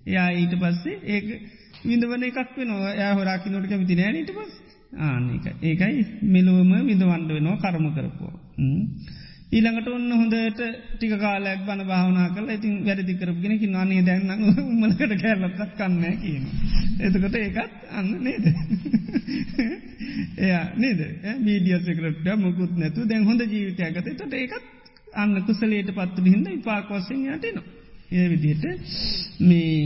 එයා 0.05 0.29
ඊට 0.35 0.55
පස්සේ 0.57 1.01
ඒක 1.07 1.27
විඳවන 1.85 2.23
එකක් 2.25 2.57
වෙනවා 2.57 2.93
ය 2.97 3.15
හොරාකි 3.15 3.51
නොට 3.51 3.67
කැමති 3.69 3.95
නෑ 3.95 4.23
ට 4.23 4.31
පස් 4.33 4.53
ආනක 5.01 5.47
ඒකයි 5.63 6.05
මෙලුවම 6.29 6.73
විඳවන්ඩ 6.83 7.31
වෙනවා 7.31 7.61
කරම 7.65 7.87
කරපෝ. 7.95 8.33
ඊළඟට 9.53 9.89
ඔන්න 9.89 10.13
හොඳට 10.13 10.61
ටික 10.93 11.13
කාලයක් 11.19 11.65
බන 11.67 11.83
භාවනා 11.85 12.29
කල 12.31 12.49
ඉතින් 12.51 12.77
වැරදි 12.85 13.15
කරපගෙන 13.15 13.59
කි 13.59 13.69
නානේ 13.69 14.03
දැන්න 14.03 14.31
මලකට 14.77 15.13
කැල්ලක් 15.23 15.61
කන්න 15.73 16.17
කියන. 16.19 16.45
එතකොට 17.01 17.37
ඒකත් 17.37 17.75
අන්න 17.93 18.09
නේද. 18.21 18.47
එය 20.41 20.53
නේද 20.77 21.01
මීඩිය 21.41 21.79
සකරට 21.81 22.27
මුකුත් 22.39 22.73
නැතු 22.77 23.05
දැන් 23.05 23.25
හොඳ 23.25 23.45
ජීවිතයගත 23.47 24.11
තොට 24.15 24.35
ඒකත් 24.35 24.65
අන්න 25.15 25.37
කුසලයට 25.43 25.93
පත්තු 25.93 26.27
හිද 26.27 26.49
විපාකවසෙන් 26.49 27.23
යටනවා. 27.29 27.65
ඒ 28.11 28.27
විදියට 28.29 28.65
මේ 29.41 29.79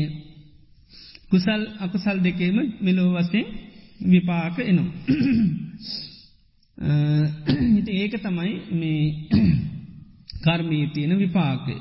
කුසල් 1.30 1.62
අකුසල් 1.80 2.18
දෙකේම 2.22 2.58
මෙලෝ 2.80 3.10
වසෙන් 3.14 3.46
විපාක 4.06 4.58
එනවා. 4.60 4.90
හිට 6.78 7.90
ඒක 7.90 8.18
තමයි 8.18 8.60
මේ 8.72 9.28
කර්මී 10.42 10.88
තියෙන 10.88 11.16
විපාකය. 11.16 11.74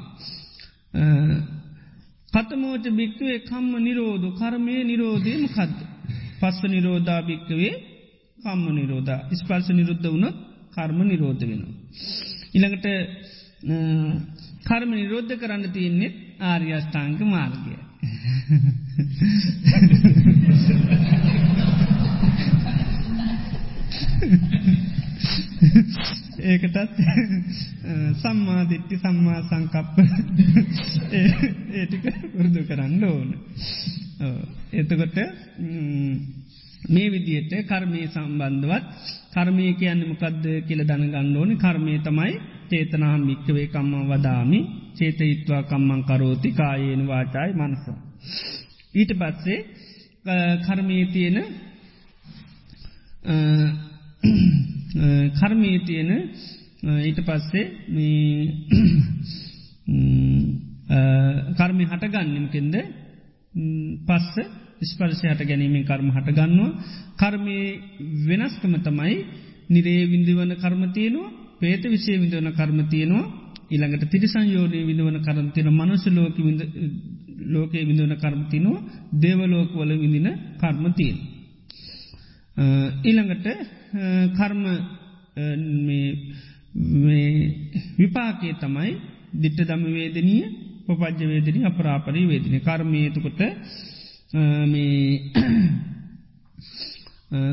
කතමෝච 2.34 2.90
භික්වේ 2.90 3.42
කම්ම 3.42 3.80
නිරෝධ 3.80 4.34
කර්මය 4.34 4.84
නිරෝධයම 4.84 5.48
කද්ද. 5.48 5.76
පස්ස 6.40 6.64
නිරෝධා 6.66 7.22
භික්කවේ 7.22 7.84
කම්ම 8.38 8.72
නිරෝධ 8.72 9.10
ස්පර්ශ 9.34 9.72
නිරුද්ධ 9.72 10.06
වුණොත් 10.06 10.36
කර්ම 10.74 11.04
නිරෝධ 11.04 11.42
වෙනවා. 11.42 11.74
ඉළඟට 12.54 12.86
කර්ම 14.66 14.92
නිරෝධ 14.92 15.36
කරන්න 15.36 15.72
තියන්නේ 15.72 16.14
ආර්යෂ්ඨාංක 16.42 17.20
මාර්ගය. 17.26 17.76
ඒකටත් 26.50 26.78
සම්මාධිට්ටි 28.22 28.96
සම්මා 28.98 29.40
සංකප්ප. 29.44 29.98
ඒටික 31.80 32.06
උරුදු 32.34 32.62
කරන්න 32.64 33.04
ඕන. 33.06 33.30
එතකොට 34.74 35.18
මේ 36.90 37.08
විදියට 37.10 37.54
කර්මය 37.66 38.02
සම්බන්ධවත් 38.08 38.86
කර්මය 39.34 39.66
කියන්න 39.76 40.02
මොකක්ද 40.06 40.46
කියල 40.68 40.82
දනගන්න 40.84 41.36
ඕන. 41.36 41.52
කර්මය 41.58 41.96
තමයි 42.00 42.34
චේතනාහම් 42.70 43.26
භික්කවේ 43.28 43.68
කම්ම 43.68 44.06
වදාමි. 44.10 44.60
චේතයිත්වා 44.96 45.64
කම්මං 45.64 46.02
කරෝති. 46.04 46.50
කායේන 46.54 47.04
වාචායි 47.08 47.54
මනස. 47.56 47.84
ඊට 48.94 49.12
පත්සේ 49.14 49.60
කර්මී 50.62 51.04
තියෙන 51.08 51.38
කර්මී 55.34 55.82
තියෙන 55.82 56.30
ඊට 57.02 57.22
පස්සේ 57.22 57.72
කර්මි 61.58 61.86
හටගන්නමකෙන්ද 61.86 62.76
පස්ස 64.04 64.36
ස්පර්ශය 64.84 65.26
හට 65.26 65.44
ගැනීමෙන් 65.44 65.84
කර්ම 65.84 66.12
හටගන්නවා 66.12 66.74
කර්මය 67.16 67.80
වෙනස්කම 68.28 68.82
තමයි 68.82 69.26
නිරේ 69.70 70.06
විින්දිවන 70.06 70.58
කර්මතියනවා 70.58 71.32
පේත 71.60 71.86
විශේ 71.86 72.18
විඳවන 72.18 72.52
කර්ම 72.52 72.88
තියෙනවා 72.88 73.32
ඉළඟට 73.70 74.08
තිරිසංයෝනය 74.08 74.84
විඳවන 74.84 75.22
කරතින 75.22 75.72
මනස 75.72 76.10
ලෝක 76.10 76.38
ලෝකයේ 77.46 77.84
විඳවන 77.84 78.16
කර්මතිනවා 78.16 78.84
දේවලෝකවල 79.16 79.96
විඳින 79.96 80.40
කර්මතියෙන්. 80.58 81.35
ඊළඟට 82.58 83.48
කර්ම 84.34 84.64
විපාකේ 87.98 88.54
තමයි 88.56 88.92
දිට්ට 89.36 89.66
දම 89.66 89.84
වේදනීය 89.92 90.46
පපජ්‍ය 90.88 91.26
වේදනී 91.28 91.66
අපරාපරී 91.66 92.26
වේදනය 92.26 92.60
කර්මයතුකොට 92.62 93.42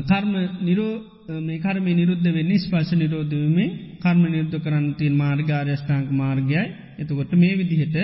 කර්ම 0.03 0.31
නිරෝ 0.61 0.93
මේ 1.41 1.59
කර්ම 1.59 1.85
නිරුද්ධ 1.91 2.29
වෙන්නේ 2.29 2.59
ස්පර්ශ 2.59 2.93
නිරෝධවීමේ 2.93 3.97
කර්ම 3.99 4.23
නිරුද්ධ 4.25 4.57
කරන්තින් 4.59 5.13
මාර්ගාර්යෂ්ඨාංක 5.15 6.09
මාර්ගයයි. 6.13 6.63
එතකොට 6.97 7.31
මේ 7.33 7.57
විදිහට 7.57 7.97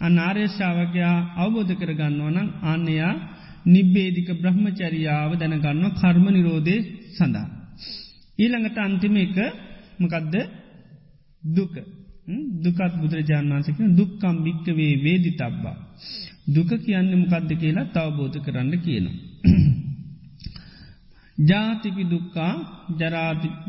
අනාර්යශාවකයා 0.00 1.16
අවබෝධ 1.36 1.72
කරගන්නවනං 1.74 2.48
අන්නයා 2.64 3.14
නිබ්බේදික 3.66 4.28
බ්‍රහ්මචරියාව 4.34 5.30
දැනගන්න 5.34 5.84
කර්ම 5.92 6.26
නිරෝධය 6.28 6.76
සඳහා. 7.12 7.48
ඊළඟට 8.38 8.78
අන්තිම 8.78 9.16
එක 9.16 9.36
මකදද 9.98 10.34
දුක 11.42 11.74
දුකත් 12.58 12.94
බුදුරජාණන් 12.94 13.52
වන්සක 13.52 13.78
දුක්කම් 13.92 14.36
භික්කවේ 14.44 14.92
වේදි 14.98 15.30
තබ්බා. 15.32 15.76
දුක 16.48 16.70
කියන්න 16.78 17.10
මොකක්ද 17.14 17.50
කියලා 17.54 17.86
තවබෝධ 17.88 18.38
කරන්න 18.40 18.72
කියනවා. 18.78 19.16
ජාතිපි 21.38 22.02
දුක්කා 22.04 22.52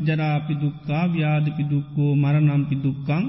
ජරාපි 0.02 0.54
දුක්කා 0.56 1.04
ව්‍යාධපි 1.08 1.64
දුක්කෝ 1.64 2.12
මරනම්පි 2.14 2.76
දුක්කං 2.76 3.24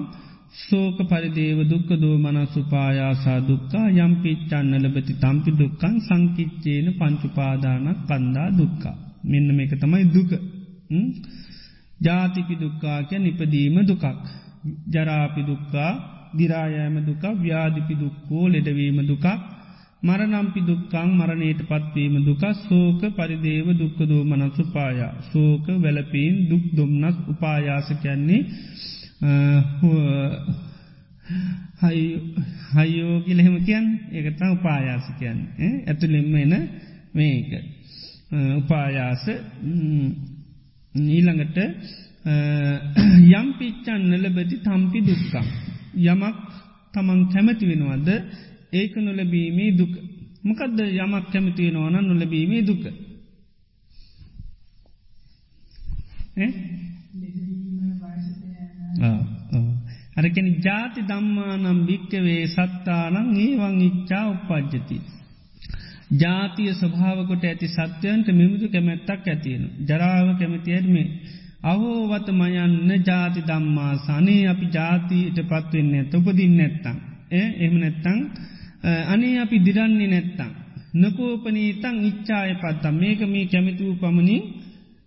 සෝක 0.55 0.97
පරිදේව 1.03 1.59
දුක්ක 1.63 1.89
දෝ 1.95 2.15
මනසුපායාසා 2.17 3.39
දුක්කා 3.41 3.87
යම් 3.97 4.13
පිච්චන්න 4.23 4.73
ලබති 4.83 5.13
තම්පි 5.15 5.51
දුක්කන් 5.53 5.95
සංකිච්චේන 6.01 6.87
පංචුපාදානක් 6.93 7.99
කන්දා 8.07 8.49
දුක්කා. 8.51 8.95
මෙන්න 9.23 9.49
මේක 9.55 9.73
තමයි 9.75 10.05
දුක. 10.07 10.31
ජාතිපි 11.99 12.55
දුක්කාකය 12.55 13.15
නිපදීම 13.19 13.77
දුකක්. 13.83 14.05
ජරාපි 14.87 15.41
දුක්කා 15.43 15.91
දිරායෑම 16.33 16.97
දුක 17.01 17.23
ව්‍යාධිපි 17.37 17.95
දුක්කෝ 17.95 18.45
ලෙඩවීම 18.47 18.99
දුකක් 19.03 19.25
මරනම්පි 20.01 20.61
දුක්කං 20.61 21.09
මරණයට 21.13 21.61
පත්වීම 21.63 22.15
දුක 22.21 22.43
සෝක 22.59 23.01
පරිදේව 23.11 23.67
දුක්කදෝ 23.73 24.23
මනස් 24.25 24.57
උපායා 24.59 25.13
සෝක 25.25 25.65
වැලපීන් 25.77 26.35
දුක් 26.49 26.65
දුම්නස් 26.71 27.17
උපායාස 27.27 27.89
කැන්නේ 27.97 28.41
හයෝ 32.75 33.15
කියලහෙම 33.25 33.55
කියන් 33.65 33.85
ඒකතා 34.11 34.51
උපායාස 34.51 35.05
කියන්න. 35.19 35.39
ඇතුළෙම 35.87 36.35
එන 36.35 36.53
මේක. 37.15 37.51
උපායාස. 38.57 39.25
ඊළඟට 40.95 41.57
යම් 43.31 43.47
පිච්චන් 43.59 44.01
නලබති 44.11 44.55
තම්පි 44.65 44.99
දුක්කම් 45.01 45.47
යමක් 46.05 46.37
තමන් 46.93 47.19
කැමති 47.33 47.65
වෙනවද? 47.69 48.09
ඒක 48.73 48.93
නොලබීමේ 48.97 49.71
දුක. 49.71 49.93
මකදද 50.43 50.79
යමක් 50.79 51.25
කැමති 51.33 51.61
වෙනවන 51.67 51.95
නොලබීමේ 52.07 52.61
දුක? 52.61 52.83
අරකෙන 60.19 60.47
ජාති 60.59 61.01
දම්මානම් 61.01 61.79
භික්කවේ 61.85 62.43
සත්තානං 62.47 63.27
ඒවන් 63.37 63.79
ඉච්චා 63.81 64.25
උපද්ජති. 64.29 64.97
ජාතිය 66.13 66.71
ස්වභාවකොට 66.73 67.43
ඇති 67.43 67.67
සත්‍යයන්ට 67.69 68.27
මෙමුදු 68.31 68.65
කැමැත්තක් 68.67 69.27
ඇතියෙන. 69.27 69.63
ජරාව 69.87 70.27
කැමතියත්මේ. 70.39 71.07
අහෝවත 71.63 72.27
මයන්න 72.31 72.89
ජාති 73.01 73.41
දම්මා 73.41 73.93
සනේ 73.97 74.47
අපි 74.47 74.65
ජාතියට 74.67 75.39
පත්වෙන්න 75.43 75.93
ඇත 75.95 76.13
උපදින්න 76.13 76.57
නැත්තං. 76.57 76.97
එහම 77.31 77.75
නැත්තං 77.77 78.19
අනේ 79.07 79.35
අපි 79.39 79.57
දිරන්නේ 79.59 80.07
නැත්තං. 80.07 80.51
නකෝපනීතං 80.93 81.97
ඉච්චාය 82.03 82.51
පත්තම් 82.55 82.95
මේක 82.95 83.21
මේ 83.23 83.45
කැමිතුූ 83.45 83.93
පමණින් 83.95 84.43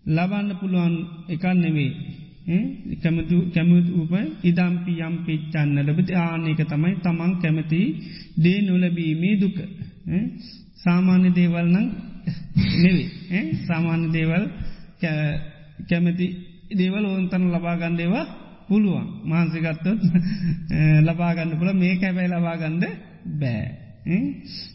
ලබන්න 0.06 0.50
පුළුවන් 0.60 0.94
එකන්නෙවේ. 1.28 1.92
කැමතු 3.03 3.36
කැමතුූප 3.55 4.12
ඉදම්පි 4.43 4.93
යම් 5.01 5.14
පිච්චන්න 5.26 5.76
ලබති. 5.80 6.12
ආනක 6.16 6.61
තමයි 6.64 6.95
තමන් 6.97 7.32
කැමති 7.43 7.80
දේ 8.36 8.59
නොලබීමේ 8.62 9.40
දුක. 9.40 9.59
සාමාන්‍ය 10.76 11.30
දේවල්නං 11.30 11.76
නෙවේ 12.82 13.43
සාමාන්‍ය 13.66 14.07
දේවල් 14.12 14.45
කැමැති 15.88 16.26
දේවල් 16.72 17.05
ඕන්තන 17.07 17.45
ලබාගන්ඩේවා 17.49 18.24
පුළුවන්. 18.68 19.07
මාන්සිකත්තොත් 19.24 20.01
ලබාගන්න 21.07 21.59
පුළ 21.59 21.72
මේ 21.74 21.95
කැබැයි 21.97 22.30
ලබාගන්ඩ 22.30 22.84
බෑ. 23.40 23.66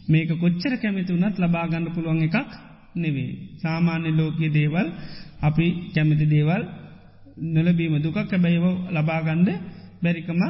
මේක 0.08 0.30
කොච්චර 0.40 0.72
කැමති 0.82 1.12
වනත් 1.12 1.36
ලබාගන්න 1.38 1.92
පුළුවන් 1.94 2.22
එකක් 2.22 2.50
නෙවේ 2.94 3.30
සාමාන්‍ය 3.62 4.10
ලෝකයේ 4.10 4.50
දේවල් 4.50 4.88
අපි 5.40 5.66
කැමති 5.94 6.26
දේවල් 6.26 6.62
නොලබීම 7.46 7.94
දුකක් 7.98 8.18
කැබැයිව 8.24 8.64
ලබාගන්ඩ 8.90 9.48
බැරිකමක් 10.02 10.40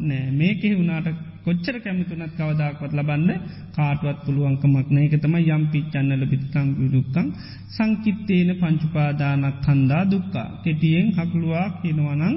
නෑ. 0.00 0.30
මේකෙ 0.32 0.68
වුණට 0.72 1.08
කොච්චර 1.44 1.76
කැමිතුනත් 1.80 2.32
කවදාකොත් 2.32 2.92
ලබන්න 2.92 3.30
කාටුවත් 3.72 4.18
පුළුවන්කමක් 4.24 4.88
නෑ. 4.90 5.04
එක 5.06 5.14
තම 5.20 5.36
යම් 5.36 5.64
පිච්චන්නල 5.68 6.24
පිත්තං 6.26 6.68
දුක්කං 6.92 7.26
සංකිත්තේන 7.68 8.50
පංචුපාදානක් 8.56 9.60
කන්දා 9.60 10.04
දුක්කා 10.06 10.48
කෙටියෙන් 10.64 11.06
හකුළුවා 11.12 11.68
කියනවනං 11.80 12.36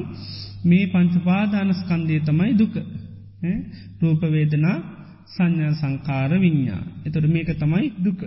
මේ 0.63 0.85
පංචුපාදානස්කන්දය 0.87 2.19
තමයි 2.21 2.53
දුක. 2.55 2.75
රූපවේදනා 4.01 4.77
සංඥා 5.27 5.73
සංකාර 5.73 6.31
විඤ්ඥා 6.35 6.83
එතොට 7.05 7.27
මේක 7.27 7.49
තමයි 7.55 7.87
දුක. 7.99 8.19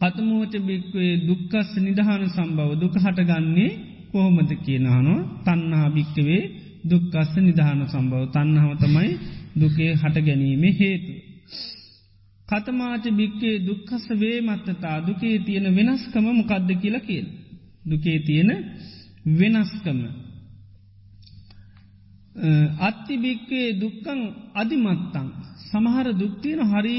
අතමුවච 0.00 0.54
බික්වේ 0.60 1.12
දුක්කස් 1.20 1.70
නිදහන 1.78 2.22
සම්බව 2.28 2.70
දුක 2.74 2.94
හටගන්නේ 2.96 3.70
කොහොමද 4.12 4.50
කියනහනෝ 4.64 5.20
තන්නා 5.44 5.86
භික්කවේ 5.90 6.42
දුක්කස්ස 6.84 7.32
නිධාන 7.38 7.80
සම්බව 7.84 8.22
තන්නහම 8.26 8.72
තමයි 8.76 9.10
දුකේ 9.56 9.90
හට 9.94 10.16
ගැනීමේ 10.18 10.74
හේතු. 10.80 11.12
කතමාච 12.48 13.04
භික්කේ 13.10 13.56
දුක්කස 13.60 14.04
වේ 14.12 14.38
මත්තතා 14.40 14.96
දුකේ 15.00 15.36
තියෙන 15.38 15.66
වෙනස්කම 15.76 16.26
මොකද්ද 16.30 16.68
කියලා 16.76 17.00
කියල්. 17.00 17.26
දුකේ 17.84 18.18
තියෙන 18.18 18.50
වෙනස්කම. 19.32 20.00
අත්ති 22.80 23.14
භික්කේ 23.16 23.68
දුක්කං 23.74 24.20
අධිමත්තං 24.54 25.28
සමහර 25.66 26.06
දුක්තියන 26.14 26.60
හරි 26.64 26.98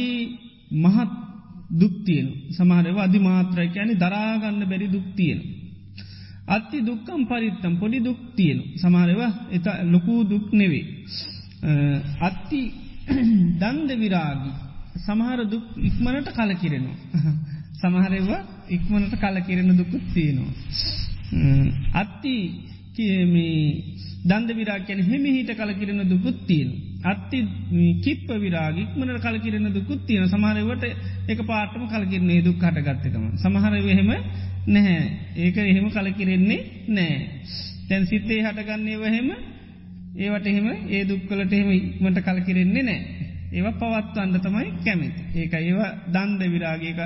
මහත් 0.75 1.28
දුක්තියන 1.71 2.27
සමහරව 2.49 2.97
අධිමාත්‍රය 2.97 3.67
ෑනි 3.69 3.95
දරාගන්න 3.95 4.61
බැරි 4.65 4.87
දුක්තියෙන. 4.87 5.39
අත්ති 6.47 6.77
දුක්කම් 6.81 7.21
පරිත්තම් 7.25 7.73
පොඩි 7.77 7.99
දුක් 7.99 8.19
තියෙන 8.35 8.59
සමාරව 8.75 9.19
එත 9.51 9.65
ලොකූ 9.85 10.23
දුක් 10.23 10.47
නෙවේ. 10.51 10.85
අත්ති 12.19 12.61
දන්ද 13.61 13.89
විරාගි 13.95 14.51
සමහර 14.97 15.39
දුක් 15.45 15.65
ඉක්මනට 15.79 16.29
කලකිරෙනවා. 16.29 16.97
සමහරව 17.81 18.29
ඉක්මනට 18.69 19.13
කලකිරෙන 19.15 19.77
දුකුත් 19.77 20.05
තියෙනවා. 20.13 20.53
අත්ති 21.93 22.35
දන්ද 24.25 24.49
විරා 24.51 24.79
කියන 24.79 25.01
හෙමිහිට 25.01 25.51
කලකිරෙන 25.53 26.09
දුකුත් 26.09 26.47
තියෙන. 26.47 26.71
අත්ති 27.01 27.39
කිප්ප 28.01 28.29
විරාග 28.35 28.77
ඉක්මනට 28.77 29.21
කලකිරෙන 29.21 29.67
දුකුත් 29.69 30.05
තියෙන 30.05 30.27
සමහරවට 30.27 30.83
එක 31.27 31.39
පාටම 31.41 31.87
කලකිරන්නේ 31.87 32.41
දුක් 32.41 32.59
හටගත්තකම. 32.59 33.23
සමහරවහෙම 33.37 34.09
නැහැ 34.67 35.03
ඒක 35.37 35.57
එහෙම 35.57 35.87
කලකිරෙන්නේ 35.89 36.59
නෑ. 36.89 37.15
තැන් 37.87 38.05
සිත්තේ 38.05 38.43
හටගන්නේ 38.43 38.97
වහෙම 38.97 39.29
ඒවට 40.17 40.47
එහෙම 40.47 40.67
ඒ 40.89 41.03
දුක්කලට 41.05 41.53
එහෙම 41.53 41.71
ඉක්මට 41.71 42.19
කලකිරෙන්නේ 42.21 42.83
නෑ. 42.83 42.99
ඒව 43.49 43.67
පවත්ව 43.73 44.17
අන්න 44.17 44.35
තමයි 44.37 44.67
කැමති. 44.83 45.21
ඒක 45.35 45.53
ඒවා 45.55 45.91
දන්ද 46.07 46.41
විරාගේක 46.47 46.99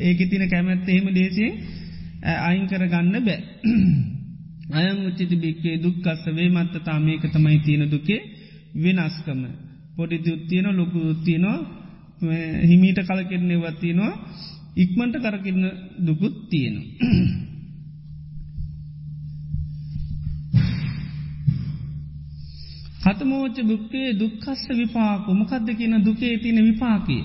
ඒක 0.00 0.18
තින 0.24 0.48
කැමැත්ත 0.48 0.88
එහෙම 0.88 1.12
දේශයෙන් 1.12 1.52
අයින් 2.40 2.66
කර 2.66 2.86
ගන්න 2.86 3.20
බෑ. 3.22 3.40
අයං 4.74 5.04
උච්චිති 5.04 5.36
බික්කේ 5.36 5.76
දුක්කස්ස 5.78 6.24
වේ 6.30 6.48
මත්තතා 6.50 6.98
මේක 7.00 7.28
තමයි 7.28 7.58
තියෙන 7.60 7.90
දුකේ 7.90 8.20
වෙනස්කම. 8.74 9.40
පොඩි 9.96 10.16
දුත්තියන 10.20 10.66
ලොකු 10.72 10.98
දුත්තියනවා 11.00 11.58
හිමීට 12.62 12.98
කලකිරන්නේ 13.00 13.58
වත්තියනවා 13.58 14.12
ඉක්මට 14.76 15.14
කරකින්න 15.18 15.64
දුකුත් 15.98 16.36
තියෙන. 16.50 16.76
හතමෝච 23.04 23.56
බුක්කේ 23.62 24.08
දුක්කස්ස 24.14 24.64
විපාක 24.72 25.26
මොකක්ද 25.30 25.68
කියන 25.72 25.94
දුකේ 26.00 26.34
තින 26.38 26.58
විපාකේ. 26.62 27.24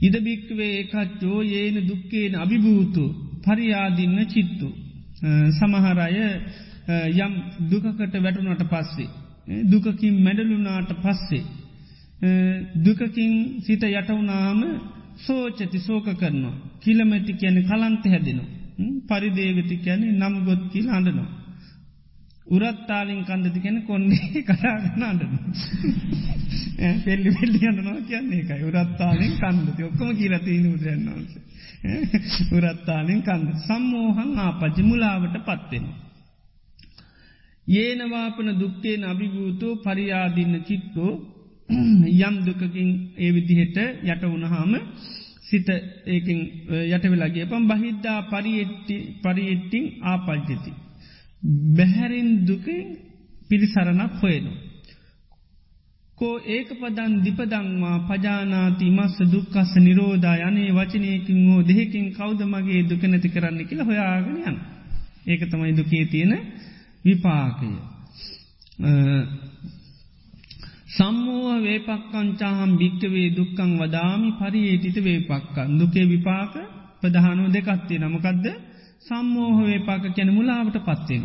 ඉද 0.00 0.14
භික්වේ 0.20 0.72
එකච්චෝ 0.80 1.38
ඒන 1.52 1.76
දුක්කේන 1.88 2.34
අභිභූතු 2.36 3.04
පරියාදින්න 3.42 4.18
චිත්තු. 4.26 4.68
සමහරය 5.50 6.16
යම් 7.16 7.32
දුකකට 7.70 8.14
වැටුනට 8.16 8.64
පස්සේ. 8.66 9.23
දුකකින් 9.46 10.14
මැඩලුනාට 10.22 10.90
පස්සේ. 10.96 11.44
දුකකින් 12.76 13.32
සිත 13.60 13.82
යටවුනාම 13.84 14.60
සෝචති 15.18 15.78
සෝක 15.80 16.06
කරනවා. 16.14 16.56
කිලමැති 16.80 17.32
කියන 17.34 17.56
කලන්ත 17.62 18.04
හැදෙනවා. 18.06 18.50
පරිදේවති 19.08 19.76
කියැනෙ 19.76 20.12
නම් 20.12 20.34
ගොත් 20.44 20.62
කියල 20.72 20.88
අඩනවා. 20.90 21.30
උරත්තාලින් 22.46 23.24
කන්දති 23.24 23.60
කැන 23.60 23.82
කොන්නේ 23.82 24.42
කටාගන්න 24.42 25.02
අඩන. 25.02 25.32
පෙල්ලි 27.04 27.30
පෙල්ලි 27.30 27.60
අන්නනවා 27.66 28.00
කියන්නේ 28.02 28.40
එකයි 28.40 28.64
උරත්තාලින් 28.64 29.34
කන්දති 29.38 29.82
ඔක්කම 29.82 30.10
කියලතිීන 30.14 30.66
උදරන්නවස. 30.68 31.32
උරත්තාලින් 32.52 33.22
කන්ද 33.22 33.48
සම්මෝහන් 33.58 34.30
ආපච්චි 34.38 34.82
මුලාවට 34.82 35.36
පත්වෙන. 35.40 35.86
ඒනවාපන 37.66 38.48
දුක්කේ 38.60 38.96
අභිභූතෝ 39.04 39.74
පරියාදින්න 39.78 40.54
චිත්තෝ 40.64 41.12
යම් 42.20 42.36
දුකකින් 42.42 42.88
ඒ 43.16 43.30
විදිහෙට 43.32 43.76
යට 44.04 44.22
වුණහාම 44.22 44.72
සිත 45.44 45.68
ඒකින් 46.06 46.38
යටවෙලාගේ 46.88 47.46
පම් 47.46 47.64
බහිද්දා 47.66 48.18
පරිෙට්ටි 48.24 48.96
පරිෙට්ටිං 49.22 49.84
ආපල්ජති. 50.02 50.70
බැහැරින් 51.76 52.30
දුකින් 52.46 52.84
පිළිසරණක් 53.48 54.14
හොයනු. 54.22 54.52
කෝ 56.18 56.34
ඒක 56.46 56.68
පදන් 56.72 57.12
දිපදංවා 57.24 57.98
පජානාති 58.08 58.86
මස්ස 58.90 59.16
දුක්කස්ස 59.32 59.72
නිරෝධා 59.78 60.36
යනේ 60.42 60.70
වචනයකින් 60.70 61.40
හෝ 61.46 61.62
දෙහෙකින් 61.62 62.06
කෞද 62.12 62.40
මගේ 62.44 62.82
දුක 62.82 63.02
නැති 63.04 63.28
කරන්න 63.28 63.60
කියලා 63.64 63.86
හොයාගෙන 63.86 64.36
යන. 64.42 64.56
ඒක 65.26 65.42
තමයි 65.50 65.72
දුකේ 65.72 66.04
තියෙන 66.06 66.32
විපාකය. 67.04 67.70
සම්මෝහ 70.88 71.56
වේපක්කංචාහම් 71.62 72.70
භික්කවේ 72.76 73.28
දුක්කං 73.30 73.70
වදාමි 73.78 74.30
පරියේටිත 74.34 74.96
වේපක්කන් 75.04 75.70
දුකේ 75.78 76.06
විපාක 76.06 76.54
ප්‍රධානෝ 77.00 77.48
දෙකත්තිය 77.48 77.98
නමකදද 77.98 78.46
සම්මෝහ 79.00 79.58
වේපාක 79.62 80.04
කැන 80.12 80.30
මුලාවට 80.32 80.76
පත්වෙන. 80.80 81.24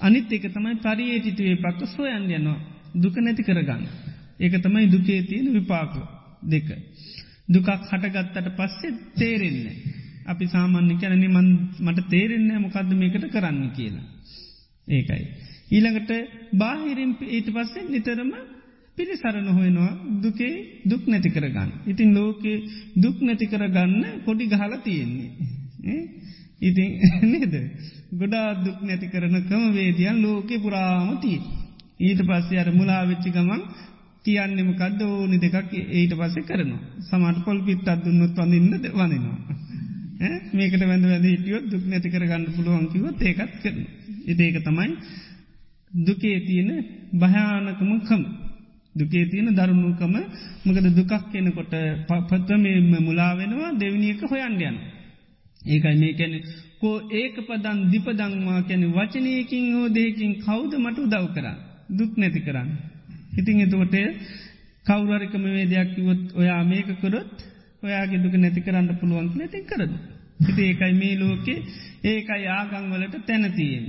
අනිත් 0.00 0.32
එක 0.32 0.44
තමයි 0.48 0.76
පරියේටිත 0.78 1.38
වේපක්ක 1.40 1.80
සොයන් 1.88 2.30
යනවා 2.30 2.58
දුක 2.94 3.16
නැති 3.16 3.42
කරගන්න. 3.42 3.82
ඒක 4.40 4.54
තමයි 4.58 4.86
දුකේ 4.88 5.20
තියෙන 5.22 5.48
විපාක 5.52 5.92
දෙක. 6.44 6.68
දුකක් 7.48 7.68
හටගත්තට 7.82 8.48
පස්සේ 8.56 8.92
තේරෙන්නේ. 9.16 9.76
අපි 10.26 10.46
සාමාන්‍ය 10.46 10.94
කැනනි 10.96 11.28
මට 11.80 12.08
තේරෙන්නේ 12.08 12.58
මොකක්ද 12.58 12.90
මේකට 12.94 13.26
කරන්න 13.30 13.70
කියලා. 13.70 14.06
ඒකයි. 14.88 15.24
ඊළඟට 15.70 16.10
බාහිරින් 16.54 17.12
ඊට 17.28 17.48
පස්සේ 17.48 17.88
නිතරම 17.88 18.32
පිරිසරණ 18.98 19.48
හොයනවා 19.50 19.92
දුකේ 20.22 20.54
දුක් 20.84 21.02
නැති 21.06 21.30
කරගන්න. 21.30 21.70
ඉතින් 21.86 22.10
ලෝකේ 22.14 22.56
දුක් 22.96 23.16
නැති 23.20 23.46
කරගන්න 23.46 24.04
පොඩි 24.24 24.46
ගහල 24.46 24.74
තියෙන්නේ. 24.84 25.30
ඉතින් 26.60 26.90
නේද. 27.32 27.54
ගොඩා 28.12 28.48
දුක් 28.56 28.78
නැති 28.80 29.06
කරන 29.08 29.36
කම 29.42 29.64
වේදියන් 29.72 30.22
ලෝකෙ 30.22 30.56
පුරාමතිී. 30.58 31.40
ඊට 32.00 32.20
පස්සේ 32.22 32.60
අර 32.60 32.70
මුලාවෙච්චි 32.70 33.30
ගමන් 33.30 33.62
කියන්නෙම 34.24 34.70
කඩ 34.74 35.00
ඕනි 35.04 35.38
දෙකක් 35.38 35.72
ඊට 35.72 36.12
පස්සේ 36.14 36.44
කරනවා. 36.44 36.82
සමට 37.00 37.44
පොල් 37.44 37.58
පිත් 37.62 37.88
අදුන්නොත් 37.88 38.36
වඳන්නද 38.36 38.84
වනිනවා. 38.90 39.38
මේකට 40.52 40.82
වැඳ 40.82 41.04
වැඳ 41.04 41.26
හිටියොත් 41.26 41.64
දුක් 41.66 41.84
නැති 41.86 42.08
කරගන්න 42.10 42.44
පුළුවන්කිවත් 42.54 43.22
ඒකත් 43.22 43.52
කරන. 43.62 43.78
ඉති 44.24 44.42
ඒක 44.42 44.58
තමයි 44.62 44.90
දුකේ 45.90 46.38
තියෙන 46.40 46.70
භයානකමකම. 47.14 48.22
දුකේ 48.94 49.24
තියෙන 49.26 49.48
දරුණුකම 49.50 50.14
මකද 50.64 50.86
දුකක් 50.92 51.12
කෙනකොට 51.32 51.74
පත්තමම 52.08 52.92
මුලාවෙනවා 53.00 53.72
දෙවිනික 53.74 54.20
හොයන්ඩයන. 54.24 54.76
ඒකයි 55.62 55.96
මේ 55.96 56.14
කැනෙ 56.14 56.38
කෝ 56.80 56.96
ඒක 57.12 57.36
පදන් 57.40 57.78
දිපදංවා 57.90 58.60
කැන 58.62 58.82
වචනයකින් 58.90 59.66
හෝ 59.74 59.88
දෙකින් 59.90 60.32
කෞද 60.40 60.72
මට 60.76 60.98
උදව් 60.98 61.26
කරා. 61.34 61.56
දුක් 61.90 62.12
නැති 62.16 62.40
කරන්න. 62.40 62.68
ඉතිං 63.38 63.60
එතකොට 63.60 63.94
කවුරරිකම 64.86 65.44
වේදයක් 65.46 65.88
කිවොත් 65.94 66.22
ඔයා 66.34 66.62
මේක 66.64 66.88
කරොත් 67.00 67.32
ඔයාගේ 67.82 68.22
දුක 68.22 68.34
නැති 68.34 68.60
කරන්න 68.60 68.88
පුළුවන් 69.00 69.26
නැති 69.34 69.58
කරන. 69.62 69.92
හිති 70.40 70.62
ඒකයි 70.62 70.92
මේ 70.94 71.14
ලෝකේ 71.16 71.58
ඒකයි 72.04 72.46
ආගංවලට 72.50 73.16
තැනතියෙන්. 73.26 73.84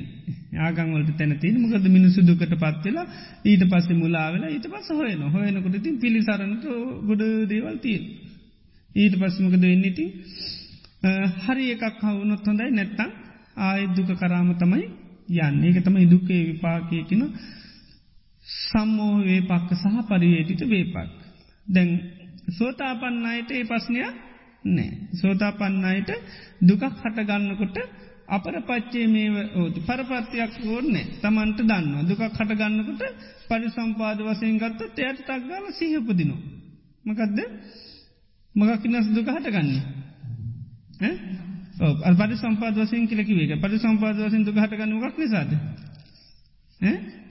ආගංවලට 0.60 1.11
තැනතින් 1.18 1.56
මොකද 1.61 1.86
මිනිසු 1.90 2.22
දුකට 2.22 2.53
පත්වෙලා 2.56 3.06
ඊට 3.44 3.64
පස්සේ 3.65 3.95
මුලාවෙලා 3.95 4.49
ඊට 4.49 4.68
පස 4.68 4.90
හොයන 4.91 5.24
හොයනකොට 5.30 5.78
තින් 5.82 5.95
පිළිසරන්නට 5.98 6.65
ගොඩ 7.03 7.24
දේවල්තිය. 7.48 7.99
ඊට 8.95 9.15
පස්සමකද 9.15 9.64
වෙන්නේති 9.64 10.06
හරි 11.40 11.65
එකක් 11.72 12.02
හවුනොත් 12.02 12.45
හොඳයි 12.45 12.72
නැත්තං 12.72 13.10
ආය 13.60 13.88
දුක 13.95 14.11
කරාම 14.15 14.53
තමයි 14.56 14.86
යන්න 15.40 15.64
ඒක 15.64 15.80
තමයි 15.82 16.06
දුකේ 16.07 16.41
විපාකයකින 16.45 17.24
සම්මෝහ 18.48 19.18
වේපක්ක 19.22 19.70
සහ 19.74 20.06
පරිවේටිත 20.07 20.61
වේපක්. 20.65 21.10
දැන් 21.68 21.90
සෝතාපන්නයට 22.52 23.49
ඒ 23.52 23.64
පස්්නයක් 23.64 24.14
නෑ. 24.65 24.90
සෝතාපන්නයට 25.14 26.10
දුකක් 26.61 26.84
හටගන්නකොට 26.95 27.77
අපර 28.27 28.56
පච්චේ 28.61 29.07
මේ 29.07 29.45
ඕතු 29.56 29.80
පරපත්තියක් 29.81 30.53
ඕන්නේ 30.65 31.06
තමන්ට 31.22 31.60
දන්න 31.61 32.07
දුකක් 32.07 32.22
හටගන්නකොට 32.30 33.03
පරි 33.48 33.69
සම්පාද 33.69 34.19
වසයෙන් 34.22 34.57
ගත්තත් 34.57 34.99
එයට 34.99 35.19
තක්ගාල 35.22 35.65
සහපදිනවා. 35.72 36.41
මකදද 37.06 37.40
මගක්කිනස් 38.56 39.07
දුක 39.10 39.27
හටගන්නේ. 39.30 39.84
පරි 42.18 42.35
සම්පාද 42.38 42.76
වසයෙන් 42.76 43.07
කිලකිවේ 43.07 43.57
පරි 43.57 43.80
සම්පාද 43.80 44.15
වසින් 44.18 44.44
දුක 44.44 44.57
හටගන්න 44.57 44.99
ගක් 44.99 45.18
නිසාද. 45.18 45.52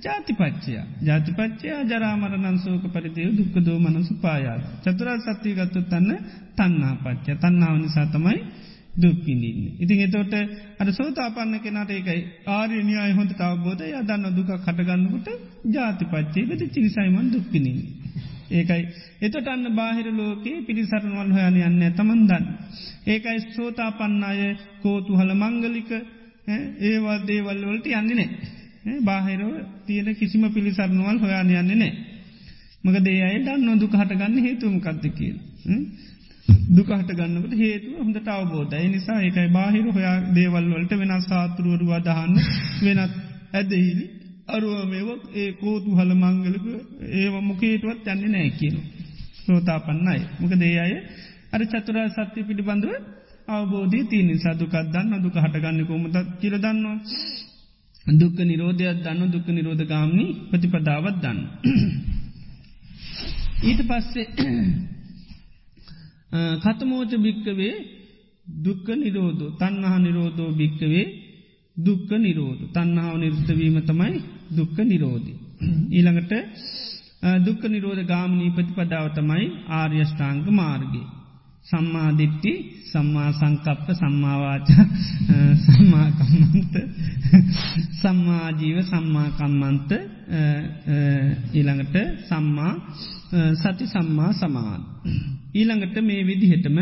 ජාතිපච්චය 0.01 0.73
ජාතිපච්චයා 1.01 1.81
ජරාමරණන් 1.85 2.59
සෝක 2.59 2.85
පරිදය 2.89 3.24
දුක්ක 3.32 3.56
දෝ 3.60 3.78
මනසු 3.78 4.14
පායාද. 4.16 4.62
චතුරා 4.85 5.19
සත්‍යය 5.20 5.55
ගත්තුත් 5.55 5.86
තන්න 5.89 6.10
තන්නා 6.56 6.94
පච්චය 6.97 7.36
තන්නාව 7.36 7.77
නිසා 7.78 8.06
තමයි 8.06 8.39
දුක්කිින්දන්න. 8.94 9.60
ඉතින් 9.78 10.01
එතෝට 10.01 10.35
අද 10.78 10.89
සෝතාපන්න 10.90 11.55
කෙනට 11.60 11.90
ඒකයි 11.90 12.20
ආරණයාය 12.48 13.12
හොඳ 13.12 13.32
අවබෝධ 13.40 13.85
ය 13.85 13.93
දන්න 14.02 14.36
දුක 14.36 14.51
කටගන්නකුට 14.59 15.28
ජාතිපච්චේ 15.66 16.48
වෙති 16.48 16.69
චිනිසයිමන් 16.69 17.28
දුක්කිනින්. 17.31 17.78
ඒකයි 18.51 18.82
එතට 19.20 19.48
අන්න 19.48 19.66
බාහිර 19.73 20.09
ලෝකයේ 20.12 20.64
පිරිසරණවල් 20.64 21.31
හොයන 21.32 21.60
යන්න 21.60 21.85
තමන්දන්න. 21.93 22.44
ඒකයි 23.06 23.39
සෝතාපන්න 23.51 24.24
අය 24.24 24.40
කෝතු 24.82 25.12
හල 25.14 25.32
මංගලික 25.35 25.93
ඒවා 26.82 27.19
දේවල් 27.24 27.62
වලට 27.62 27.86
යන්නේ 28.82 28.94
නෑ. 28.94 29.04
බාහිරෝ 29.04 29.52
තියෙන 29.86 30.14
කිසිම 30.14 30.44
පිළිසරණුවල් 30.52 31.18
හොයාන 31.18 31.50
යන්නේ 31.52 31.74
නෑ. 31.74 31.92
මක 32.84 32.96
දේ 33.00 33.20
අය 33.22 33.36
දන්න 33.40 33.78
දුක 33.78 33.92
හටගන්න 33.92 34.38
හේතුවම 34.38 34.80
කත්ත 34.80 35.04
කියල. 35.14 35.36
දුකහට 36.70 37.10
ගන්නකට 37.10 37.54
හේතුව 37.56 37.98
හොඳට 37.98 38.28
අවබෝධ 38.28 38.74
නිසා 38.86 39.20
ඒකයි 39.20 39.48
බාහිර 39.48 39.86
හොයා 39.88 40.16
දේවල්වලට 40.34 40.92
වෙනස් 40.92 41.28
සාතුරුවරු 41.28 41.92
අදහන්න 41.92 42.34
වෙනත් 42.82 43.12
ඇදහිලි 43.52 44.06
අරුව 44.48 44.78
මේවක් 44.86 45.22
ඒ 45.34 45.50
කෝතු 45.52 45.90
හල 45.94 46.12
මංගලක 46.14 46.66
ඒව 47.14 47.34
මොකේටුවත් 47.42 48.06
යන්නේ 48.06 48.30
නෑ 48.30 48.50
කියන. 48.50 48.76
සෝතා 49.42 49.78
පන්නයි. 49.80 50.20
මොක 50.40 50.52
දේ 50.54 50.76
අය 50.78 50.94
අර 51.52 51.62
චතුරා 51.66 52.09
සත්‍ය 52.10 52.40
පිළිබඳව 52.42 52.92
අවබෝධී 53.48 54.04
තියනි 54.04 54.34
සදුකත් 54.38 54.76
දන්න 54.92 55.22
දුක 55.22 55.36
හටගන්න 55.36 55.86
කොමතත් 55.86 56.16
කියලදන්නවා. 56.40 56.96
දුක්ක 58.06 58.40
නිරෝධයක් 58.40 59.02
දන්න 59.04 59.30
දුක්ක 59.30 59.48
නිරෝධ 59.48 59.84
ගාමනි 59.84 60.48
ප්‍රතිපදාවත් 60.50 61.22
දන්න. 61.22 61.46
ඊට 63.62 63.80
පස්සේ 63.80 64.26
කතමෝච 66.58 67.16
භික්කවේ 67.16 67.86
දුක්ක 68.46 68.88
නිරෝධ 68.96 69.56
තන්නහා 69.58 69.98
නිරෝධෝ 69.98 70.52
භික්කවේ 70.52 71.06
දුක්ක 71.76 72.10
නිරෝධ 72.18 72.72
තන්නාව 72.72 73.18
නිර්තවීම 73.18 73.82
තමයි 73.82 74.20
දුක්ක 74.50 74.82
නිරෝධී. 74.82 75.36
ඊළඟට 75.96 76.32
දුක්ක 77.40 77.64
නිරෝධ 77.64 78.04
ගාමනී 78.04 78.50
ප්‍රතිපදාව 78.50 79.14
තමයි 79.14 79.52
ආර්යෂ්ඨාංග 79.70 80.52
මාර්ගගේ. 80.52 81.21
සම්මාධිට්ටි 81.66 82.52
සම්මා 82.84 83.30
සංකප්ප 83.32 83.86
සම්මාවාච 83.93 84.68
සම්මාකම්මන්ත 85.64 86.74
සම්මාජීව 88.01 88.78
සම්මාකම්මන්ත 88.84 89.90
ඊළඟට 91.52 91.97
සම්මා 92.28 92.72
සති 93.55 93.86
සම්මා 93.86 94.32
සමාන්. 94.34 94.82
ඊළඟට 95.55 95.97
මේ 96.01 96.22
විදිහටම 96.22 96.78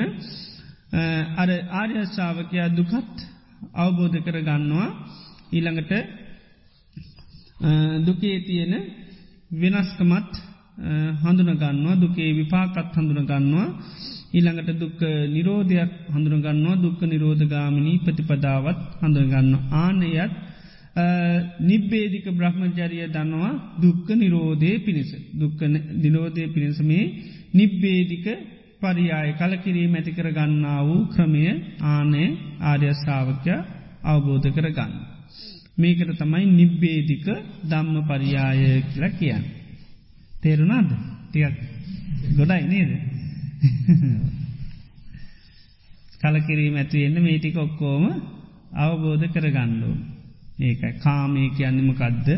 අර 1.36 1.50
ආර්යශාවකයා 1.72 2.68
දුකත් 2.70 3.16
අවබෝධ 3.76 4.16
කර 4.18 4.38
ගන්නවා 4.40 4.88
ඊළඟට 5.52 5.92
දුකේ 8.06 8.36
තියෙන 8.40 8.74
වෙනස්කමත් 9.52 10.32
හඳුනගන්නවා 11.22 11.96
දුකේ 11.96 12.30
විපාකත් 12.34 12.96
හඳුනගන්නවා 12.96 13.68
ඊළඟට 14.32 14.78
දුක්ක 14.78 15.00
නිරෝධයක් 15.28 15.90
හඳුරගන්නවා 16.08 16.76
දුක්ක 16.76 17.00
නිරෝධගාමිනී 17.04 17.98
ප්‍රතිපදාවත් 18.00 18.78
හඳුරගන්න 19.00 19.52
ආනයත් 19.76 20.32
නිබ්බේදික 21.62 22.26
බ්‍රහ්මචරිය 22.30 23.04
දන්නවා 23.08 23.52
දුක්ක 23.78 24.08
නිරෝධය 24.14 24.72
පිණිස 24.78 25.10
දුක්ක 25.32 25.60
නිරෝධය 25.96 26.44
පිණිස 26.48 26.80
මේ 26.82 27.04
නිබ්බේදික 27.52 28.26
පරියාය 28.80 29.30
කලකිරීම 29.34 29.94
ඇති 29.94 30.12
කර 30.12 30.28
ගන්නා 30.30 30.80
වූ 30.82 31.02
ක්‍රමය 31.08 31.44
ආනය 31.84 32.24
ආර්යශාවකය 32.62 33.54
අවබෝධ 34.04 34.48
කර 34.48 34.68
ගන්න. 34.70 34.92
මේකට 35.76 36.10
තමයි 36.18 36.46
නිබ්බේදික 36.50 37.26
ධම්ම 37.64 37.96
පරියාය 38.04 38.82
කියලා 38.84 39.12
කියන්න. 39.12 39.44
තේරුණාද 40.34 40.90
තියක් 41.32 41.56
ගොඩයි 42.36 42.64
නේද. 42.64 42.90
කලකිරීම 46.20 46.76
ඇතිවෙන්න 46.76 47.20
මේටික 47.20 47.58
ඔක්කෝම 47.58 48.22
අවබෝධ 48.76 49.28
කරගන්නඩෝ. 49.28 49.96
ඒකයි 50.60 50.98
කාමය 50.98 51.50
කියන්නම 51.56 51.92
කද්ද 51.92 52.28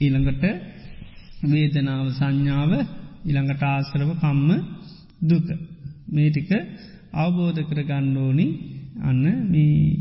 ඊළඟට 0.00 0.44
වේදනාව 1.44 2.12
සංඥාව 2.12 2.86
ඉළඟට 3.24 3.62
ආසරව 3.64 4.16
කම්ම 4.16 4.64
දුක 5.22 5.44
මේටික 6.08 6.50
අවබෝධ 7.14 7.62
කර 7.62 7.82
ගණ්ඩෝනි 7.82 8.58
අන්න 9.00 9.46
මේ 9.46 9.96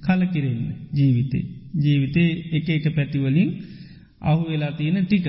කලකිරෙන්න 0.00 0.74
ජීවිතේ 0.92 1.44
ජීවිතේ 1.76 2.44
එක 2.52 2.70
එක 2.70 2.90
පැතිවලින් 2.90 3.62
අහු 4.20 4.44
වෙලා 4.44 4.72
තියෙන 4.72 5.04
ටික 5.04 5.26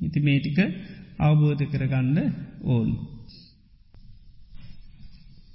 ඉති 0.00 0.20
මේටික 0.20 0.74
අවබෝධ 1.18 1.66
කරගන්න 1.66 2.32
ඕන්. 2.64 3.07